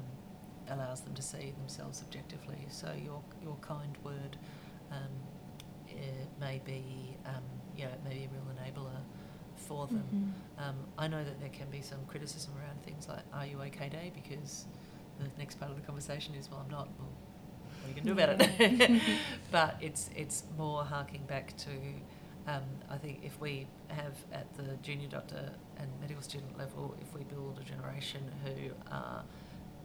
allows 0.69 1.01
them 1.03 1.15
to 1.15 1.23
see 1.23 1.53
themselves 1.59 2.03
objectively. 2.03 2.67
So 2.69 2.93
your 3.05 3.23
your 3.43 3.57
kind 3.61 3.97
word 4.03 4.37
um, 4.91 5.11
may 6.41 6.61
be 6.65 7.17
um, 7.27 7.43
know 7.85 7.93
it 7.93 8.01
may 8.05 8.15
be 8.15 8.25
a 8.25 8.29
real 8.29 8.47
enabler 8.55 9.01
for 9.57 9.87
them. 9.87 10.05
Mm-hmm. 10.15 10.69
Um, 10.69 10.77
I 10.99 11.09
know 11.09 11.25
that 11.25 11.41
there 11.41 11.51
can 11.51 11.69
be 11.71 11.81
some 11.81 11.99
criticism 12.07 12.53
around 12.59 12.83
things 12.83 13.09
like 13.09 13.23
"R 13.33 13.47
U 13.47 13.63
OK? 13.63 13.89
Day?" 13.89 14.13
because 14.15 14.67
the 15.19 15.27
next 15.39 15.59
part 15.59 15.71
of 15.71 15.77
the 15.77 15.87
conversation 15.87 16.35
is, 16.35 16.51
"Well, 16.51 16.61
I'm 16.65 16.71
not." 16.71 16.89
Well, 16.99 17.09
what 17.83 17.87
are 17.87 17.89
you 17.89 18.15
going 18.15 18.17
to 18.17 18.37
do 18.39 18.47
about 18.47 18.61
it? 18.61 19.03
but 19.51 19.77
it's 19.81 20.11
it's 20.17 20.45
more 20.57 20.85
harking 20.85 21.25
back 21.27 21.57
to 21.59 21.71
um, 22.47 22.63
I 22.91 22.99
think 22.99 23.21
if 23.23 23.41
we 23.41 23.67
have 23.89 24.17
at 24.33 24.53
the 24.57 24.77
junior 24.83 25.09
doctor 25.09 25.51
and 25.79 25.89
medical 26.01 26.23
student 26.23 26.59
level, 26.59 26.95
if 27.01 27.15
we 27.17 27.25
build 27.25 27.59
a 27.61 27.65
generation 27.65 28.31
who 28.45 28.71
are 28.91 29.25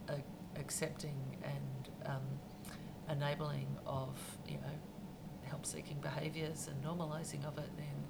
uh, 0.09 0.13
accepting 0.57 1.15
and 1.43 1.89
um, 2.05 2.21
enabling 3.09 3.67
of 3.85 4.09
you 4.47 4.57
know 4.57 4.75
help-seeking 5.43 5.97
behaviours 6.01 6.67
and 6.67 6.83
normalising 6.83 7.45
of 7.45 7.57
it, 7.57 7.69
then 7.77 8.03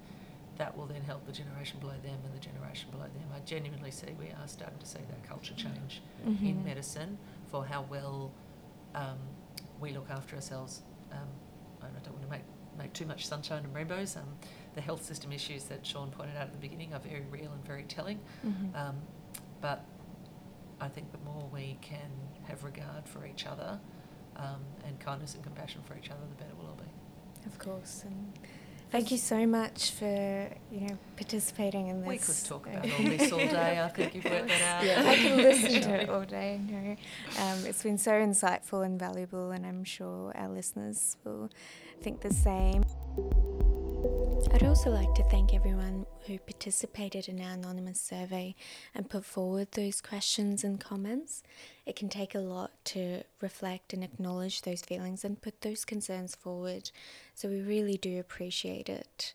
that 0.58 0.76
will 0.76 0.86
then 0.86 1.02
help 1.02 1.24
the 1.24 1.32
generation 1.32 1.80
below 1.80 1.94
them 2.02 2.18
and 2.24 2.34
the 2.34 2.38
generation 2.38 2.90
below 2.90 3.04
them. 3.04 3.28
I 3.34 3.40
genuinely 3.40 3.90
see 3.90 4.08
we 4.18 4.26
are 4.26 4.46
starting 4.46 4.78
to 4.78 4.86
see 4.86 4.98
that 4.98 5.22
culture 5.26 5.54
change 5.54 6.02
mm-hmm. 6.26 6.44
in 6.44 6.64
medicine 6.64 7.16
for 7.50 7.64
how 7.64 7.86
well 7.88 8.30
um, 8.94 9.18
we 9.80 9.92
look 9.92 10.10
after 10.10 10.36
ourselves. 10.36 10.82
Um, 11.12 11.28
I 11.82 11.86
don't 12.04 12.12
want 12.12 12.24
to 12.24 12.30
make, 12.30 12.42
make 12.80 12.92
too 12.92 13.06
much 13.06 13.26
sunshine 13.26 13.64
and 13.64 13.74
rainbows. 13.74 14.16
Um, 14.16 14.24
the 14.74 14.80
health 14.80 15.04
system 15.04 15.32
issues 15.32 15.64
that 15.64 15.84
Sean 15.84 16.10
pointed 16.10 16.36
out 16.36 16.44
at 16.44 16.52
the 16.52 16.58
beginning 16.58 16.94
are 16.94 17.00
very 17.00 17.24
real 17.30 17.52
and 17.52 17.64
very 17.64 17.82
telling. 17.84 18.20
Mm-hmm. 18.46 18.76
Um, 18.76 18.96
but 19.60 19.84
I 20.80 20.88
think 20.88 21.12
the 21.12 21.18
more 21.18 21.48
we 21.52 21.76
can 21.80 22.10
have 22.44 22.64
regard 22.64 23.06
for 23.06 23.26
each 23.26 23.46
other 23.46 23.78
um, 24.36 24.60
and 24.86 24.98
kindness 24.98 25.34
and 25.34 25.42
compassion 25.42 25.82
for 25.86 25.96
each 25.96 26.10
other, 26.10 26.20
the 26.28 26.42
better 26.42 26.54
we'll 26.58 26.68
all 26.68 26.76
be. 26.76 27.46
Of 27.46 27.58
course. 27.58 28.04
And 28.06 28.32
Thank 28.90 29.12
you 29.12 29.18
so 29.18 29.46
much 29.46 29.92
for 29.92 30.48
you 30.72 30.80
know 30.80 30.98
participating 31.16 31.86
in 31.88 32.00
this. 32.00 32.08
We 32.08 32.18
could 32.18 32.44
talk 32.44 32.66
about 32.66 32.84
all 32.84 33.04
this 33.04 33.32
all 33.32 33.38
day. 33.38 33.80
I 33.80 33.88
think 33.88 34.14
you've 34.16 34.24
worked 34.24 34.48
that 34.48 34.62
out. 34.62 34.84
Yeah, 34.84 35.08
I 35.08 35.16
can 35.16 35.36
listen 35.36 35.82
to 35.82 36.02
it 36.02 36.10
all 36.14 36.24
day. 36.24 36.60
No, 36.68 36.96
um, 37.42 37.66
it's 37.66 37.82
been 37.84 37.98
so 37.98 38.12
insightful 38.12 38.84
and 38.84 38.98
valuable, 38.98 39.52
and 39.52 39.64
I'm 39.64 39.84
sure 39.84 40.32
our 40.36 40.48
listeners 40.48 41.16
will 41.24 41.50
think 42.02 42.20
the 42.20 42.34
same. 42.34 42.82
I'd 44.52 44.64
also 44.64 44.90
like 44.90 45.14
to 45.14 45.22
thank 45.24 45.54
everyone 45.54 46.06
who 46.26 46.38
participated 46.38 47.28
in 47.28 47.40
our 47.40 47.52
anonymous 47.52 48.00
survey 48.00 48.54
and 48.94 49.08
put 49.08 49.24
forward 49.24 49.68
those 49.72 50.00
questions 50.00 50.64
and 50.64 50.80
comments. 50.80 51.42
It 51.86 51.96
can 51.96 52.08
take 52.08 52.34
a 52.34 52.40
lot 52.40 52.72
to 52.86 53.22
reflect 53.40 53.92
and 53.92 54.02
acknowledge 54.02 54.62
those 54.62 54.82
feelings 54.82 55.24
and 55.24 55.40
put 55.40 55.60
those 55.60 55.84
concerns 55.84 56.34
forward, 56.34 56.90
so 57.34 57.48
we 57.48 57.60
really 57.60 57.96
do 57.96 58.18
appreciate 58.18 58.88
it. 58.88 59.34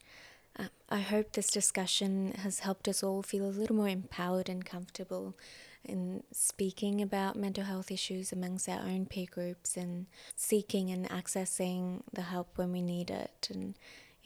Uh, 0.57 0.67
I 0.89 0.99
hope 0.99 1.31
this 1.33 1.51
discussion 1.51 2.33
has 2.39 2.59
helped 2.59 2.87
us 2.87 3.03
all 3.03 3.21
feel 3.21 3.45
a 3.45 3.51
little 3.51 3.75
more 3.75 3.89
empowered 3.89 4.49
and 4.49 4.65
comfortable 4.65 5.35
in 5.83 6.23
speaking 6.31 7.01
about 7.01 7.35
mental 7.35 7.63
health 7.63 7.91
issues 7.91 8.31
amongst 8.31 8.67
our 8.67 8.81
own 8.81 9.05
peer 9.05 9.27
groups 9.29 9.77
and 9.77 10.07
seeking 10.35 10.89
and 10.89 11.07
accessing 11.09 12.01
the 12.11 12.23
help 12.23 12.57
when 12.57 12.71
we 12.71 12.81
need 12.81 13.09
it 13.11 13.49
and 13.53 13.75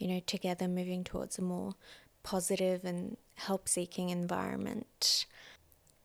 you 0.00 0.08
know, 0.08 0.20
together 0.26 0.66
moving 0.66 1.04
towards 1.04 1.38
a 1.38 1.42
more 1.42 1.74
positive 2.24 2.84
and 2.84 3.16
help 3.34 3.68
seeking 3.68 4.10
environment. 4.10 5.26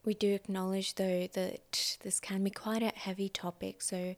We 0.04 0.14
do 0.14 0.34
acknowledge, 0.34 0.94
though, 0.94 1.26
that 1.32 1.96
this 2.02 2.20
can 2.20 2.44
be 2.44 2.50
quite 2.50 2.82
a 2.82 2.92
heavy 2.94 3.28
topic, 3.28 3.82
so 3.82 4.14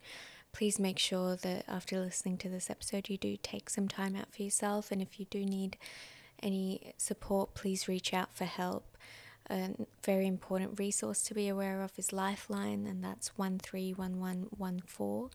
please 0.53 0.79
make 0.79 0.99
sure 0.99 1.37
that 1.37 1.65
after 1.69 1.99
listening 2.01 2.37
to 2.39 2.49
this 2.49 2.69
episode, 2.69 3.09
you 3.09 3.17
do 3.17 3.37
take 3.43 3.71
some 3.71 3.89
time 3.89 4.17
out 4.17 4.35
for 4.35 4.43
yourself. 4.43 4.91
And 4.91 5.01
if 5.01 5.21
you 5.21 5.27
do 5.31 5.45
need 5.47 5.79
any 6.43 6.93
support, 6.97 7.55
please 7.55 7.89
reach 7.89 8.13
out 8.13 8.35
for 8.35 8.45
help. 8.45 8.97
A 9.51 9.71
very 10.05 10.27
important 10.27 10.79
resource 10.79 11.23
to 11.23 11.35
be 11.35 11.49
aware 11.49 11.83
of 11.83 11.93
is 11.97 12.13
Lifeline, 12.13 12.87
and 12.87 13.03
that's 13.03 13.39
131114. 13.39 15.31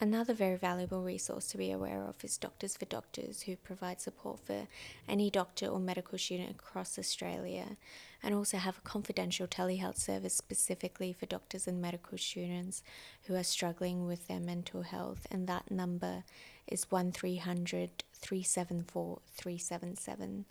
Another 0.00 0.34
very 0.34 0.56
valuable 0.56 1.02
resource 1.02 1.46
to 1.48 1.56
be 1.56 1.70
aware 1.70 2.02
of 2.02 2.22
is 2.24 2.36
Doctors 2.36 2.76
for 2.76 2.84
Doctors, 2.84 3.42
who 3.42 3.56
provide 3.56 4.00
support 4.00 4.40
for 4.40 4.66
any 5.08 5.30
doctor 5.30 5.66
or 5.66 5.78
medical 5.78 6.18
student 6.18 6.50
across 6.50 6.98
Australia, 6.98 7.76
and 8.20 8.34
also 8.34 8.56
have 8.56 8.78
a 8.78 8.88
confidential 8.88 9.46
telehealth 9.46 9.98
service 9.98 10.34
specifically 10.34 11.12
for 11.12 11.26
doctors 11.26 11.68
and 11.68 11.80
medical 11.80 12.18
students 12.18 12.82
who 13.26 13.36
are 13.36 13.44
struggling 13.44 14.04
with 14.04 14.26
their 14.26 14.40
mental 14.40 14.82
health. 14.82 15.28
And 15.30 15.46
that 15.46 15.70
number 15.70 16.24
is 16.66 16.90
1300 16.90 18.02
374 18.14 19.20
377. 19.36 20.44